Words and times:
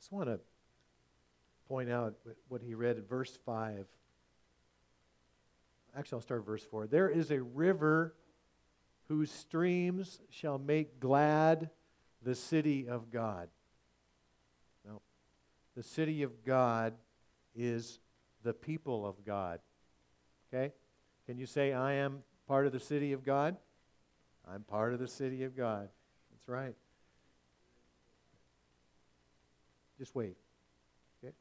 just 0.00 0.10
want 0.10 0.28
to 0.28 0.40
point 1.68 1.90
out 1.90 2.14
what 2.48 2.62
he 2.62 2.74
read 2.74 2.96
in 2.96 3.04
verse 3.04 3.38
5. 3.44 3.86
Actually, 5.96 6.16
I'll 6.16 6.22
start 6.22 6.46
verse 6.46 6.64
4. 6.64 6.86
There 6.86 7.08
is 7.08 7.30
a 7.30 7.42
river 7.42 8.14
whose 9.08 9.30
streams 9.30 10.20
shall 10.30 10.58
make 10.58 11.00
glad 11.00 11.68
the 12.22 12.34
city 12.34 12.88
of 12.88 13.10
God. 13.10 13.48
Now, 14.86 15.00
the 15.76 15.82
city 15.82 16.22
of 16.22 16.44
God 16.44 16.94
is 17.54 17.98
the 18.42 18.54
people 18.54 19.06
of 19.06 19.24
God. 19.24 19.60
Okay? 20.52 20.72
Can 21.26 21.38
you 21.38 21.46
say, 21.46 21.74
I 21.74 21.94
am 21.94 22.22
part 22.48 22.66
of 22.66 22.72
the 22.72 22.80
city 22.80 23.12
of 23.12 23.24
God? 23.24 23.56
I'm 24.50 24.62
part 24.62 24.94
of 24.94 24.98
the 24.98 25.08
city 25.08 25.44
of 25.44 25.56
God. 25.56 25.88
That's 26.30 26.48
right. 26.48 26.74
Just 30.00 30.14
wait. 30.14 30.38
Okay? 31.22 31.34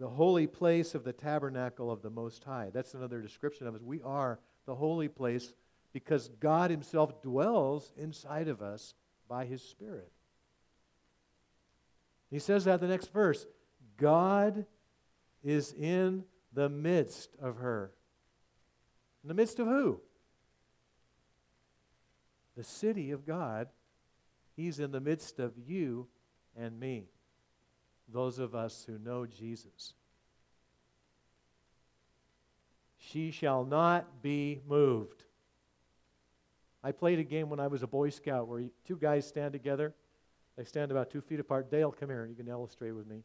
The 0.00 0.08
holy 0.08 0.46
place 0.46 0.94
of 0.94 1.04
the 1.04 1.12
tabernacle 1.12 1.92
of 1.92 2.00
the 2.00 2.08
Most 2.08 2.42
High. 2.44 2.70
That's 2.72 2.94
another 2.94 3.20
description 3.20 3.66
of 3.66 3.74
us. 3.74 3.82
We 3.82 4.00
are 4.02 4.40
the 4.64 4.74
holy 4.74 5.08
place 5.08 5.52
because 5.92 6.28
God 6.40 6.70
Himself 6.70 7.20
dwells 7.20 7.92
inside 7.98 8.48
of 8.48 8.62
us 8.62 8.94
by 9.28 9.44
His 9.44 9.62
Spirit. 9.62 10.10
He 12.30 12.38
says 12.38 12.64
that 12.64 12.80
the 12.80 12.88
next 12.88 13.12
verse 13.12 13.46
God 13.98 14.64
is 15.44 15.74
in 15.74 16.24
the 16.54 16.70
midst 16.70 17.36
of 17.38 17.58
her. 17.58 17.92
In 19.22 19.28
the 19.28 19.34
midst 19.34 19.58
of 19.58 19.66
who? 19.66 20.00
The 22.56 22.64
city 22.64 23.10
of 23.10 23.26
God. 23.26 23.68
He's 24.56 24.80
in 24.80 24.90
the 24.92 25.00
midst 25.00 25.38
of 25.38 25.52
you 25.58 26.08
and 26.56 26.78
me, 26.78 27.08
those 28.08 28.38
of 28.38 28.54
us 28.54 28.84
who 28.86 28.98
know 28.98 29.26
Jesus. 29.26 29.94
She 32.98 33.30
shall 33.30 33.64
not 33.64 34.22
be 34.22 34.60
moved. 34.66 35.24
I 36.84 36.92
played 36.92 37.18
a 37.18 37.24
game 37.24 37.48
when 37.48 37.60
I 37.60 37.66
was 37.66 37.82
a 37.82 37.86
Boy 37.86 38.10
Scout 38.10 38.48
where 38.48 38.62
two 38.86 38.96
guys 38.96 39.26
stand 39.26 39.52
together. 39.52 39.94
They 40.56 40.64
stand 40.64 40.90
about 40.90 41.10
two 41.10 41.20
feet 41.20 41.40
apart. 41.40 41.70
Dale, 41.70 41.92
come 41.92 42.10
here. 42.10 42.26
You 42.26 42.34
can 42.34 42.48
illustrate 42.48 42.92
with 42.92 43.06
me. 43.06 43.22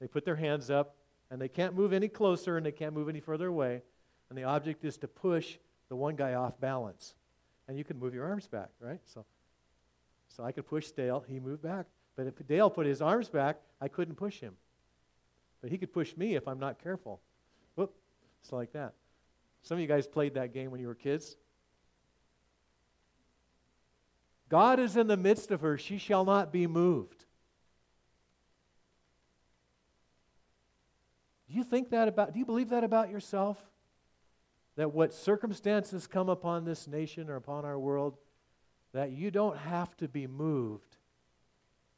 They 0.00 0.06
put 0.06 0.24
their 0.24 0.36
hands 0.36 0.70
up, 0.70 0.96
and 1.30 1.40
they 1.40 1.48
can't 1.48 1.74
move 1.74 1.92
any 1.92 2.08
closer 2.08 2.56
and 2.56 2.64
they 2.64 2.72
can't 2.72 2.94
move 2.94 3.08
any 3.08 3.20
further 3.20 3.48
away. 3.48 3.82
And 4.28 4.38
the 4.38 4.44
object 4.44 4.84
is 4.84 4.96
to 4.98 5.08
push 5.08 5.58
the 5.88 5.96
one 5.96 6.16
guy 6.16 6.34
off 6.34 6.60
balance. 6.60 7.14
And 7.66 7.78
you 7.78 7.84
can 7.84 7.98
move 7.98 8.14
your 8.14 8.24
arms 8.24 8.46
back, 8.46 8.70
right? 8.80 9.00
So, 9.04 9.24
so 10.28 10.44
I 10.44 10.52
could 10.52 10.66
push 10.66 10.90
Dale. 10.90 11.24
He 11.26 11.40
moved 11.40 11.62
back. 11.62 11.86
But 12.16 12.26
if 12.26 12.46
Dale 12.46 12.70
put 12.70 12.86
his 12.86 13.02
arms 13.02 13.28
back, 13.28 13.60
I 13.80 13.88
couldn't 13.88 14.14
push 14.14 14.40
him. 14.40 14.54
But 15.60 15.70
he 15.70 15.78
could 15.78 15.92
push 15.92 16.16
me 16.16 16.34
if 16.34 16.46
I'm 16.46 16.60
not 16.60 16.82
careful. 16.82 17.20
Whoop. 17.74 17.94
It's 18.42 18.52
like 18.52 18.72
that. 18.72 18.92
Some 19.62 19.78
of 19.78 19.80
you 19.80 19.88
guys 19.88 20.06
played 20.06 20.34
that 20.34 20.52
game 20.52 20.70
when 20.70 20.80
you 20.80 20.86
were 20.86 20.94
kids. 20.94 21.36
God 24.48 24.78
is 24.78 24.96
in 24.96 25.06
the 25.06 25.16
midst 25.16 25.50
of 25.50 25.62
her. 25.62 25.78
She 25.78 25.98
shall 25.98 26.24
not 26.24 26.52
be 26.52 26.66
moved. 26.66 27.24
Do 31.48 31.54
you 31.54 31.64
think 31.64 31.90
that 31.90 32.08
about, 32.08 32.32
do 32.32 32.38
you 32.38 32.44
believe 32.44 32.68
that 32.68 32.84
about 32.84 33.10
yourself? 33.10 33.62
That 34.76 34.92
what 34.92 35.14
circumstances 35.14 36.06
come 36.06 36.28
upon 36.28 36.64
this 36.64 36.86
nation 36.86 37.30
or 37.30 37.36
upon 37.36 37.64
our 37.64 37.78
world, 37.78 38.16
that 38.92 39.12
you 39.12 39.30
don't 39.30 39.56
have 39.56 39.96
to 39.96 40.08
be 40.08 40.26
moved 40.26 40.96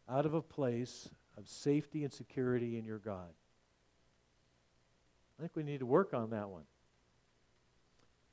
out 0.09 0.27
of 0.27 0.35
a 0.35 0.43
place 0.43 1.09
of 1.37 1.49
safety 1.49 2.05
and 2.05 2.13
security 2.13 2.79
in 2.79 2.85
your 2.85 2.99
God. 2.99 3.31
I 5.39 5.43
think 5.43 5.53
we 5.55 5.63
need 5.63 5.81
to 5.81 5.87
work 5.87 6.15
on 6.15 6.31
that 6.31 6.49
one. 6.49 6.63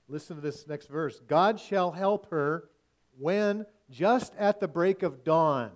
Listen 0.08 0.36
to 0.36 0.42
this 0.42 0.68
next 0.68 0.88
verse 0.88 1.20
God 1.28 1.60
shall 1.60 1.92
help 1.92 2.30
her 2.30 2.70
when 3.18 3.66
just 3.90 4.34
at 4.36 4.60
the 4.60 4.68
break 4.68 5.04
of 5.04 5.24
dawn. 5.24 5.72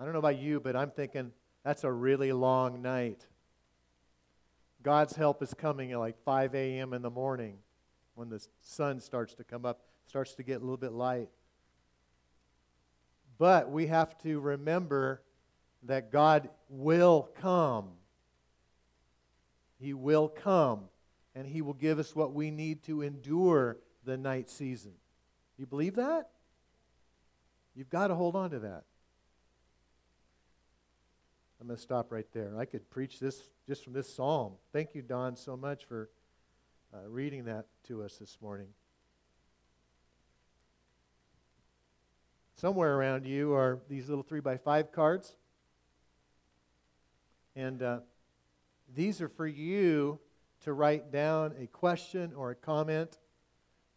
I 0.00 0.04
don't 0.04 0.12
know 0.12 0.20
about 0.20 0.38
you, 0.38 0.60
but 0.60 0.76
I'm 0.76 0.90
thinking 0.90 1.32
that's 1.64 1.84
a 1.84 1.90
really 1.90 2.32
long 2.32 2.82
night. 2.82 3.26
God's 4.82 5.16
help 5.16 5.42
is 5.42 5.52
coming 5.54 5.92
at 5.92 5.98
like 5.98 6.16
5 6.24 6.54
a.m. 6.54 6.92
in 6.92 7.02
the 7.02 7.10
morning 7.10 7.58
when 8.14 8.28
the 8.28 8.44
sun 8.60 9.00
starts 9.00 9.34
to 9.34 9.44
come 9.44 9.64
up, 9.64 9.80
starts 10.06 10.34
to 10.34 10.42
get 10.42 10.56
a 10.56 10.60
little 10.60 10.76
bit 10.76 10.92
light. 10.92 11.28
But 13.38 13.70
we 13.70 13.86
have 13.86 14.18
to 14.22 14.40
remember 14.40 15.22
that 15.84 16.10
God 16.10 16.50
will 16.68 17.30
come. 17.40 17.90
He 19.78 19.94
will 19.94 20.28
come, 20.28 20.84
and 21.36 21.46
He 21.46 21.62
will 21.62 21.74
give 21.74 22.00
us 22.00 22.16
what 22.16 22.32
we 22.34 22.50
need 22.50 22.82
to 22.84 23.02
endure 23.02 23.78
the 24.04 24.16
night 24.16 24.50
season. 24.50 24.92
You 25.56 25.66
believe 25.66 25.94
that? 25.96 26.30
You've 27.76 27.90
got 27.90 28.08
to 28.08 28.16
hold 28.16 28.34
on 28.34 28.50
to 28.50 28.58
that. 28.60 28.82
I'm 31.60 31.66
going 31.66 31.76
to 31.76 31.82
stop 31.82 32.12
right 32.12 32.26
there. 32.32 32.56
I 32.58 32.64
could 32.64 32.88
preach 32.90 33.20
this 33.20 33.50
just 33.66 33.84
from 33.84 33.92
this 33.92 34.12
psalm. 34.12 34.54
Thank 34.72 34.94
you, 34.94 35.02
Don, 35.02 35.36
so 35.36 35.56
much 35.56 35.84
for 35.84 36.08
uh, 36.94 37.08
reading 37.08 37.44
that 37.44 37.66
to 37.88 38.02
us 38.02 38.16
this 38.16 38.38
morning. 38.40 38.68
Somewhere 42.60 42.96
around 42.96 43.24
you 43.24 43.54
are 43.54 43.78
these 43.88 44.08
little 44.08 44.24
three 44.24 44.40
by 44.40 44.56
five 44.56 44.90
cards. 44.90 45.36
And 47.54 47.80
uh, 47.80 48.00
these 48.96 49.22
are 49.22 49.28
for 49.28 49.46
you 49.46 50.18
to 50.64 50.72
write 50.72 51.12
down 51.12 51.54
a 51.60 51.68
question 51.68 52.32
or 52.34 52.50
a 52.50 52.56
comment 52.56 53.16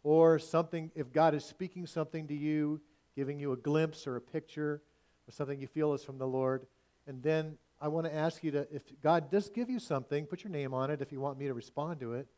or 0.04 0.38
something, 0.38 0.92
if 0.94 1.12
God 1.12 1.34
is 1.34 1.44
speaking 1.44 1.88
something 1.88 2.28
to 2.28 2.34
you, 2.34 2.80
giving 3.16 3.40
you 3.40 3.50
a 3.50 3.56
glimpse 3.56 4.06
or 4.06 4.14
a 4.14 4.20
picture 4.20 4.80
or 5.26 5.32
something 5.32 5.60
you 5.60 5.66
feel 5.66 5.92
is 5.92 6.04
from 6.04 6.18
the 6.18 6.28
Lord. 6.28 6.64
And 7.08 7.20
then 7.20 7.58
I 7.80 7.88
want 7.88 8.06
to 8.06 8.14
ask 8.14 8.44
you 8.44 8.52
to, 8.52 8.68
if 8.72 8.84
God 9.02 9.28
does 9.28 9.50
give 9.50 9.70
you 9.70 9.80
something, 9.80 10.24
put 10.24 10.44
your 10.44 10.52
name 10.52 10.72
on 10.72 10.88
it 10.88 11.02
if 11.02 11.10
you 11.10 11.18
want 11.18 11.36
me 11.36 11.46
to 11.46 11.54
respond 11.54 11.98
to 11.98 12.12
it 12.12 12.28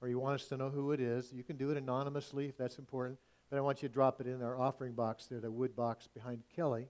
or 0.00 0.08
you 0.08 0.18
want 0.18 0.40
us 0.40 0.48
to 0.48 0.56
know 0.56 0.70
who 0.70 0.90
it 0.90 0.98
is. 0.98 1.32
You 1.32 1.44
can 1.44 1.56
do 1.56 1.70
it 1.70 1.76
anonymously 1.76 2.46
if 2.46 2.56
that's 2.56 2.80
important. 2.80 3.20
But 3.50 3.56
I 3.56 3.60
want 3.60 3.82
you 3.82 3.88
to 3.88 3.92
drop 3.94 4.20
it 4.20 4.26
in 4.26 4.42
our 4.42 4.58
offering 4.58 4.92
box 4.92 5.26
there, 5.26 5.40
the 5.40 5.50
wood 5.50 5.74
box 5.74 6.06
behind 6.06 6.42
Kelly 6.54 6.88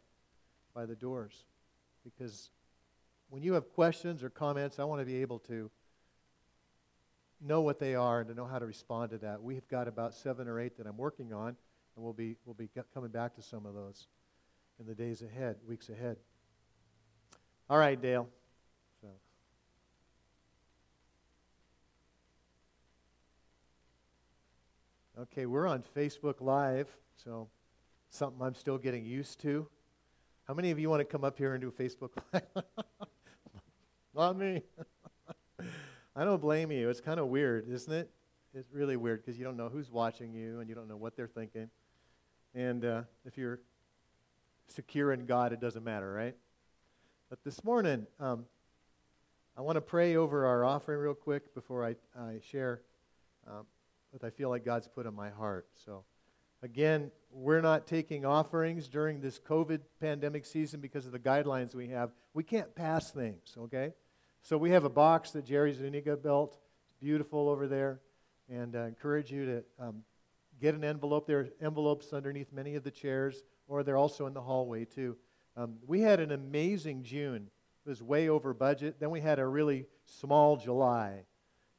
by 0.74 0.86
the 0.86 0.96
doors. 0.96 1.44
Because 2.04 2.50
when 3.30 3.42
you 3.42 3.52
have 3.54 3.68
questions 3.74 4.22
or 4.22 4.30
comments, 4.30 4.78
I 4.78 4.84
want 4.84 5.00
to 5.00 5.06
be 5.06 5.22
able 5.22 5.38
to 5.40 5.70
know 7.40 7.60
what 7.60 7.78
they 7.78 7.94
are 7.94 8.20
and 8.20 8.28
to 8.28 8.34
know 8.34 8.46
how 8.46 8.58
to 8.58 8.66
respond 8.66 9.10
to 9.10 9.18
that. 9.18 9.42
We've 9.42 9.66
got 9.68 9.86
about 9.86 10.14
seven 10.14 10.48
or 10.48 10.58
eight 10.58 10.76
that 10.78 10.86
I'm 10.86 10.96
working 10.96 11.32
on, 11.32 11.48
and 11.48 11.56
we'll 11.96 12.12
be, 12.12 12.36
we'll 12.44 12.54
be 12.54 12.68
coming 12.92 13.10
back 13.10 13.34
to 13.36 13.42
some 13.42 13.64
of 13.64 13.74
those 13.74 14.08
in 14.80 14.86
the 14.86 14.94
days 14.94 15.22
ahead, 15.22 15.56
weeks 15.66 15.88
ahead. 15.88 16.16
All 17.70 17.78
right, 17.78 18.00
Dale. 18.00 18.28
Okay, 25.22 25.46
we're 25.46 25.66
on 25.66 25.82
Facebook 25.96 26.40
Live, 26.40 26.86
so 27.24 27.48
something 28.08 28.40
I'm 28.40 28.54
still 28.54 28.78
getting 28.78 29.04
used 29.04 29.40
to. 29.40 29.66
How 30.46 30.54
many 30.54 30.70
of 30.70 30.78
you 30.78 30.88
want 30.88 31.00
to 31.00 31.04
come 31.04 31.24
up 31.24 31.36
here 31.36 31.54
and 31.54 31.60
do 31.60 31.72
Facebook 31.72 32.10
Live? 32.32 32.44
Not 34.14 34.38
me. 34.38 34.62
I 36.14 36.22
don't 36.22 36.40
blame 36.40 36.70
you. 36.70 36.88
It's 36.88 37.00
kind 37.00 37.18
of 37.18 37.26
weird, 37.26 37.68
isn't 37.68 37.92
it? 37.92 38.08
It's 38.54 38.72
really 38.72 38.96
weird 38.96 39.24
because 39.24 39.36
you 39.36 39.44
don't 39.44 39.56
know 39.56 39.68
who's 39.68 39.90
watching 39.90 40.32
you 40.32 40.60
and 40.60 40.68
you 40.68 40.76
don't 40.76 40.86
know 40.86 40.96
what 40.96 41.16
they're 41.16 41.26
thinking. 41.26 41.68
And 42.54 42.84
uh, 42.84 43.02
if 43.24 43.36
you're 43.36 43.58
secure 44.68 45.12
in 45.12 45.26
God, 45.26 45.52
it 45.52 45.60
doesn't 45.60 45.82
matter, 45.82 46.12
right? 46.12 46.36
But 47.28 47.42
this 47.42 47.64
morning, 47.64 48.06
um, 48.20 48.44
I 49.56 49.62
want 49.62 49.74
to 49.78 49.80
pray 49.82 50.14
over 50.14 50.46
our 50.46 50.64
offering 50.64 51.00
real 51.00 51.14
quick 51.14 51.56
before 51.56 51.84
I, 51.84 51.96
I 52.16 52.38
share 52.40 52.82
um, 53.48 53.66
what 54.10 54.24
I 54.24 54.30
feel 54.30 54.48
like 54.48 54.64
God's 54.64 54.88
put 54.88 55.06
in 55.06 55.14
my 55.14 55.30
heart. 55.30 55.66
So, 55.84 56.04
again, 56.62 57.10
we're 57.30 57.60
not 57.60 57.86
taking 57.86 58.24
offerings 58.24 58.88
during 58.88 59.20
this 59.20 59.38
COVID 59.38 59.80
pandemic 60.00 60.46
season 60.46 60.80
because 60.80 61.06
of 61.06 61.12
the 61.12 61.18
guidelines 61.18 61.74
we 61.74 61.88
have. 61.88 62.10
We 62.34 62.42
can't 62.42 62.74
pass 62.74 63.10
things, 63.10 63.54
okay? 63.58 63.92
So 64.42 64.56
we 64.56 64.70
have 64.70 64.84
a 64.84 64.90
box 64.90 65.32
that 65.32 65.44
Jerry 65.44 65.72
Zuniga 65.72 66.16
built. 66.16 66.58
It's 66.86 66.94
beautiful 67.00 67.48
over 67.48 67.66
there. 67.66 68.00
And 68.48 68.74
I 68.76 68.86
encourage 68.86 69.30
you 69.30 69.44
to 69.46 69.64
um, 69.78 70.02
get 70.60 70.74
an 70.74 70.84
envelope. 70.84 71.26
There 71.26 71.40
are 71.40 71.48
envelopes 71.60 72.12
underneath 72.12 72.52
many 72.52 72.74
of 72.76 72.84
the 72.84 72.90
chairs, 72.90 73.42
or 73.66 73.82
they're 73.82 73.98
also 73.98 74.26
in 74.26 74.32
the 74.32 74.40
hallway, 74.40 74.84
too. 74.86 75.16
Um, 75.56 75.76
we 75.86 76.00
had 76.00 76.20
an 76.20 76.32
amazing 76.32 77.02
June. 77.02 77.50
It 77.84 77.88
was 77.88 78.02
way 78.02 78.28
over 78.28 78.54
budget. 78.54 79.00
Then 79.00 79.10
we 79.10 79.20
had 79.20 79.38
a 79.38 79.46
really 79.46 79.86
small 80.06 80.56
July. 80.56 81.24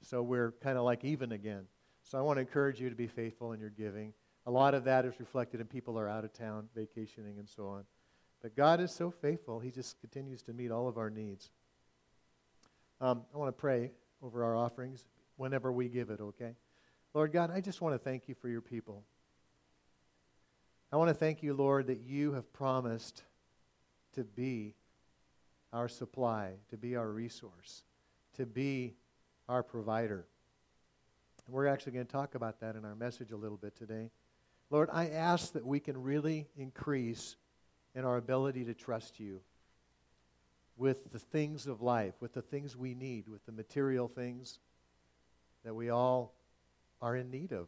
So 0.02 0.22
we're 0.22 0.54
kind 0.62 0.78
of 0.78 0.84
like 0.84 1.04
even 1.04 1.32
again. 1.32 1.66
So 2.10 2.18
I 2.18 2.22
want 2.22 2.38
to 2.38 2.42
encourage 2.42 2.82
you 2.82 2.90
to 2.90 2.96
be 2.96 3.06
faithful 3.06 3.54
in 3.54 3.60
your 3.60 3.70
giving. 3.70 4.14
a 4.48 4.52
lot 4.52 4.74
of 4.74 4.84
that 4.86 5.06
is 5.06 5.20
reflected 5.20 5.62
in 5.62 5.68
people 5.68 6.00
are 6.00 6.10
out 6.10 6.26
of 6.26 6.34
town 6.34 6.68
vacationing 6.74 7.38
and 7.38 7.48
so 7.48 7.68
on. 7.68 7.84
But 8.42 8.56
God 8.56 8.80
is 8.80 8.92
so 8.92 9.12
faithful, 9.12 9.60
He 9.60 9.70
just 9.70 10.00
continues 10.00 10.42
to 10.44 10.54
meet 10.54 10.72
all 10.72 10.88
of 10.88 10.98
our 10.98 11.12
needs. 11.12 11.52
Um, 13.00 13.26
I 13.32 13.38
want 13.38 13.50
to 13.50 13.62
pray 13.62 13.92
over 14.24 14.44
our 14.44 14.56
offerings 14.56 15.06
whenever 15.36 15.72
we 15.72 15.88
give 15.88 16.10
it, 16.10 16.20
okay? 16.20 16.56
Lord 17.14 17.32
God, 17.32 17.52
I 17.54 17.62
just 17.62 17.80
want 17.80 17.94
to 17.94 18.00
thank 18.00 18.28
you 18.28 18.34
for 18.34 18.50
your 18.50 18.62
people. 18.62 19.04
I 20.92 20.98
want 20.98 21.10
to 21.10 21.14
thank 21.14 21.44
you, 21.44 21.54
Lord, 21.54 21.86
that 21.88 22.00
you 22.02 22.34
have 22.34 22.52
promised 22.52 23.24
to 24.14 24.24
be 24.24 24.74
our 25.72 25.88
supply, 25.88 26.54
to 26.70 26.78
be 26.78 26.96
our 26.96 27.08
resource, 27.08 27.84
to 28.34 28.48
be 28.48 28.96
our 29.48 29.62
provider. 29.62 30.26
And 31.50 31.56
we're 31.56 31.66
actually 31.66 31.94
going 31.94 32.06
to 32.06 32.12
talk 32.12 32.36
about 32.36 32.60
that 32.60 32.76
in 32.76 32.86
our 32.86 32.94
message 32.94 33.32
a 33.32 33.36
little 33.36 33.58
bit 33.58 33.76
today. 33.76 34.12
Lord, 34.70 34.88
I 34.94 35.10
ask 35.10 35.54
that 35.54 35.66
we 35.66 35.80
can 35.80 36.00
really 36.00 36.48
increase 36.56 37.38
in 37.96 38.06
our 38.06 38.18
ability 38.18 38.66
to 38.66 38.76
trust 38.76 39.20
you 39.20 39.40
with 40.78 41.12
the 41.12 41.18
things 41.18 41.66
of 41.66 41.82
life, 41.82 42.14
with 42.20 42.34
the 42.34 42.44
things 42.44 42.78
we 42.78 42.94
need, 42.94 43.28
with 43.28 43.44
the 43.48 43.52
material 43.52 44.08
things 44.08 44.60
that 45.66 45.74
we 45.74 45.90
all 45.90 46.36
are 47.02 47.16
in 47.16 47.32
need 47.32 47.52
of 47.52 47.68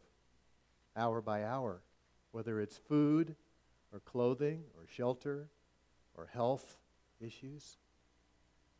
hour 0.96 1.20
by 1.20 1.42
hour, 1.42 1.82
whether 2.30 2.60
it's 2.60 2.76
food 2.76 3.34
or 3.92 3.98
clothing 3.98 4.62
or 4.78 4.86
shelter 4.86 5.48
or 6.14 6.28
health 6.32 6.76
issues. 7.20 7.78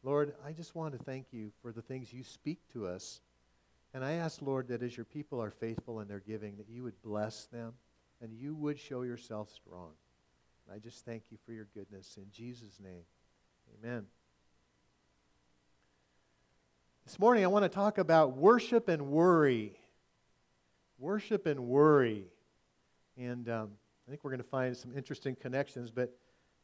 Lord, 0.04 0.34
I 0.46 0.52
just 0.52 0.76
want 0.76 0.96
to 0.96 1.02
thank 1.02 1.32
you 1.32 1.50
for 1.60 1.72
the 1.72 1.82
things 1.82 2.12
you 2.12 2.22
speak 2.22 2.60
to 2.72 2.87
us. 2.87 3.20
And 3.94 4.05
I 4.05 4.12
ask, 4.12 4.41
Lord, 4.41 4.69
that 4.69 4.83
as 4.83 4.97
your 4.97 5.05
people 5.05 5.43
are 5.43 5.50
faithful 5.50 6.00
in 6.00 6.09
their 6.09 6.21
giving, 6.21 6.56
that 6.56 6.69
you 6.69 6.83
would 6.83 7.00
bless 7.03 7.44
them 7.47 7.75
and 8.23 8.33
you 8.33 8.55
would 8.55 8.79
show 8.79 9.03
yourself 9.03 9.50
strong. 9.50 9.91
And 10.67 10.75
I 10.75 10.79
just 10.79 11.05
thank 11.05 11.25
you 11.31 11.39
for 11.44 11.53
your 11.53 11.69
goodness. 11.75 12.17
In 12.17 12.27
Jesus' 12.33 12.81
name, 12.83 13.03
amen. 13.79 14.06
This 17.05 17.19
morning, 17.19 17.44
I 17.44 17.49
want 17.49 17.65
to 17.65 17.69
talk 17.69 17.99
about 17.99 18.37
worship 18.37 18.89
and 18.89 19.09
worry. 19.09 19.77
Worship 20.99 21.47
and 21.47 21.67
worry. 21.67 22.27
And 23.19 23.49
um, 23.49 23.73
I 24.06 24.11
think 24.11 24.25
we're 24.25 24.31
going 24.31 24.43
to 24.43 24.49
find 24.49 24.75
some 24.77 24.97
interesting 24.97 25.35
connections. 25.35 25.91
But 25.91 26.17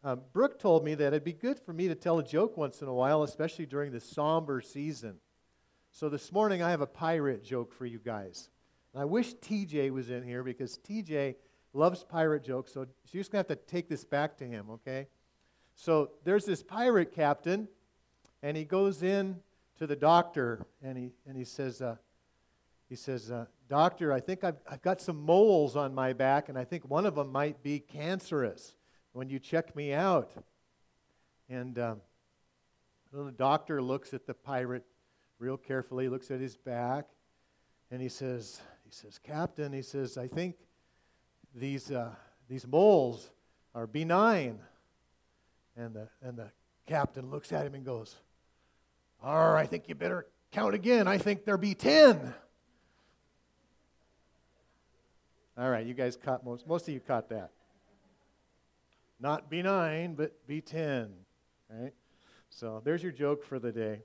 um, 0.05 0.21
Brooke 0.33 0.59
told 0.59 0.85
me 0.85 0.95
that 0.95 1.09
it'd 1.09 1.25
be 1.25 1.33
good 1.33 1.59
for 1.59 1.73
me 1.73 1.89
to 1.89 1.95
tell 1.95 2.21
a 2.21 2.25
joke 2.25 2.57
once 2.57 2.81
in 2.81 2.89
a 2.89 2.95
while, 2.95 3.25
especially 3.25 3.67
during 3.67 3.93
the 3.93 4.01
somber 4.01 4.61
season. 4.61 5.17
So 5.91 6.09
this 6.09 6.31
morning, 6.33 6.63
I 6.63 6.71
have 6.71 6.81
a 6.81 6.87
pirate 6.87 7.45
joke 7.45 7.73
for 7.73 7.87
you 7.87 7.99
guys. 7.99 8.51
And 8.93 9.03
I 9.03 9.05
wish 9.05 9.35
TJ 9.35 9.91
was 9.91 10.11
in 10.11 10.23
here 10.23 10.43
because 10.43 10.79
TJ 10.79 11.37
loves 11.73 12.05
pirate 12.05 12.45
jokes. 12.45 12.73
So 12.73 12.87
just 13.11 13.33
going 13.33 13.45
to 13.45 13.51
have 13.51 13.59
to 13.59 13.67
take 13.67 13.89
this 13.89 14.05
back 14.05 14.37
to 14.39 14.45
him, 14.45 14.71
okay? 14.71 15.09
So 15.75 16.11
there's 16.25 16.45
this 16.45 16.63
pirate 16.63 17.13
captain, 17.13 17.69
and 18.43 18.57
he 18.57 18.65
goes 18.65 19.03
in 19.03 19.41
to 19.79 19.87
the 19.87 19.97
doctor 19.97 20.67
and 20.83 20.97
he, 20.97 21.11
and 21.27 21.37
he 21.37 21.45
says, 21.45 21.81
uh, 21.81 21.97
he 22.89 22.97
says, 22.97 23.31
uh, 23.31 23.47
Doctor, 23.69 24.15
I 24.15 24.21
think 24.21 24.45
I've, 24.45 24.57
I've 24.69 24.81
got 24.81 25.01
some 25.01 25.21
moles 25.21 25.77
on 25.77 25.95
my 25.95 26.15
back, 26.15 26.49
and 26.49 26.59
I 26.59 26.65
think 26.65 26.89
one 26.89 27.05
of 27.05 27.17
them 27.17 27.31
might 27.31 27.63
be 27.63 27.81
cancerous 27.81 28.75
when 29.13 29.29
you 29.29 29.39
check 29.39 29.77
me 29.77 29.93
out. 29.93 30.33
And 31.51 31.79
um, 31.79 32.01
the 33.13 33.31
doctor 33.31 33.83
looks 33.83 34.15
at 34.15 34.27
the 34.27 34.33
pirate 34.33 34.87
real 35.39 35.57
carefully, 35.57 36.09
looks 36.09 36.31
at 36.31 36.41
his 36.41 36.57
back, 36.57 37.07
and 37.91 38.03
he 38.03 38.09
says, 38.09 38.61
he 38.85 38.91
says, 38.91 39.19
Captain, 39.19 39.73
he 39.73 39.83
says, 39.83 40.19
I 40.19 40.29
think 40.29 40.57
these, 41.55 41.91
uh, 41.91 42.11
these 42.49 42.67
moles 42.67 43.31
are 43.75 43.87
benign. 43.87 44.59
And 45.77 45.95
the, 45.95 46.09
and 46.23 46.37
the 46.37 46.51
captain 46.87 47.31
looks 47.31 47.53
at 47.53 47.67
him 47.67 47.75
and 47.75 47.85
goes, 47.85 48.17
or 49.23 49.57
I 49.57 49.67
think 49.67 49.89
you 49.89 49.95
better 49.95 50.27
count 50.53 50.75
again. 50.75 51.07
I 51.07 51.19
think 51.19 51.45
there 51.45 51.57
be 51.57 51.75
10. 51.75 52.35
All 55.57 55.71
right, 55.71 55.85
you 55.85 55.95
guys 55.95 56.17
caught 56.17 56.45
most, 56.45 56.67
most 56.67 56.89
of 56.89 56.95
you 56.95 57.01
caught 57.01 57.29
that. 57.31 57.51
Not 59.21 59.51
benign, 59.51 60.15
but 60.15 60.47
be 60.47 60.61
10. 60.61 61.11
Right? 61.69 61.93
So 62.51 62.81
there's 62.85 63.03
your 63.03 63.13
joke 63.13 63.45
for 63.45 63.59
the 63.59 63.73
day. 63.73 64.03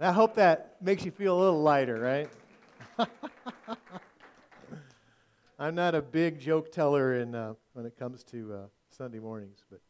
I 0.00 0.12
hope 0.12 0.36
that 0.36 0.76
makes 0.80 1.04
you 1.04 1.10
feel 1.10 1.36
a 1.36 1.40
little 1.40 1.62
lighter, 1.62 1.98
right? 1.98 2.28
I'm 5.58 5.74
not 5.74 5.94
a 5.94 6.02
big 6.02 6.38
joke 6.38 6.70
teller 6.70 7.14
in, 7.14 7.34
uh, 7.34 7.54
when 7.72 7.84
it 7.84 7.98
comes 7.98 8.22
to 8.24 8.54
uh, 8.54 8.66
Sunday 8.90 9.18
mornings, 9.18 9.64
but 9.70 9.80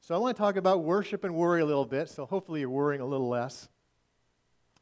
so 0.00 0.14
I 0.14 0.18
want 0.18 0.36
to 0.36 0.40
talk 0.40 0.56
about 0.56 0.82
worship 0.82 1.24
and 1.24 1.34
worry 1.34 1.60
a 1.60 1.66
little 1.66 1.84
bit, 1.84 2.08
so 2.08 2.26
hopefully 2.26 2.60
you're 2.60 2.70
worrying 2.70 3.02
a 3.02 3.06
little 3.06 3.28
less. 3.28 3.68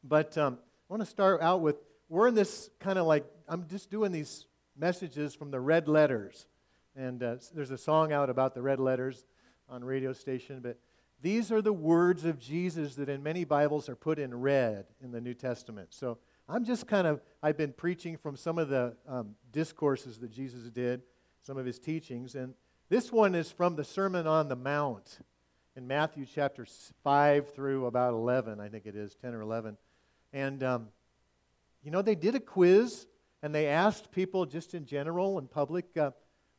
But 0.03 0.37
um, 0.37 0.59
I 0.89 0.93
want 0.93 1.01
to 1.01 1.09
start 1.09 1.41
out 1.41 1.61
with 1.61 1.75
we're 2.09 2.27
in 2.27 2.33
this 2.33 2.71
kind 2.79 2.97
of 2.97 3.05
like, 3.05 3.23
I'm 3.47 3.67
just 3.67 3.91
doing 3.91 4.11
these 4.11 4.47
messages 4.75 5.35
from 5.35 5.51
the 5.51 5.59
red 5.59 5.87
letters. 5.87 6.47
And 6.95 7.21
uh, 7.21 7.35
there's 7.53 7.71
a 7.71 7.77
song 7.77 8.11
out 8.11 8.29
about 8.29 8.55
the 8.55 8.61
red 8.63 8.79
letters 8.79 9.25
on 9.69 9.83
radio 9.83 10.11
station, 10.11 10.59
but 10.61 10.77
these 11.21 11.51
are 11.51 11.61
the 11.61 11.73
words 11.73 12.25
of 12.25 12.39
Jesus 12.39 12.95
that 12.95 13.09
in 13.09 13.21
many 13.21 13.43
Bibles 13.43 13.89
are 13.89 13.95
put 13.95 14.19
in 14.19 14.33
red 14.33 14.85
in 15.03 15.11
the 15.11 15.19
New 15.19 15.33
Testament. 15.33 15.89
So 15.91 16.17
I'm 16.47 16.63
just 16.63 16.87
kind 16.87 17.05
of, 17.05 17.21
I've 17.43 17.57
been 17.57 17.73
preaching 17.73 18.17
from 18.17 18.35
some 18.35 18.57
of 18.57 18.69
the 18.69 18.95
um, 19.07 19.35
discourses 19.51 20.17
that 20.19 20.31
Jesus 20.31 20.69
did, 20.69 21.01
some 21.41 21.57
of 21.57 21.65
his 21.65 21.79
teachings, 21.79 22.35
and 22.35 22.53
this 22.89 23.11
one 23.11 23.35
is 23.35 23.51
from 23.51 23.75
the 23.75 23.83
Sermon 23.83 24.25
on 24.25 24.47
the 24.47 24.55
Mount 24.55 25.19
in 25.75 25.85
Matthew 25.87 26.25
chapter 26.25 26.65
5 27.03 27.53
through 27.53 27.85
about 27.85 28.13
11, 28.13 28.59
I 28.59 28.67
think 28.67 28.87
it 28.87 28.95
is, 28.95 29.15
10 29.15 29.35
or 29.35 29.41
11. 29.41 29.77
And, 30.33 30.63
um, 30.63 30.87
you 31.83 31.91
know, 31.91 32.01
they 32.01 32.15
did 32.15 32.33
a 32.33 32.39
quiz 32.39 33.05
and 33.43 33.53
they 33.53 33.67
asked 33.67 34.11
people 34.11 34.45
just 34.45 34.73
in 34.73 34.85
general 34.85 35.37
and 35.37 35.49
public, 35.49 35.85
uh, 35.97 36.11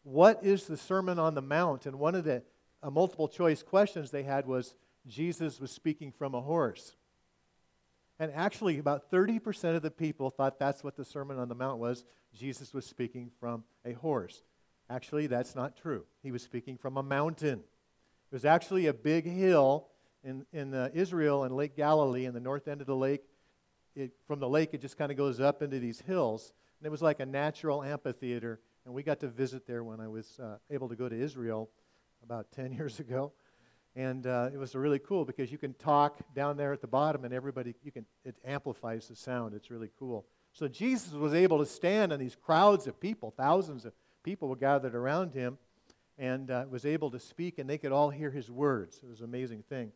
what 0.04 0.44
is 0.44 0.66
the 0.66 0.76
Sermon 0.76 1.18
on 1.18 1.34
the 1.34 1.42
Mount? 1.42 1.86
And 1.86 1.98
one 1.98 2.14
of 2.14 2.24
the 2.24 2.42
uh, 2.82 2.90
multiple 2.90 3.28
choice 3.28 3.62
questions 3.62 4.10
they 4.10 4.22
had 4.22 4.46
was 4.46 4.74
Jesus 5.06 5.60
was 5.60 5.70
speaking 5.70 6.12
from 6.12 6.34
a 6.34 6.40
horse. 6.40 6.96
And 8.18 8.30
actually, 8.34 8.78
about 8.78 9.10
30% 9.10 9.76
of 9.76 9.82
the 9.82 9.90
people 9.90 10.28
thought 10.28 10.58
that's 10.58 10.84
what 10.84 10.96
the 10.96 11.04
Sermon 11.04 11.38
on 11.38 11.48
the 11.48 11.54
Mount 11.54 11.78
was. 11.78 12.04
Jesus 12.34 12.74
was 12.74 12.84
speaking 12.84 13.30
from 13.40 13.64
a 13.84 13.92
horse. 13.92 14.42
Actually, 14.90 15.26
that's 15.26 15.54
not 15.54 15.76
true. 15.76 16.04
He 16.22 16.30
was 16.30 16.42
speaking 16.42 16.76
from 16.76 16.96
a 16.96 17.02
mountain. 17.02 17.60
It 17.60 18.34
was 18.34 18.44
actually 18.44 18.86
a 18.86 18.92
big 18.92 19.24
hill 19.24 19.86
in, 20.22 20.44
in 20.52 20.74
uh, 20.74 20.90
Israel 20.92 21.44
and 21.44 21.56
Lake 21.56 21.76
Galilee, 21.76 22.26
in 22.26 22.34
the 22.34 22.40
north 22.40 22.68
end 22.68 22.80
of 22.82 22.86
the 22.86 22.96
lake. 22.96 23.22
It, 23.96 24.12
from 24.26 24.38
the 24.38 24.48
lake, 24.48 24.70
it 24.74 24.82
just 24.82 24.98
kind 24.98 25.10
of 25.10 25.16
goes 25.16 25.40
up 25.40 25.62
into 25.62 25.78
these 25.78 26.00
hills. 26.00 26.52
And 26.78 26.86
it 26.86 26.90
was 26.90 27.02
like 27.02 27.20
a 27.20 27.26
natural 27.26 27.82
amphitheater. 27.82 28.60
And 28.84 28.94
we 28.94 29.02
got 29.02 29.20
to 29.20 29.28
visit 29.28 29.66
there 29.66 29.82
when 29.82 29.98
I 29.98 30.08
was 30.08 30.38
uh, 30.38 30.56
able 30.70 30.88
to 30.90 30.96
go 30.96 31.08
to 31.08 31.16
Israel 31.16 31.70
about 32.24 32.50
10 32.56 32.72
years 32.72 33.00
ago. 33.00 33.32
And 33.96 34.26
uh, 34.26 34.50
it 34.52 34.56
was 34.56 34.74
really 34.74 35.00
cool 35.00 35.24
because 35.24 35.50
you 35.50 35.58
can 35.58 35.74
talk 35.74 36.18
down 36.34 36.56
there 36.56 36.72
at 36.72 36.80
the 36.80 36.86
bottom 36.86 37.24
and 37.24 37.34
everybody, 37.34 37.74
you 37.82 37.90
can, 37.90 38.06
it 38.24 38.36
amplifies 38.44 39.08
the 39.08 39.16
sound. 39.16 39.54
It's 39.54 39.70
really 39.70 39.90
cool. 39.98 40.24
So 40.52 40.68
Jesus 40.68 41.12
was 41.12 41.34
able 41.34 41.58
to 41.58 41.66
stand 41.66 42.12
on 42.12 42.18
these 42.18 42.36
crowds 42.36 42.86
of 42.86 43.00
people, 43.00 43.32
thousands 43.36 43.84
of 43.84 43.92
people 44.22 44.48
were 44.48 44.56
gathered 44.56 44.94
around 44.94 45.32
him 45.32 45.58
and 46.18 46.50
uh, 46.50 46.66
was 46.70 46.84
able 46.84 47.10
to 47.10 47.18
speak, 47.18 47.58
and 47.58 47.68
they 47.68 47.78
could 47.78 47.92
all 47.92 48.10
hear 48.10 48.30
his 48.30 48.50
words. 48.50 49.00
It 49.02 49.08
was 49.08 49.20
an 49.20 49.24
amazing 49.24 49.62
thing. 49.68 49.90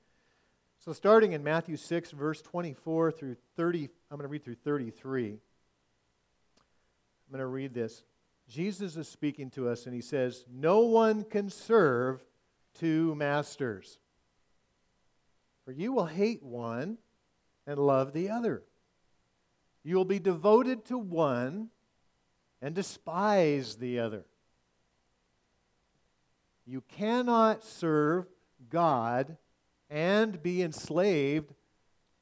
So, 0.79 0.95
starting 0.95 1.33
in 1.33 1.45
Matthew 1.45 1.77
6, 1.77 2.11
verse 2.13 2.41
24 2.41 3.13
through 3.13 3.37
30, 3.57 3.91
I'm 4.11 4.17
going 4.17 4.23
to 4.23 4.29
read 4.29 4.43
through 4.43 4.57
33. 4.57 5.33
I'm 5.33 5.39
going 7.31 7.41
to 7.41 7.47
read 7.47 7.75
this. 7.75 8.03
Jesus 8.49 8.97
is 8.97 9.09
speaking 9.09 9.51
to 9.51 9.69
us, 9.69 9.87
and 9.87 9.95
he 9.95 10.01
says, 10.01 10.45
No 10.53 10.81
one 10.81 11.25
can 11.25 11.49
serve 11.51 12.25
two 12.75 13.15
masters. 13.15 13.99
For 15.65 15.73
you 15.73 15.93
will 15.93 16.07
hate 16.07 16.43
one 16.43 16.99
and 17.67 17.79
love 17.79 18.13
the 18.13 18.31
other. 18.31 18.63
You 19.83 19.97
will 19.97 20.05
be 20.05 20.19
devoted 20.19 20.85
to 20.87 20.99
one 20.99 21.71
and 22.61 22.75
despise 22.75 23.77
the 23.77 23.99
other. 23.99 24.25
You 26.67 26.83
cannot 26.97 27.65
serve 27.65 28.27
God 28.71 29.37
and 29.91 30.43
be 30.43 30.63
enslaved 30.63 31.53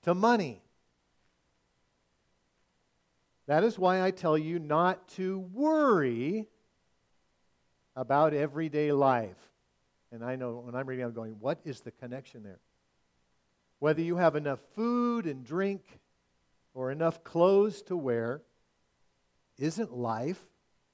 to 0.03 0.15
money. 0.15 0.62
That 3.53 3.65
is 3.65 3.79
why 3.79 4.03
I 4.03 4.13
tell 4.13 4.39
you 4.39 4.59
not 4.59 5.09
to 5.09 5.41
worry 5.53 6.49
about 7.95 8.33
everyday 8.33 8.93
life. 8.93 9.37
And 10.11 10.25
I 10.25 10.37
know 10.37 10.63
when 10.65 10.75
I'm 10.75 10.87
reading, 10.87 11.05
I'm 11.05 11.13
going, 11.13 11.37
what 11.39 11.61
is 11.63 11.81
the 11.81 11.91
connection 11.91 12.45
there? 12.45 12.61
Whether 13.79 14.01
you 14.01 14.17
have 14.17 14.37
enough 14.37 14.61
food 14.75 15.27
and 15.27 15.45
drink 15.45 15.83
or 16.73 16.91
enough 16.91 17.23
clothes 17.25 17.83
to 17.83 17.95
wear, 17.95 18.41
Isn't 19.59 19.93
life 19.93 20.43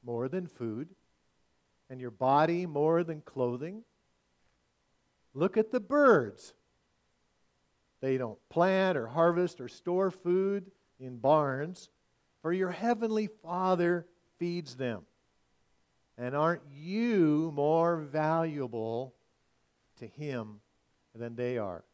more 0.02 0.28
than 0.28 0.48
food? 0.48 0.88
And 1.88 2.00
your 2.00 2.10
body 2.10 2.66
more 2.66 3.04
than 3.04 3.20
clothing? 3.20 3.84
Look 5.32 5.56
at 5.56 5.70
the 5.70 5.78
birds. 5.78 6.54
They 8.00 8.18
don't 8.18 8.40
plant 8.48 8.98
or 8.98 9.06
harvest 9.06 9.60
or 9.60 9.68
store 9.68 10.10
food 10.10 10.72
in 10.98 11.18
barns, 11.18 11.88
for 12.42 12.52
your 12.52 12.70
heavenly 12.70 13.28
Father 13.42 14.06
feeds 14.38 14.76
them. 14.76 15.02
And 16.16 16.34
aren't 16.34 16.62
you 16.72 17.52
more 17.54 17.96
valuable 17.96 19.14
to 19.98 20.06
Him 20.06 20.60
than 21.14 21.36
they 21.36 21.58
are? 21.58 21.84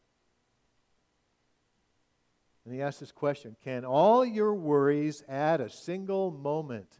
And 2.65 2.73
he 2.73 2.81
asks 2.81 2.99
this 2.99 3.11
question 3.11 3.55
Can 3.63 3.85
all 3.85 4.25
your 4.25 4.53
worries 4.53 5.23
add 5.29 5.61
a 5.61 5.69
single 5.69 6.31
moment 6.31 6.99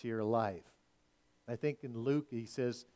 to 0.00 0.08
your 0.08 0.24
life? 0.24 0.64
I 1.46 1.56
think 1.56 1.78
in 1.82 1.96
Luke 1.96 2.28
he 2.30 2.46
says, 2.46 2.86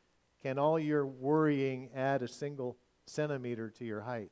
Can 0.42 0.59
all 0.59 0.78
your 0.78 1.07
worrying 1.07 1.90
add 1.95 2.23
a 2.23 2.28
single 2.28 2.78
centimeter 3.07 3.71
to 3.78 3.85
your 3.85 4.00
height? 4.00 4.30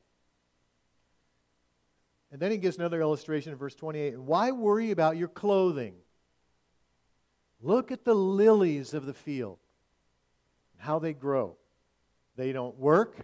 And 2.31 2.41
then 2.41 2.51
he 2.51 2.57
gives 2.57 2.77
another 2.77 3.01
illustration 3.01 3.51
in 3.51 3.57
verse 3.57 3.75
28. 3.75 4.19
Why 4.19 4.51
worry 4.51 4.91
about 4.91 5.17
your 5.17 5.29
clothing? 5.29 5.93
Look 7.61 7.91
at 7.91 8.03
the 8.03 8.13
lilies 8.13 8.93
of 8.93 9.05
the 9.05 9.13
field, 9.13 9.57
how 10.77 10.99
they 10.99 11.13
grow. 11.13 11.55
They 12.35 12.51
don't 12.51 12.77
work 12.77 13.15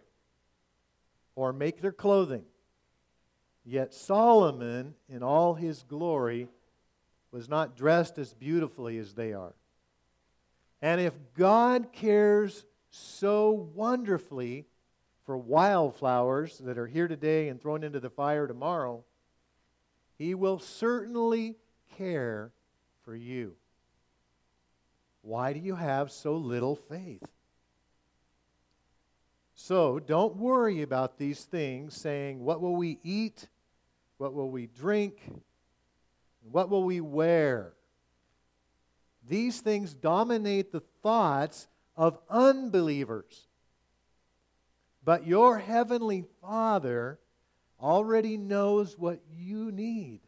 or 1.36 1.54
make 1.54 1.82
their 1.82 1.92
clothing. 1.92 2.44
Yet 3.66 3.94
Solomon, 3.94 4.96
in 5.08 5.24
all 5.24 5.54
his 5.54 5.84
glory, 5.84 6.48
was 7.32 7.48
not 7.48 7.78
dressed 7.78 8.18
as 8.18 8.34
beautifully 8.34 8.98
as 8.98 9.14
they 9.14 9.34
are. 9.34 9.54
And 10.82 11.00
if 11.00 11.14
God 11.36 11.94
cares 11.94 12.66
so 12.90 13.52
wonderfully 13.74 14.66
for 15.26 15.38
wildflowers 15.38 16.58
that 16.60 16.78
are 16.78 16.88
here 16.88 17.08
today 17.08 17.48
and 17.48 17.62
thrown 17.62 17.84
into 17.84 18.00
the 18.00 18.10
fire 18.10 18.48
tomorrow, 18.48 19.04
he 20.18 20.36
will 20.36 20.60
certainly 20.60 21.56
care 21.98 22.52
for 23.04 23.16
you. 23.16 23.56
Why 25.22 25.54
do 25.54 25.60
you 25.60 25.76
have 25.76 26.12
so 26.12 26.36
little 26.36 26.76
faith? 26.76 27.24
So 29.56 30.00
don't 30.00 30.36
worry 30.36 30.82
about 30.82 31.18
these 31.18 31.46
things, 31.46 31.96
saying, 31.96 32.44
What 32.44 32.62
will 32.62 32.76
we 32.76 33.00
eat? 33.04 33.48
What 34.18 34.34
will 34.34 34.50
we 34.50 34.68
drink? 34.68 35.22
What 36.52 36.70
will 36.70 36.84
we 36.84 37.00
wear? 37.00 37.74
These 39.28 39.62
things 39.62 39.94
dominate 39.94 40.72
the 40.72 40.82
thoughts 41.02 41.68
of 41.96 42.20
unbelievers. 42.30 43.48
But 45.06 45.28
your 45.28 45.58
heavenly 45.58 46.26
Father 46.42 47.20
already 47.80 48.38
knows 48.38 48.98
what 48.98 49.20
you 49.30 49.72
need, 49.72 50.22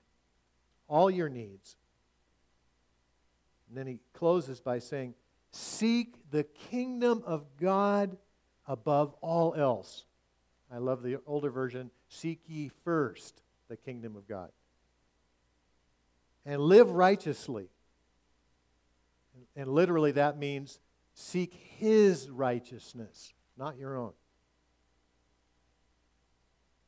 all 0.88 1.10
your 1.10 1.29
needs. 1.29 1.77
And 3.70 3.77
then 3.77 3.88
he 3.88 4.00
closes 4.13 4.60
by 4.60 4.79
saying, 4.79 5.15
Seek 5.51 6.15
the 6.32 6.44
kingdom 6.44 7.24
of 7.25 7.46
God 7.58 8.17
above 8.67 9.15
all 9.22 9.53
else. 9.55 10.03
I 10.72 10.79
love 10.79 11.01
the 11.01 11.20
older 11.25 11.50
version, 11.50 11.91
Seek 12.10 12.41
ye 12.48 12.70
first 12.84 13.41
the 13.70 13.77
kingdom 13.77 14.15
of 14.15 14.27
God. 14.27 14.51
And 16.46 16.62
live 16.62 16.91
righteously. 16.91 17.70
And 19.55 19.70
literally, 19.70 20.12
that 20.12 20.38
means 20.38 20.79
seek 21.13 21.53
His 21.77 22.29
righteousness, 22.29 23.34
not 23.58 23.77
your 23.77 23.98
own. 23.98 24.12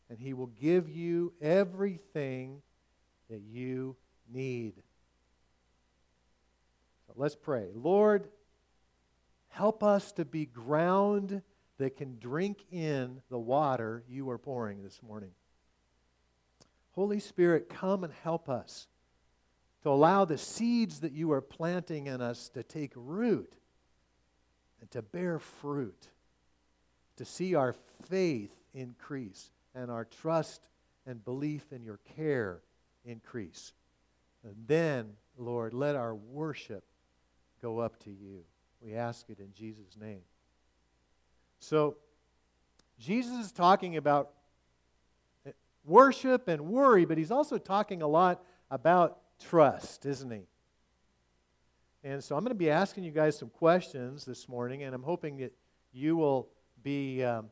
And 0.10 0.20
He 0.20 0.34
will 0.34 0.48
give 0.48 0.90
you 0.90 1.34
everything 1.42 2.62
that 3.30 3.42
you 3.42 3.96
need. 4.32 4.74
So 7.08 7.14
let's 7.16 7.36
pray. 7.36 7.70
Lord, 7.76 8.30
help 9.50 9.84
us 9.84 10.12
to 10.14 10.26
be 10.26 10.46
ground 10.46 11.42
that 11.78 11.98
can 11.98 12.18
drink 12.20 12.64
in 12.72 13.22
the 13.30 13.38
water 13.38 14.04
you 14.10 14.30
are 14.30 14.38
pouring 14.38 14.84
this 14.84 15.02
morning. 15.04 15.32
Holy 16.92 17.20
Spirit, 17.20 17.70
come 17.70 18.04
and 18.04 18.14
help 18.24 18.50
us 18.50 18.88
to 19.84 19.90
allow 19.90 20.26
the 20.26 20.38
seeds 20.38 21.02
that 21.02 21.12
you 21.12 21.32
are 21.32 21.42
planting 21.42 22.08
in 22.08 22.22
us 22.22 22.50
to 22.50 22.64
take 22.64 22.92
root 22.96 23.54
and 24.82 24.90
to 24.92 25.02
bear 25.02 25.38
fruit, 25.38 26.08
to 27.18 27.26
see 27.26 27.54
our 27.56 27.76
faith 28.08 28.56
increase 28.74 29.52
and 29.78 29.92
our 29.92 30.06
trust 30.06 30.70
and 31.06 31.24
belief 31.24 31.72
in 31.72 31.84
your 31.84 32.00
care 32.16 32.62
increase. 33.06 33.74
And 34.44 34.56
then, 34.66 35.14
Lord, 35.38 35.74
let 35.74 35.96
our 35.96 36.16
worship 36.16 36.84
go 37.62 37.80
up 37.80 37.98
to 38.04 38.10
you. 38.10 38.44
We 38.82 38.96
ask 38.96 39.30
it 39.30 39.40
in 39.40 39.54
Jesus' 39.54 39.96
name. 40.00 40.22
So, 41.60 41.98
Jesus 43.00 43.46
is 43.46 43.52
talking 43.52 43.98
about 43.98 44.32
worship 45.86 46.48
and 46.48 46.62
worry, 46.62 47.06
but 47.06 47.18
he's 47.18 47.32
also 47.32 47.58
talking 47.58 48.02
a 48.02 48.08
lot 48.08 48.44
about 48.72 49.20
trust, 49.40 50.06
isn't 50.06 50.32
he? 50.32 50.42
And 52.04 52.24
so 52.24 52.36
I'm 52.36 52.44
going 52.44 52.50
to 52.50 52.56
be 52.56 52.70
asking 52.70 53.04
you 53.04 53.12
guys 53.12 53.38
some 53.38 53.50
questions 53.50 54.26
this 54.26 54.50
morning, 54.50 54.84
and 54.84 54.96
I'm 54.96 55.04
hoping 55.04 55.38
that 55.38 55.54
you 55.92 56.16
will 56.16 56.50
be 56.84 57.24
um, 57.24 57.50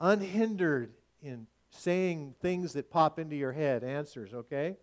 unhindered 0.00 0.92
in 1.22 1.46
saying 1.70 2.34
things 2.40 2.72
that 2.74 2.90
pop 2.90 3.18
into 3.18 3.36
your 3.36 3.52
head, 3.52 3.84
answers, 3.84 4.32
okay? 4.32 4.76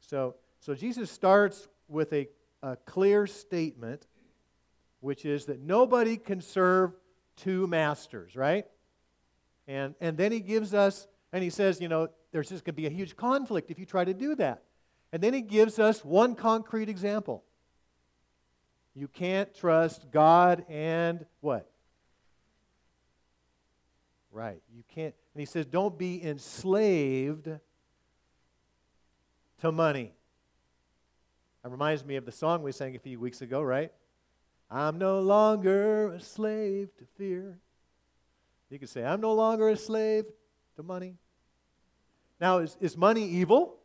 So, 0.00 0.36
so 0.60 0.74
Jesus 0.74 1.10
starts 1.10 1.68
with 1.88 2.12
a, 2.12 2.28
a 2.62 2.76
clear 2.76 3.26
statement, 3.26 4.06
which 5.00 5.24
is 5.24 5.46
that 5.46 5.60
nobody 5.60 6.16
can 6.16 6.40
serve 6.40 6.92
two 7.36 7.66
masters, 7.66 8.36
right? 8.36 8.66
And, 9.66 9.94
and 10.00 10.16
then 10.16 10.32
he 10.32 10.40
gives 10.40 10.74
us 10.74 11.06
and 11.32 11.42
he 11.42 11.50
says, 11.50 11.80
you 11.80 11.88
know, 11.88 12.08
there's 12.32 12.48
just 12.48 12.64
going 12.64 12.74
to 12.74 12.80
be 12.80 12.86
a 12.86 12.90
huge 12.90 13.16
conflict 13.16 13.70
if 13.70 13.78
you 13.78 13.86
try 13.86 14.04
to 14.04 14.14
do 14.14 14.34
that. 14.36 14.62
And 15.12 15.22
then 15.22 15.32
he 15.32 15.40
gives 15.40 15.78
us 15.78 16.04
one 16.04 16.34
concrete 16.34 16.88
example. 16.88 17.44
You 18.94 19.08
can't 19.08 19.54
trust 19.54 20.10
God 20.10 20.64
and 20.68 21.24
what? 21.40 21.70
Right. 24.32 24.60
You 24.74 24.82
can't. 24.94 25.14
And 25.34 25.40
he 25.40 25.46
says, 25.46 25.66
don't 25.66 25.96
be 25.96 26.22
enslaved 26.22 27.48
to 29.60 29.72
money. 29.72 30.12
That 31.62 31.70
reminds 31.70 32.04
me 32.04 32.16
of 32.16 32.24
the 32.24 32.32
song 32.32 32.62
we 32.62 32.72
sang 32.72 32.96
a 32.96 32.98
few 32.98 33.20
weeks 33.20 33.42
ago, 33.42 33.62
right? 33.62 33.92
I'm 34.70 34.98
no 34.98 35.20
longer 35.20 36.12
a 36.12 36.20
slave 36.20 36.88
to 36.98 37.04
fear. 37.16 37.58
You 38.70 38.78
could 38.78 38.88
say, 38.88 39.04
I'm 39.04 39.20
no 39.20 39.34
longer 39.34 39.68
a 39.68 39.76
slave 39.76 40.24
to 40.76 40.82
money. 40.82 41.16
Now, 42.40 42.58
is, 42.58 42.76
is 42.80 42.96
money 42.96 43.28
evil? 43.28 43.76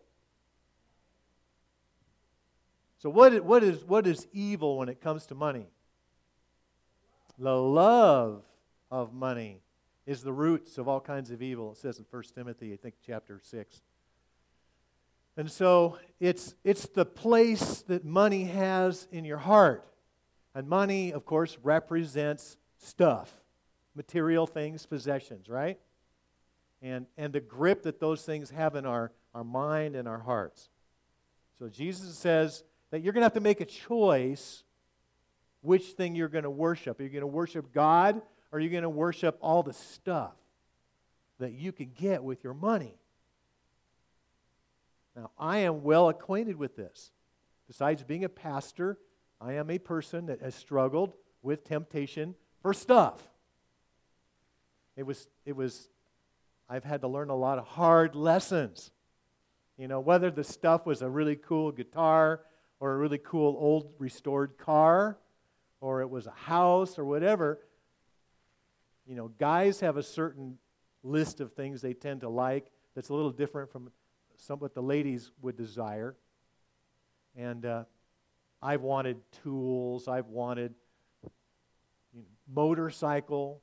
So, 2.99 3.09
what, 3.09 3.43
what, 3.43 3.63
is, 3.63 3.83
what 3.83 4.07
is 4.07 4.27
evil 4.31 4.77
when 4.77 4.89
it 4.89 5.01
comes 5.01 5.25
to 5.27 5.35
money? 5.35 5.67
The 7.37 7.55
love 7.55 8.43
of 8.89 9.13
money 9.13 9.61
is 10.05 10.21
the 10.21 10.33
roots 10.33 10.77
of 10.77 10.87
all 10.87 10.99
kinds 10.99 11.31
of 11.31 11.41
evil. 11.41 11.71
It 11.71 11.77
says 11.77 11.99
in 11.99 12.05
1 12.09 12.23
Timothy, 12.35 12.73
I 12.73 12.77
think, 12.77 12.95
chapter 13.05 13.39
6. 13.41 13.81
And 15.37 15.51
so 15.51 15.97
it's, 16.19 16.55
it's 16.63 16.87
the 16.87 17.05
place 17.05 17.81
that 17.83 18.05
money 18.05 18.45
has 18.45 19.07
in 19.11 19.25
your 19.25 19.37
heart. 19.37 19.85
And 20.53 20.67
money, 20.69 21.11
of 21.11 21.25
course, 21.25 21.57
represents 21.63 22.57
stuff, 22.77 23.31
material 23.95 24.47
things, 24.47 24.85
possessions, 24.85 25.49
right? 25.49 25.77
and, 26.85 27.07
and 27.17 27.33
the 27.33 27.39
grip 27.39 27.83
that 27.83 27.99
those 27.99 28.23
things 28.23 28.51
have 28.51 28.75
in 28.75 28.85
our, 28.85 29.11
our 29.33 29.43
mind 29.43 29.95
and 29.95 30.07
our 30.07 30.19
hearts. 30.19 30.69
So 31.57 31.67
Jesus 31.67 32.15
says 32.15 32.63
that 32.91 33.01
you're 33.01 33.13
going 33.13 33.21
to 33.21 33.25
have 33.25 33.33
to 33.33 33.39
make 33.39 33.59
a 33.59 33.65
choice 33.65 34.63
which 35.61 35.83
thing 35.93 36.15
you're 36.15 36.27
going 36.27 36.43
to 36.43 36.49
worship. 36.49 36.99
Are 36.99 37.03
you 37.03 37.09
going 37.09 37.21
to 37.21 37.27
worship 37.27 37.73
God 37.73 38.21
are 38.55 38.59
you 38.61 38.69
going 38.69 38.83
to 38.83 38.89
worship 38.89 39.37
all 39.41 39.63
the 39.63 39.73
stuff 39.73 40.31
that 41.39 41.51
you 41.51 41.73
can 41.73 41.91
get 41.93 42.23
with 42.23 42.41
your 42.41 42.53
money? 42.53 42.97
Now, 45.13 45.31
I 45.37 45.57
am 45.57 45.83
well 45.83 46.07
acquainted 46.07 46.55
with 46.55 46.77
this. 46.77 47.11
Besides 47.67 48.03
being 48.03 48.23
a 48.23 48.29
pastor, 48.29 48.97
I 49.41 49.55
am 49.55 49.69
a 49.69 49.77
person 49.77 50.27
that 50.27 50.39
has 50.39 50.55
struggled 50.55 51.11
with 51.41 51.65
temptation 51.65 52.33
for 52.61 52.73
stuff. 52.73 53.27
It 54.95 55.03
was, 55.03 55.27
it 55.45 55.57
was 55.57 55.89
I've 56.69 56.85
had 56.85 57.01
to 57.01 57.09
learn 57.09 57.31
a 57.31 57.35
lot 57.35 57.57
of 57.57 57.67
hard 57.67 58.15
lessons. 58.15 58.89
You 59.77 59.89
know, 59.89 59.99
whether 59.99 60.31
the 60.31 60.45
stuff 60.45 60.85
was 60.85 61.01
a 61.01 61.09
really 61.09 61.35
cool 61.35 61.73
guitar 61.73 62.39
or 62.79 62.93
a 62.93 62.97
really 62.97 63.19
cool 63.21 63.57
old 63.59 63.91
restored 63.99 64.57
car, 64.57 65.17
or 65.81 65.99
it 65.99 66.09
was 66.09 66.25
a 66.25 66.31
house 66.31 66.97
or 66.97 67.03
whatever. 67.03 67.59
You 69.05 69.15
know, 69.15 69.27
guys 69.27 69.79
have 69.81 69.97
a 69.97 70.03
certain 70.03 70.57
list 71.03 71.39
of 71.39 71.53
things 71.53 71.81
they 71.81 71.93
tend 71.93 72.21
to 72.21 72.29
like 72.29 72.71
that's 72.95 73.09
a 73.09 73.13
little 73.13 73.31
different 73.31 73.71
from 73.71 73.91
some 74.37 74.59
what 74.59 74.73
the 74.73 74.81
ladies 74.81 75.31
would 75.41 75.55
desire. 75.55 76.15
And 77.35 77.65
uh, 77.65 77.83
I've 78.61 78.81
wanted 78.81 79.17
tools, 79.43 80.07
I've 80.07 80.27
wanted 80.27 80.73
you 81.23 82.21
know, 82.21 82.25
motorcycle, 82.51 83.61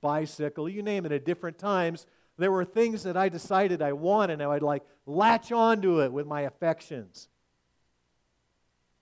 bicycle, 0.00 0.68
you 0.68 0.82
name 0.82 1.06
it, 1.06 1.12
at 1.12 1.24
different 1.24 1.58
times. 1.58 2.06
There 2.36 2.52
were 2.52 2.64
things 2.64 3.02
that 3.02 3.16
I 3.16 3.28
decided 3.28 3.82
I 3.82 3.92
wanted, 3.92 4.40
and 4.40 4.50
I'd 4.50 4.62
like 4.62 4.82
latch 5.06 5.52
onto 5.52 6.02
it 6.02 6.12
with 6.12 6.26
my 6.26 6.42
affections. 6.42 7.28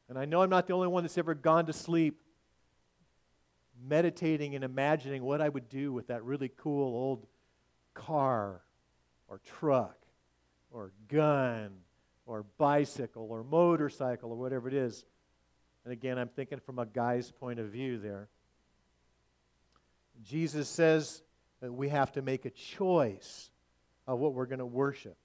And 0.09 0.19
I 0.19 0.25
know 0.25 0.43
I'm 0.43 0.51
not 0.51 0.67
the 0.67 0.73
only 0.73 0.89
one 0.89 1.05
that's 1.05 1.19
ever 1.19 1.35
gone 1.35 1.67
to 1.67 1.73
sleep 1.73 2.21
meditating 3.85 4.55
and 4.55 4.65
imagining 4.65 5.23
what 5.23 5.41
I 5.41 5.49
would 5.49 5.69
do 5.69 5.93
with 5.93 6.09
that 6.09 6.25
really 6.25 6.51
cool 6.57 6.95
old 6.95 7.27
car 7.95 8.63
or 9.29 9.41
truck 9.45 9.97
or 10.71 10.93
gun 11.09 11.71
or 12.27 12.45
bicycle 12.59 13.29
or 13.31 13.45
motorcycle 13.45 14.31
or 14.31 14.37
whatever 14.37 14.69
it 14.69 14.75
is. 14.75 15.05
And 15.85 15.93
again, 15.93 16.19
I'm 16.19 16.29
thinking 16.29 16.59
from 16.59 16.79
a 16.79 16.87
guy's 16.87 17.31
point 17.31 17.61
of 17.61 17.69
view 17.69 17.99
there. 17.99 18.29
Jesus 20.25 20.69
says 20.69 21.23
that 21.61 21.73
we 21.73 21.89
have 21.89 22.13
to 22.13 22.23
make 22.23 22.45
a 22.45 22.51
choice 22.51 23.51
of 24.07 24.19
what 24.19 24.35
we're 24.35 24.47
going 24.47 24.59
to 24.59 24.67
worship. 24.67 25.17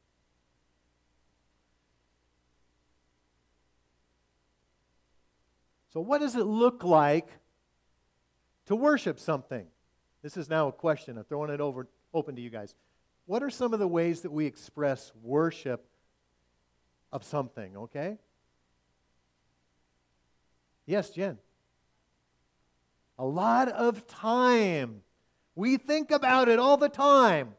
So, 5.94 6.00
what 6.00 6.22
does 6.22 6.36
it 6.36 6.46
look 6.46 6.84
like 6.84 7.28
to 8.72 8.76
worship 8.76 9.20
something? 9.20 9.68
This 10.24 10.38
is 10.38 10.50
now 10.50 10.68
a 10.70 10.72
question. 10.72 11.18
I'm 11.18 11.26
throwing 11.26 11.52
it 11.52 11.60
over, 11.60 11.88
open 12.14 12.36
to 12.36 12.42
you 12.42 12.50
guys. 12.50 12.74
What 13.26 13.44
are 13.44 13.50
some 13.50 13.74
of 13.74 13.80
the 13.80 13.88
ways 13.88 14.22
that 14.22 14.32
we 14.32 14.46
express 14.46 15.12
worship 15.22 15.86
of 17.12 17.24
something, 17.24 17.76
okay? 17.76 18.18
Yes, 20.86 21.10
Jen. 21.10 21.38
A 23.20 23.26
lot 23.26 23.68
of 23.70 24.08
time. 24.08 25.02
We 25.56 25.78
think 25.78 26.10
about 26.10 26.48
it 26.48 26.58
all 26.58 26.78
the 26.78 26.90
time. 26.90 27.54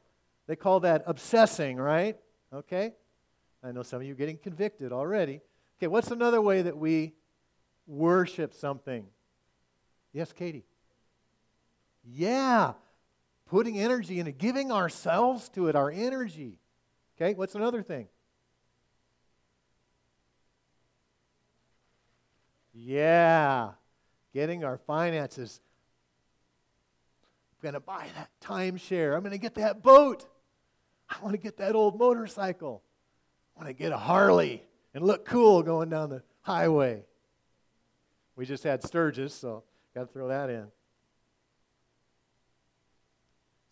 They 0.47 0.57
call 0.57 0.81
that 0.81 1.04
obsessing, 1.07 1.76
right? 1.76 2.16
Okay? 2.52 2.92
I 3.62 3.71
know 3.73 3.83
some 3.83 4.00
of 4.00 4.07
you 4.07 4.12
are 4.12 4.16
getting 4.16 4.38
convicted 4.38 4.92
already. 4.92 5.40
Okay, 5.78 5.88
what's 5.88 6.11
another 6.11 6.40
way 6.40 6.62
that 6.62 6.76
we 6.76 7.12
worship 7.87 8.54
something? 8.54 9.04
Yes, 10.12 10.33
Katie. 10.33 10.64
Yeah, 12.04 12.73
putting 13.47 13.78
energy 13.78 14.18
into 14.18 14.32
giving 14.32 14.73
ourselves 14.73 15.49
to 15.50 15.68
it, 15.68 15.76
our 15.76 15.90
energy. 15.90 16.59
Okay, 17.16 17.35
what's 17.35 17.54
another 17.54 17.82
thing? 17.82 18.09
Yeah, 22.75 23.73
getting 24.32 24.64
our 24.64 24.78
finances. 24.78 25.61
I'm 27.52 27.62
going 27.62 27.75
to 27.75 27.80
buy 27.80 28.09
that 28.16 28.30
timeshare. 28.42 29.14
I'm 29.14 29.21
going 29.21 29.32
to 29.32 29.38
get 29.38 29.54
that 29.54 29.82
boat. 29.82 30.26
I 31.09 31.16
want 31.23 31.35
to 31.35 31.38
get 31.38 31.59
that 31.59 31.75
old 31.75 31.99
motorcycle. 31.99 32.82
I 33.54 33.61
want 33.61 33.68
to 33.68 33.75
get 33.75 33.92
a 33.92 33.99
Harley 33.99 34.62
and 34.94 35.04
look 35.04 35.26
cool 35.26 35.62
going 35.62 35.90
down 35.90 36.09
the 36.09 36.23
highway. 36.40 37.04
We 38.35 38.47
just 38.47 38.64
had 38.64 38.82
Sturgis, 38.82 39.35
so 39.35 39.62
got 39.94 40.06
to 40.06 40.06
throw 40.06 40.28
that 40.28 40.49
in. 40.49 40.66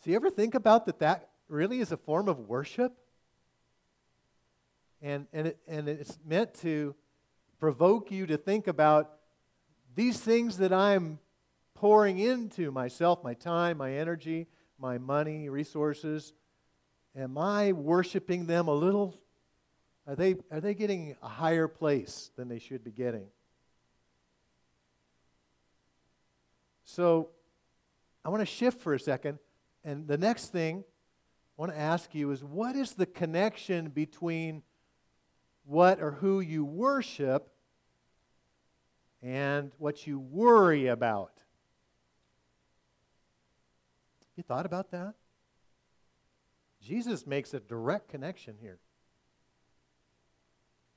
So, 0.03 0.11
you 0.11 0.17
ever 0.17 0.31
think 0.31 0.55
about 0.55 0.87
that 0.87 1.01
that 1.01 1.29
really 1.49 1.81
is 1.81 1.93
a 1.93 1.97
form 1.99 2.29
of 2.29 2.49
worship? 2.49 2.97
And, 5.03 5.27
and, 5.33 5.49
it, 5.49 5.59
and 5.69 5.89
it's 5.89 6.19
meant 6.25 6.55
to 6.63 6.95
provoke 7.59 8.11
you 8.11 8.27
to 8.27 8.39
think 8.39 8.67
about 8.67 9.11
these 9.95 10.19
things 10.19 10.57
that 10.59 10.73
I'm 10.73 11.19
pouring 11.75 12.19
into 12.19 12.71
myself, 12.71 13.23
my 13.23 13.35
time, 13.35 13.77
my 13.77 13.93
energy, 13.93 14.47
my 14.79 14.97
money, 14.97 15.51
resources. 15.51 16.33
Am 17.15 17.37
I 17.37 17.73
worshiping 17.73 18.47
them 18.47 18.69
a 18.69 18.75
little? 18.75 19.21
Are 20.07 20.17
they, 20.17 20.37
are 20.51 20.61
they 20.61 20.73
getting 20.73 21.17
a 21.23 21.29
higher 21.29 21.69
place 21.69 22.31
than 22.37 22.49
they 22.49 22.59
should 22.59 22.83
be 22.83 22.91
getting? 22.91 23.27
So 26.85 27.29
I 28.25 28.31
want 28.31 28.41
to 28.41 28.47
shift 28.47 28.81
for 28.81 28.95
a 28.95 29.01
second. 29.01 29.39
And 29.85 30.07
the 30.07 30.19
next 30.19 30.53
thing 30.53 30.85
I 31.59 31.63
want 31.63 31.73
to 31.73 31.79
ask 31.79 32.15
you 32.15 32.31
is 32.31 32.45
what 32.45 32.77
is 32.77 32.95
the 32.95 33.07
connection 33.07 33.89
between 33.89 34.63
what 35.65 36.01
or 36.01 36.13
who 36.13 36.41
you 36.41 36.65
worship 36.65 37.53
and 39.23 39.73
what 39.79 40.07
you 40.07 40.19
worry 40.19 40.87
about? 40.87 41.33
You 44.37 44.43
thought 44.43 44.65
about 44.65 44.91
that? 44.93 45.15
Jesus 46.81 47.27
makes 47.27 47.53
a 47.53 47.61
direct 47.61 48.09
connection 48.09 48.57
here. 48.61 48.79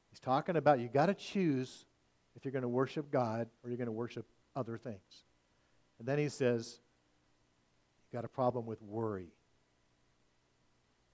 He's 0.09 0.19
talking 0.19 0.55
about 0.55 0.79
you 0.79 0.87
got 0.87 1.07
to 1.07 1.13
choose 1.13 1.85
if 2.35 2.45
you're 2.45 2.51
going 2.51 2.61
to 2.61 2.69
worship 2.69 3.11
God 3.11 3.47
or 3.63 3.69
you're 3.69 3.77
going 3.77 3.87
to 3.87 3.91
worship 3.91 4.25
other 4.55 4.77
things. 4.77 5.25
And 5.99 6.07
then 6.07 6.19
he 6.19 6.29
says, 6.29 6.79
got 8.13 8.23
a 8.23 8.29
problem 8.29 8.67
with 8.67 8.79
worry. 8.83 9.27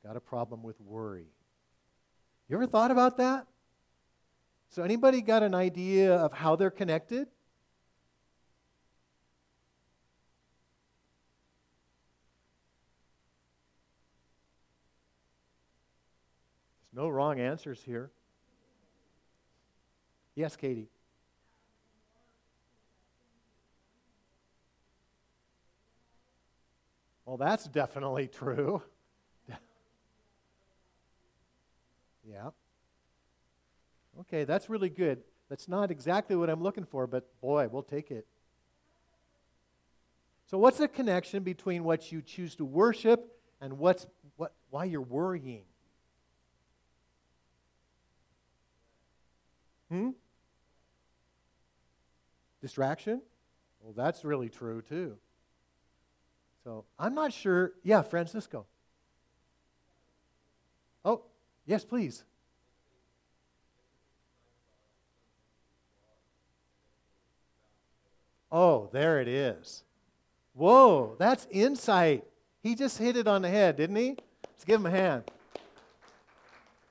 Got 0.05 0.17
a 0.17 0.19
problem 0.19 0.61
with 0.63 0.79
worry. 0.81 1.27
You 2.49 2.57
ever 2.57 2.67
thought 2.67 2.91
about 2.91 3.17
that? 3.17 3.47
So, 4.69 4.83
anybody 4.83 5.21
got 5.21 5.41
an 5.41 5.55
idea 5.55 6.13
of 6.13 6.33
how 6.33 6.55
they're 6.57 6.69
connected? 6.69 7.27
There's 16.91 17.03
no 17.03 17.07
wrong 17.07 17.39
answers 17.39 17.81
here. 17.83 18.11
Yes, 20.35 20.55
Katie. 20.55 20.89
Well, 27.29 27.37
that's 27.37 27.65
definitely 27.65 28.27
true. 28.27 28.81
yeah. 32.27 32.49
Okay, 34.21 34.45
that's 34.45 34.67
really 34.67 34.89
good. 34.89 35.21
That's 35.47 35.67
not 35.67 35.91
exactly 35.91 36.35
what 36.35 36.49
I'm 36.49 36.63
looking 36.63 36.85
for, 36.85 37.05
but 37.05 37.29
boy, 37.39 37.67
we'll 37.67 37.83
take 37.83 38.09
it. 38.09 38.25
So, 40.47 40.57
what's 40.57 40.79
the 40.79 40.87
connection 40.87 41.43
between 41.43 41.83
what 41.83 42.11
you 42.11 42.23
choose 42.23 42.55
to 42.55 42.65
worship 42.65 43.31
and 43.61 43.77
what's, 43.77 44.07
what, 44.35 44.53
why 44.71 44.85
you're 44.85 44.99
worrying? 44.99 45.65
Hmm? 49.91 50.09
Distraction? 52.59 53.21
Well, 53.81 53.93
that's 53.95 54.25
really 54.25 54.49
true, 54.49 54.81
too. 54.81 55.19
So 56.63 56.85
I'm 56.97 57.15
not 57.15 57.33
sure. 57.33 57.73
Yeah, 57.83 58.01
Francisco. 58.01 58.65
Oh, 61.03 61.23
yes, 61.65 61.85
please. 61.85 62.23
Oh, 68.51 68.89
there 68.91 69.21
it 69.21 69.27
is. 69.27 69.83
Whoa, 70.53 71.15
that's 71.19 71.47
insight. 71.51 72.23
He 72.61 72.75
just 72.75 72.97
hit 72.97 73.15
it 73.15 73.27
on 73.27 73.41
the 73.41 73.49
head, 73.49 73.77
didn't 73.77 73.95
he? 73.95 74.17
Let's 74.51 74.65
give 74.65 74.81
him 74.81 74.87
a 74.87 74.91
hand. 74.91 75.23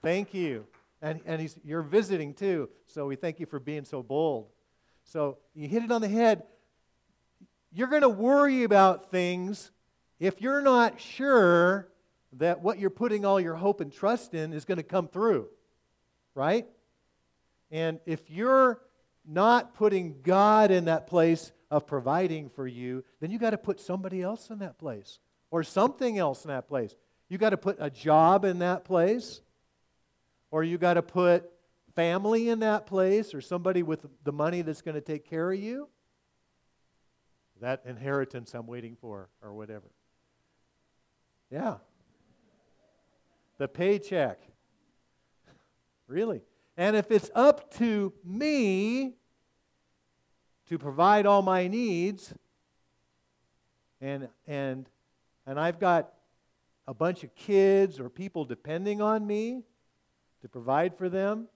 Thank 0.02 0.32
you. 0.32 0.66
And, 1.02 1.20
and 1.26 1.40
he's, 1.40 1.58
you're 1.64 1.82
visiting 1.82 2.34
too, 2.34 2.68
so 2.86 3.06
we 3.06 3.16
thank 3.16 3.38
you 3.38 3.46
for 3.46 3.60
being 3.60 3.84
so 3.84 4.02
bold. 4.02 4.46
So 5.04 5.38
you 5.54 5.68
hit 5.68 5.82
it 5.82 5.92
on 5.92 6.00
the 6.00 6.08
head. 6.08 6.42
You're 7.72 7.88
going 7.88 8.02
to 8.02 8.08
worry 8.08 8.62
about 8.62 9.10
things 9.10 9.70
if 10.18 10.40
you're 10.40 10.62
not 10.62 11.00
sure 11.00 11.88
that 12.34 12.62
what 12.62 12.78
you're 12.78 12.90
putting 12.90 13.24
all 13.24 13.40
your 13.40 13.54
hope 13.54 13.80
and 13.80 13.92
trust 13.92 14.34
in 14.34 14.52
is 14.52 14.64
going 14.64 14.76
to 14.76 14.82
come 14.82 15.08
through, 15.08 15.48
right? 16.34 16.66
And 17.70 18.00
if 18.06 18.30
you're 18.30 18.80
not 19.26 19.74
putting 19.74 20.22
God 20.22 20.70
in 20.70 20.86
that 20.86 21.06
place 21.06 21.52
of 21.70 21.86
providing 21.86 22.48
for 22.48 22.66
you, 22.66 23.04
then 23.20 23.30
you 23.30 23.38
got 23.38 23.50
to 23.50 23.58
put 23.58 23.80
somebody 23.80 24.22
else 24.22 24.50
in 24.50 24.58
that 24.60 24.78
place 24.78 25.18
or 25.50 25.62
something 25.62 26.18
else 26.18 26.44
in 26.44 26.48
that 26.48 26.68
place. 26.68 26.94
You 27.28 27.38
got 27.38 27.50
to 27.50 27.58
put 27.58 27.76
a 27.78 27.90
job 27.90 28.44
in 28.44 28.60
that 28.60 28.84
place 28.84 29.40
or 30.50 30.64
you 30.64 30.78
got 30.78 30.94
to 30.94 31.02
put 31.02 31.50
family 31.94 32.48
in 32.48 32.60
that 32.60 32.86
place 32.86 33.34
or 33.34 33.40
somebody 33.40 33.82
with 33.82 34.06
the 34.24 34.32
money 34.32 34.62
that's 34.62 34.82
going 34.82 34.94
to 34.94 35.00
take 35.00 35.28
care 35.28 35.52
of 35.52 35.58
you? 35.58 35.88
That 37.60 37.82
inheritance 37.84 38.54
I'm 38.54 38.66
waiting 38.66 38.96
for, 39.00 39.28
or 39.42 39.52
whatever. 39.52 39.90
Yeah. 41.50 41.76
The 43.58 43.68
paycheck. 43.68 44.40
Really. 46.06 46.40
And 46.78 46.96
if 46.96 47.10
it's 47.10 47.30
up 47.34 47.74
to 47.74 48.14
me 48.24 49.16
to 50.70 50.78
provide 50.78 51.26
all 51.26 51.42
my 51.42 51.68
needs, 51.68 52.32
and, 54.00 54.28
and, 54.46 54.88
and 55.46 55.60
I've 55.60 55.78
got 55.78 56.14
a 56.86 56.94
bunch 56.94 57.24
of 57.24 57.34
kids 57.34 58.00
or 58.00 58.08
people 58.08 58.46
depending 58.46 59.02
on 59.02 59.26
me 59.26 59.64
to 60.40 60.48
provide 60.48 60.96
for 60.96 61.08
them, 61.10 61.48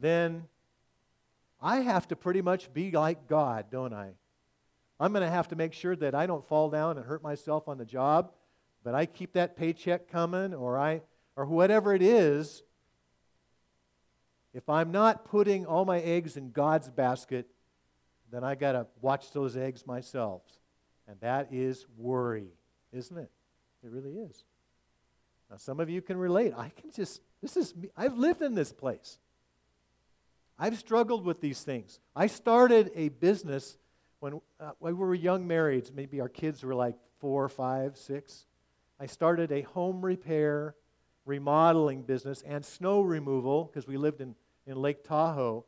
then 0.00 0.44
I 1.60 1.80
have 1.80 2.08
to 2.08 2.16
pretty 2.16 2.42
much 2.42 2.72
be 2.72 2.90
like 2.90 3.28
God, 3.28 3.66
don't 3.70 3.92
I? 3.92 4.12
I'm 5.02 5.12
going 5.12 5.24
to 5.24 5.30
have 5.30 5.48
to 5.48 5.56
make 5.56 5.72
sure 5.72 5.96
that 5.96 6.14
I 6.14 6.26
don't 6.26 6.46
fall 6.46 6.70
down 6.70 6.96
and 6.96 7.04
hurt 7.04 7.24
myself 7.24 7.66
on 7.66 7.76
the 7.76 7.84
job, 7.84 8.30
but 8.84 8.94
I 8.94 9.04
keep 9.04 9.32
that 9.32 9.56
paycheck 9.56 10.08
coming 10.08 10.54
or 10.54 10.78
I 10.78 11.02
or 11.34 11.44
whatever 11.44 11.92
it 11.92 12.02
is. 12.02 12.62
If 14.54 14.68
I'm 14.68 14.92
not 14.92 15.24
putting 15.24 15.66
all 15.66 15.84
my 15.84 15.98
eggs 15.98 16.36
in 16.36 16.52
God's 16.52 16.88
basket, 16.88 17.48
then 18.30 18.44
I 18.44 18.54
got 18.54 18.72
to 18.72 18.86
watch 19.00 19.32
those 19.32 19.56
eggs 19.56 19.88
myself. 19.88 20.42
And 21.08 21.18
that 21.20 21.48
is 21.50 21.84
worry, 21.98 22.52
isn't 22.92 23.18
it? 23.18 23.30
It 23.82 23.90
really 23.90 24.12
is. 24.12 24.44
Now, 25.50 25.56
some 25.56 25.80
of 25.80 25.90
you 25.90 26.00
can 26.00 26.16
relate. 26.16 26.54
I 26.56 26.68
can 26.68 26.92
just, 26.92 27.22
this 27.42 27.56
is 27.56 27.74
me. 27.74 27.90
I've 27.96 28.16
lived 28.16 28.40
in 28.40 28.54
this 28.54 28.72
place. 28.72 29.18
I've 30.60 30.78
struggled 30.78 31.24
with 31.24 31.40
these 31.40 31.62
things. 31.62 31.98
I 32.14 32.28
started 32.28 32.92
a 32.94 33.08
business 33.08 33.78
when, 34.22 34.40
uh, 34.60 34.70
when 34.78 34.96
we 34.96 35.04
were 35.04 35.16
young 35.16 35.48
marrieds. 35.48 35.92
Maybe 35.92 36.20
our 36.20 36.28
kids 36.28 36.62
were 36.62 36.76
like 36.76 36.94
four, 37.18 37.48
five, 37.48 37.96
six. 37.96 38.46
I 39.00 39.06
started 39.06 39.50
a 39.50 39.62
home 39.62 40.00
repair, 40.00 40.76
remodeling 41.24 42.02
business, 42.02 42.40
and 42.46 42.64
snow 42.64 43.00
removal 43.00 43.64
because 43.64 43.88
we 43.88 43.96
lived 43.96 44.20
in, 44.20 44.36
in 44.64 44.76
Lake 44.76 45.02
Tahoe. 45.02 45.64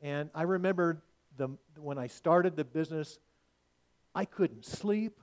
And 0.00 0.30
I 0.34 0.42
remember 0.42 1.00
the, 1.36 1.50
when 1.76 1.96
I 1.96 2.08
started 2.08 2.56
the 2.56 2.64
business, 2.64 3.20
I 4.16 4.24
couldn't 4.24 4.64
sleep 4.64 5.20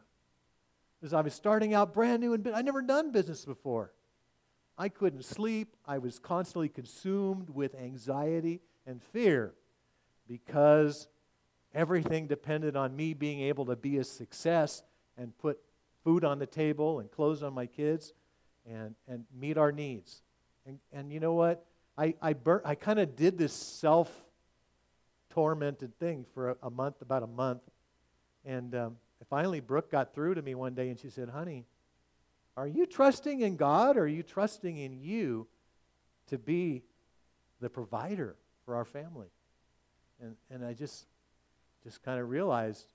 because 1.01 1.13
I 1.13 1.19
was 1.19 1.33
starting 1.33 1.73
out 1.73 1.93
brand 1.93 2.21
new 2.21 2.33
and 2.33 2.47
I'd 2.47 2.63
never 2.63 2.81
done 2.81 3.11
business 3.11 3.43
before. 3.43 3.91
I 4.77 4.87
couldn't 4.87 5.25
sleep. 5.25 5.75
I 5.85 5.97
was 5.97 6.17
constantly 6.17 6.69
consumed 6.69 7.49
with 7.49 7.75
anxiety 7.75 8.61
and 8.87 9.03
fear 9.03 9.53
because 10.29 11.09
everything 11.73 12.27
depended 12.27 12.75
on 12.75 12.95
me 12.95 13.13
being 13.13 13.41
able 13.41 13.65
to 13.65 13.75
be 13.75 13.97
a 13.97 14.03
success 14.03 14.83
and 15.17 15.37
put 15.37 15.59
food 16.03 16.23
on 16.23 16.39
the 16.39 16.45
table 16.45 16.99
and 16.99 17.11
clothes 17.11 17.43
on 17.43 17.53
my 17.53 17.65
kids 17.65 18.13
and, 18.65 18.95
and 19.07 19.25
meet 19.37 19.57
our 19.57 19.71
needs. 19.71 20.21
And, 20.65 20.79
and 20.91 21.11
you 21.11 21.19
know 21.19 21.33
what? 21.33 21.65
I, 21.97 22.15
I, 22.21 22.33
bur- 22.33 22.61
I 22.63 22.75
kind 22.75 22.99
of 22.99 23.15
did 23.15 23.37
this 23.37 23.53
self 23.53 24.09
tormented 25.29 25.97
thing 25.99 26.25
for 26.33 26.51
a, 26.51 26.55
a, 26.63 26.69
month, 26.69 27.01
about 27.01 27.23
a 27.23 27.27
month. 27.27 27.61
And 28.45 28.73
um, 28.73 28.97
finally, 29.29 29.59
Brooke 29.59 29.91
got 29.91 30.13
through 30.13 30.35
to 30.35 30.41
me 30.41 30.55
one 30.55 30.75
day 30.75 30.89
and 30.89 30.99
she 30.99 31.09
said, 31.09 31.29
Honey, 31.29 31.65
are 32.57 32.67
you 32.67 32.85
trusting 32.85 33.41
in 33.41 33.55
God 33.55 33.97
or 33.97 34.01
are 34.01 34.07
you 34.07 34.23
trusting 34.23 34.77
in 34.77 34.99
you 34.99 35.47
to 36.27 36.37
be 36.37 36.83
the 37.61 37.69
provider 37.69 38.35
for 38.65 38.75
our 38.75 38.85
family? 38.85 39.29
And, 40.21 40.35
and 40.49 40.65
I 40.65 40.73
just, 40.73 41.05
just 41.83 42.03
kind 42.03 42.19
of 42.19 42.29
realized 42.29 42.85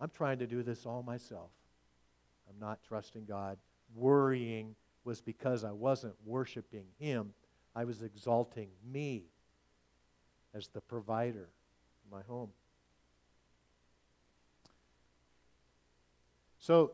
I'm 0.00 0.10
trying 0.10 0.38
to 0.38 0.46
do 0.46 0.62
this 0.62 0.86
all 0.86 1.02
myself. 1.02 1.50
I'm 2.48 2.58
not 2.60 2.78
trusting 2.86 3.24
God. 3.24 3.58
Worrying 3.94 4.74
was 5.04 5.20
because 5.20 5.64
I 5.64 5.72
wasn't 5.72 6.14
worshiping 6.24 6.84
Him, 6.98 7.32
I 7.74 7.84
was 7.84 8.02
exalting 8.02 8.68
me 8.92 9.24
as 10.54 10.68
the 10.68 10.80
provider 10.80 11.48
in 12.04 12.16
my 12.16 12.22
home. 12.22 12.50
So, 16.58 16.92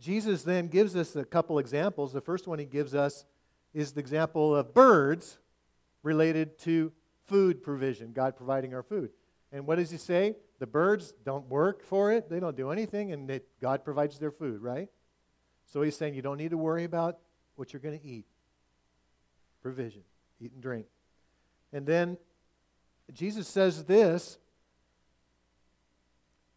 Jesus 0.00 0.42
then 0.42 0.66
gives 0.66 0.96
us 0.96 1.14
a 1.16 1.24
couple 1.24 1.58
examples. 1.58 2.12
The 2.12 2.20
first 2.20 2.46
one 2.46 2.58
he 2.58 2.64
gives 2.64 2.94
us 2.94 3.24
is 3.72 3.92
the 3.92 4.00
example 4.00 4.54
of 4.54 4.74
birds 4.74 5.38
related 6.02 6.58
to 6.60 6.92
food 7.26 7.62
provision, 7.62 8.12
God 8.12 8.36
providing 8.36 8.74
our 8.74 8.82
food. 8.82 9.10
And 9.54 9.68
what 9.68 9.76
does 9.76 9.92
he 9.92 9.98
say? 9.98 10.34
The 10.58 10.66
birds 10.66 11.14
don't 11.24 11.48
work 11.48 11.84
for 11.84 12.10
it, 12.10 12.28
they 12.28 12.40
don't 12.40 12.56
do 12.56 12.70
anything, 12.70 13.12
and 13.12 13.40
God 13.60 13.84
provides 13.84 14.18
their 14.18 14.32
food, 14.32 14.60
right? 14.60 14.88
So 15.64 15.80
he's 15.82 15.96
saying 15.96 16.14
you 16.14 16.22
don't 16.22 16.38
need 16.38 16.50
to 16.50 16.58
worry 16.58 16.82
about 16.82 17.18
what 17.54 17.72
you're 17.72 17.80
going 17.80 17.98
to 17.98 18.04
eat. 18.04 18.26
Provision, 19.62 20.02
eat 20.40 20.52
and 20.52 20.60
drink. 20.60 20.86
And 21.72 21.86
then 21.86 22.18
Jesus 23.12 23.46
says 23.46 23.84
this 23.84 24.38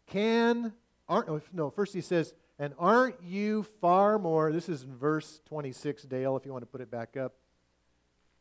Can, 0.08 0.72
aren't, 1.08 1.54
no, 1.54 1.70
first 1.70 1.94
he 1.94 2.00
says, 2.00 2.34
and 2.58 2.74
aren't 2.80 3.22
you 3.22 3.62
far 3.80 4.18
more, 4.18 4.50
this 4.50 4.68
is 4.68 4.82
in 4.82 4.96
verse 4.96 5.40
26, 5.46 6.02
Dale, 6.02 6.36
if 6.36 6.44
you 6.44 6.50
want 6.50 6.62
to 6.62 6.66
put 6.66 6.80
it 6.80 6.90
back 6.90 7.16
up. 7.16 7.34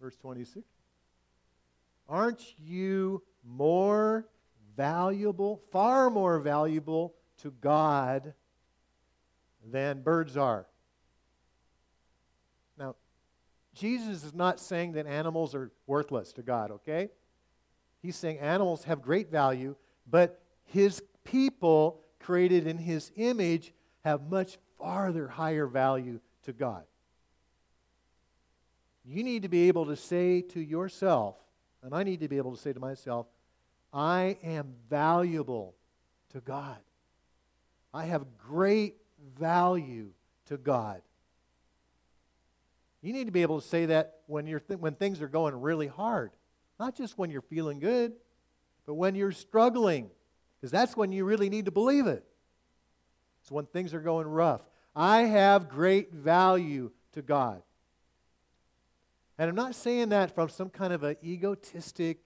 Verse 0.01 0.15
26. 0.15 0.65
Aren't 2.09 2.57
you 2.59 3.21
more 3.45 4.25
valuable, 4.77 5.61
far 5.71 6.09
more 6.09 6.39
valuable 6.39 7.15
to 7.41 7.51
God 7.51 8.33
than 9.65 10.01
birds 10.01 10.37
are? 10.37 10.67
Now, 12.77 12.95
Jesus 13.73 14.23
is 14.23 14.33
not 14.33 14.59
saying 14.59 14.93
that 14.93 15.07
animals 15.07 15.53
are 15.55 15.71
worthless 15.87 16.31
to 16.33 16.43
God, 16.43 16.71
okay? 16.71 17.09
He's 18.01 18.15
saying 18.15 18.39
animals 18.39 18.83
have 18.85 19.01
great 19.01 19.29
value, 19.29 19.75
but 20.09 20.41
his 20.63 21.01
people 21.23 22.01
created 22.19 22.67
in 22.67 22.77
his 22.77 23.11
image 23.15 23.73
have 24.05 24.29
much 24.29 24.57
farther 24.77 25.27
higher 25.27 25.67
value 25.67 26.19
to 26.43 26.53
God. 26.53 26.83
You 29.03 29.23
need 29.23 29.43
to 29.43 29.49
be 29.49 29.67
able 29.67 29.85
to 29.87 29.95
say 29.95 30.41
to 30.41 30.59
yourself, 30.59 31.35
and 31.81 31.95
I 31.95 32.03
need 32.03 32.19
to 32.19 32.27
be 32.27 32.37
able 32.37 32.55
to 32.55 32.61
say 32.61 32.73
to 32.73 32.79
myself, 32.79 33.27
I 33.93 34.37
am 34.43 34.75
valuable 34.89 35.75
to 36.33 36.41
God. 36.41 36.77
I 37.93 38.05
have 38.05 38.25
great 38.37 38.95
value 39.39 40.09
to 40.47 40.57
God. 40.57 41.01
You 43.01 43.13
need 43.13 43.25
to 43.25 43.31
be 43.31 43.41
able 43.41 43.61
to 43.61 43.67
say 43.67 43.87
that 43.87 44.19
when, 44.27 44.47
you're 44.47 44.59
th- 44.59 44.79
when 44.79 44.95
things 44.95 45.21
are 45.21 45.27
going 45.27 45.59
really 45.59 45.87
hard, 45.87 46.31
not 46.79 46.95
just 46.95 47.17
when 47.17 47.29
you're 47.29 47.41
feeling 47.41 47.79
good, 47.79 48.13
but 48.85 48.95
when 48.95 49.15
you're 49.15 49.31
struggling, 49.31 50.09
because 50.59 50.71
that's 50.71 50.97
when 50.97 51.11
you 51.11 51.25
really 51.25 51.49
need 51.49 51.65
to 51.65 51.71
believe 51.71 52.07
it. 52.07 52.25
It's 53.41 53.51
when 53.51 53.65
things 53.65 53.93
are 53.93 53.99
going 53.99 54.27
rough. 54.27 54.61
I 54.95 55.21
have 55.23 55.69
great 55.69 56.11
value 56.11 56.91
to 57.13 57.21
God. 57.21 57.61
And 59.37 59.49
I'm 59.49 59.55
not 59.55 59.75
saying 59.75 60.09
that 60.09 60.33
from 60.33 60.49
some 60.49 60.69
kind 60.69 60.91
of 60.91 61.03
an 61.03 61.17
egotistic, 61.23 62.19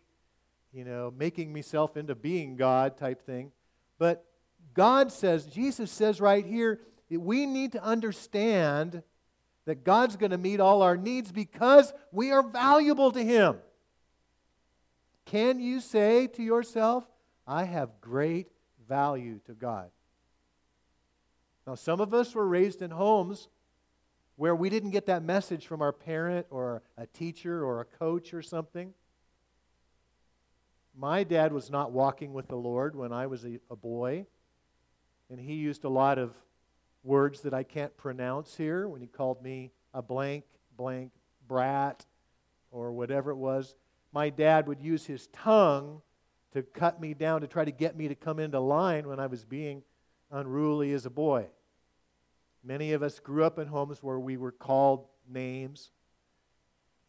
you 0.73 0.85
know, 0.85 1.13
making 1.15 1.53
myself 1.53 1.97
into 1.97 2.15
being 2.15 2.55
God 2.55 2.97
type 2.97 3.25
thing. 3.25 3.51
But 3.97 4.25
God 4.73 5.11
says, 5.11 5.45
Jesus 5.45 5.91
says 5.91 6.21
right 6.21 6.45
here, 6.45 6.79
we 7.09 7.45
need 7.45 7.73
to 7.73 7.83
understand 7.83 9.03
that 9.65 9.83
God's 9.83 10.15
going 10.15 10.31
to 10.31 10.37
meet 10.37 10.59
all 10.59 10.81
our 10.81 10.97
needs 10.97 11.31
because 11.31 11.93
we 12.11 12.31
are 12.31 12.41
valuable 12.41 13.11
to 13.11 13.23
Him. 13.23 13.57
Can 15.25 15.59
you 15.59 15.79
say 15.79 16.27
to 16.27 16.43
yourself, 16.43 17.05
I 17.45 17.65
have 17.65 18.01
great 18.01 18.47
value 18.87 19.39
to 19.45 19.53
God? 19.53 19.89
Now, 21.67 21.75
some 21.75 22.01
of 22.01 22.13
us 22.13 22.33
were 22.33 22.47
raised 22.47 22.81
in 22.81 22.91
homes 22.91 23.47
where 24.35 24.55
we 24.55 24.69
didn't 24.69 24.89
get 24.91 25.05
that 25.05 25.21
message 25.21 25.67
from 25.67 25.81
our 25.81 25.91
parent 25.91 26.47
or 26.49 26.81
a 26.97 27.05
teacher 27.05 27.63
or 27.63 27.81
a 27.81 27.85
coach 27.85 28.33
or 28.33 28.41
something. 28.41 28.93
My 30.95 31.23
dad 31.23 31.53
was 31.53 31.69
not 31.69 31.91
walking 31.91 32.33
with 32.33 32.47
the 32.47 32.55
Lord 32.55 32.95
when 32.95 33.13
I 33.13 33.27
was 33.27 33.45
a, 33.45 33.59
a 33.69 33.75
boy, 33.75 34.25
and 35.29 35.39
he 35.39 35.53
used 35.53 35.83
a 35.83 35.89
lot 35.89 36.17
of 36.17 36.35
words 37.03 37.41
that 37.41 37.53
I 37.53 37.63
can't 37.63 37.95
pronounce 37.97 38.55
here 38.55 38.87
when 38.87 39.01
he 39.01 39.07
called 39.07 39.41
me 39.41 39.71
a 39.93 40.01
blank, 40.01 40.43
blank 40.75 41.11
brat 41.47 42.05
or 42.71 42.91
whatever 42.91 43.31
it 43.31 43.37
was. 43.37 43.75
My 44.11 44.29
dad 44.29 44.67
would 44.67 44.81
use 44.81 45.05
his 45.05 45.27
tongue 45.27 46.01
to 46.53 46.61
cut 46.61 46.99
me 46.99 47.13
down 47.13 47.41
to 47.41 47.47
try 47.47 47.63
to 47.63 47.71
get 47.71 47.95
me 47.95 48.07
to 48.09 48.15
come 48.15 48.39
into 48.39 48.59
line 48.59 49.07
when 49.07 49.19
I 49.19 49.27
was 49.27 49.45
being 49.45 49.83
unruly 50.29 50.91
as 50.91 51.05
a 51.05 51.09
boy. 51.09 51.47
Many 52.63 52.93
of 52.93 53.01
us 53.01 53.19
grew 53.19 53.43
up 53.43 53.57
in 53.57 53.67
homes 53.67 54.03
where 54.03 54.19
we 54.19 54.37
were 54.37 54.51
called 54.51 55.07
names. 55.27 55.91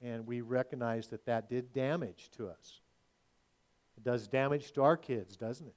And 0.01 0.27
we 0.27 0.41
recognize 0.41 1.09
that 1.09 1.27
that 1.27 1.49
did 1.49 1.73
damage 1.73 2.31
to 2.37 2.49
us. 2.49 2.82
It 4.03 4.11
does 4.11 4.27
damage 4.27 4.73
to 4.73 4.83
our 4.83 4.97
kids, 4.97 5.37
doesn't 5.37 5.69
it? 5.69 5.75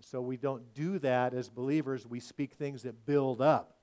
So 0.00 0.20
we 0.20 0.36
don't 0.36 0.74
do 0.74 0.98
that 0.98 1.32
as 1.32 1.48
believers. 1.48 2.04
We 2.04 2.18
speak 2.18 2.54
things 2.54 2.82
that 2.82 3.06
build 3.06 3.40
up. 3.40 3.76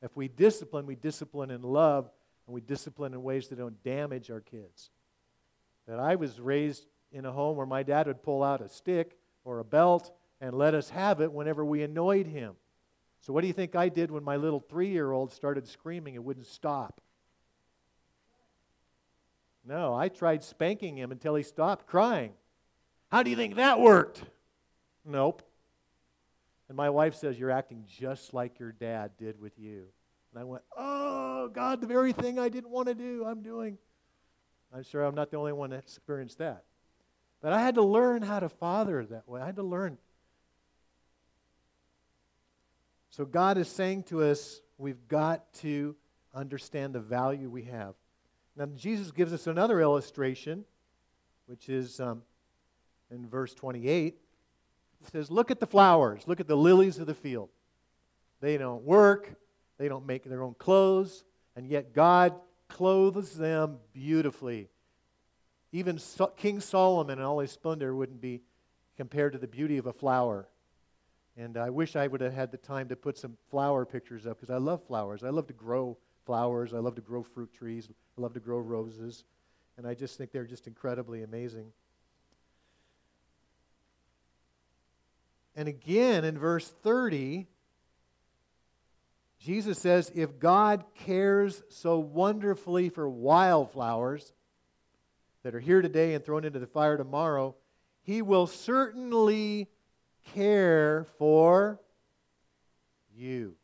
If 0.00 0.16
we 0.16 0.28
discipline, 0.28 0.86
we 0.86 0.94
discipline 0.94 1.50
in 1.50 1.60
love, 1.60 2.10
and 2.46 2.54
we 2.54 2.62
discipline 2.62 3.12
in 3.12 3.22
ways 3.22 3.48
that 3.48 3.58
don't 3.58 3.82
damage 3.84 4.30
our 4.30 4.40
kids. 4.40 4.90
That 5.86 6.00
I 6.00 6.16
was 6.16 6.40
raised 6.40 6.86
in 7.12 7.26
a 7.26 7.32
home 7.32 7.58
where 7.58 7.66
my 7.66 7.82
dad 7.82 8.06
would 8.06 8.22
pull 8.22 8.42
out 8.42 8.62
a 8.62 8.68
stick 8.68 9.18
or 9.44 9.58
a 9.58 9.64
belt 9.64 10.10
and 10.40 10.54
let 10.54 10.74
us 10.74 10.88
have 10.88 11.20
it 11.20 11.30
whenever 11.30 11.62
we 11.62 11.82
annoyed 11.82 12.26
him. 12.26 12.54
So, 13.20 13.34
what 13.34 13.42
do 13.42 13.46
you 13.46 13.52
think 13.52 13.76
I 13.76 13.90
did 13.90 14.10
when 14.10 14.24
my 14.24 14.36
little 14.36 14.60
three 14.60 14.88
year 14.88 15.12
old 15.12 15.32
started 15.32 15.68
screaming 15.68 16.16
and 16.16 16.24
wouldn't 16.24 16.46
stop? 16.46 17.02
No, 19.66 19.94
I 19.94 20.08
tried 20.08 20.42
spanking 20.42 20.96
him 20.96 21.12
until 21.12 21.34
he 21.34 21.42
stopped 21.42 21.86
crying. 21.86 22.32
How 23.10 23.22
do 23.22 23.30
you 23.30 23.36
think 23.36 23.56
that 23.56 23.80
worked? 23.80 24.22
Nope. 25.04 25.42
And 26.68 26.76
my 26.76 26.90
wife 26.90 27.14
says, 27.14 27.38
You're 27.38 27.50
acting 27.50 27.84
just 27.88 28.32
like 28.34 28.58
your 28.58 28.72
dad 28.72 29.12
did 29.18 29.40
with 29.40 29.58
you. 29.58 29.86
And 30.32 30.40
I 30.40 30.44
went, 30.44 30.62
Oh, 30.76 31.48
God, 31.48 31.80
the 31.80 31.86
very 31.86 32.12
thing 32.12 32.38
I 32.38 32.48
didn't 32.48 32.70
want 32.70 32.88
to 32.88 32.94
do, 32.94 33.24
I'm 33.26 33.42
doing. 33.42 33.78
I'm 34.72 34.84
sure 34.84 35.02
I'm 35.02 35.14
not 35.14 35.30
the 35.30 35.36
only 35.36 35.52
one 35.52 35.70
that 35.70 35.80
experienced 35.80 36.38
that. 36.38 36.64
But 37.42 37.52
I 37.52 37.60
had 37.60 37.74
to 37.74 37.82
learn 37.82 38.22
how 38.22 38.38
to 38.38 38.48
father 38.48 39.04
that 39.06 39.28
way. 39.28 39.40
I 39.40 39.46
had 39.46 39.56
to 39.56 39.62
learn 39.62 39.98
so 43.10 43.24
God 43.24 43.58
is 43.58 43.68
saying 43.68 44.04
to 44.04 44.22
us, 44.22 44.62
we've 44.78 45.08
got 45.08 45.52
to 45.54 45.96
understand 46.32 46.94
the 46.94 47.00
value 47.00 47.50
we 47.50 47.64
have. 47.64 47.94
Now, 48.56 48.66
Jesus 48.66 49.10
gives 49.10 49.32
us 49.32 49.46
another 49.46 49.80
illustration, 49.80 50.64
which 51.46 51.68
is 51.68 51.98
um, 51.98 52.22
in 53.10 53.28
verse 53.28 53.54
28. 53.54 54.18
It 55.02 55.12
says, 55.12 55.30
Look 55.30 55.50
at 55.50 55.60
the 55.60 55.66
flowers, 55.66 56.22
look 56.26 56.40
at 56.40 56.48
the 56.48 56.56
lilies 56.56 56.98
of 56.98 57.06
the 57.06 57.14
field. 57.14 57.50
They 58.40 58.56
don't 58.56 58.82
work, 58.84 59.34
they 59.78 59.88
don't 59.88 60.06
make 60.06 60.24
their 60.24 60.42
own 60.42 60.54
clothes, 60.54 61.24
and 61.56 61.66
yet 61.66 61.94
God 61.94 62.34
clothes 62.68 63.36
them 63.36 63.78
beautifully. 63.92 64.68
Even 65.72 65.98
so- 65.98 66.28
King 66.28 66.60
Solomon 66.60 67.18
in 67.18 67.24
all 67.24 67.40
his 67.40 67.52
splendor 67.52 67.94
wouldn't 67.94 68.20
be 68.20 68.42
compared 68.96 69.32
to 69.32 69.38
the 69.38 69.46
beauty 69.46 69.78
of 69.78 69.86
a 69.86 69.92
flower. 69.92 70.48
And 71.36 71.56
I 71.56 71.70
wish 71.70 71.96
I 71.96 72.06
would 72.06 72.20
have 72.20 72.32
had 72.32 72.50
the 72.50 72.58
time 72.58 72.88
to 72.88 72.96
put 72.96 73.16
some 73.16 73.36
flower 73.50 73.86
pictures 73.86 74.26
up 74.26 74.36
because 74.38 74.50
I 74.50 74.58
love 74.58 74.82
flowers. 74.84 75.22
I 75.22 75.30
love 75.30 75.46
to 75.46 75.52
grow 75.52 75.96
flowers. 76.26 76.74
I 76.74 76.78
love 76.78 76.96
to 76.96 77.00
grow 77.00 77.22
fruit 77.22 77.52
trees. 77.52 77.88
I 77.90 78.20
love 78.20 78.34
to 78.34 78.40
grow 78.40 78.58
roses. 78.58 79.24
And 79.78 79.86
I 79.86 79.94
just 79.94 80.18
think 80.18 80.32
they're 80.32 80.44
just 80.44 80.66
incredibly 80.66 81.22
amazing. 81.22 81.72
And 85.60 85.68
again 85.68 86.24
in 86.24 86.38
verse 86.38 86.66
30, 86.82 87.46
Jesus 89.38 89.78
says, 89.78 90.10
If 90.14 90.38
God 90.38 90.84
cares 91.04 91.62
so 91.68 91.98
wonderfully 91.98 92.88
for 92.88 93.06
wildflowers 93.06 94.32
that 95.42 95.54
are 95.54 95.60
here 95.60 95.82
today 95.82 96.14
and 96.14 96.24
thrown 96.24 96.46
into 96.46 96.60
the 96.60 96.66
fire 96.66 96.96
tomorrow, 96.96 97.56
he 98.00 98.22
will 98.22 98.46
certainly 98.46 99.68
care 100.32 101.06
for 101.18 101.78
you. 103.14 103.54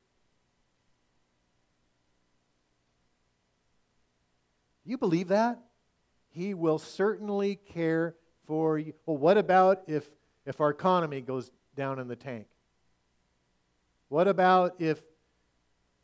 You 4.84 4.98
believe 4.98 5.28
that? 5.28 5.60
He 6.28 6.52
will 6.52 6.78
certainly 6.78 7.56
care 7.56 8.16
for 8.46 8.78
you. 8.78 8.92
Well, 9.06 9.16
what 9.16 9.38
about 9.38 9.84
if, 9.86 10.06
if 10.44 10.60
our 10.60 10.68
economy 10.68 11.22
goes 11.22 11.50
down 11.76 12.00
in 12.00 12.08
the 12.08 12.16
tank? 12.16 12.46
What 14.08 14.26
about 14.26 14.76
if, 14.80 15.00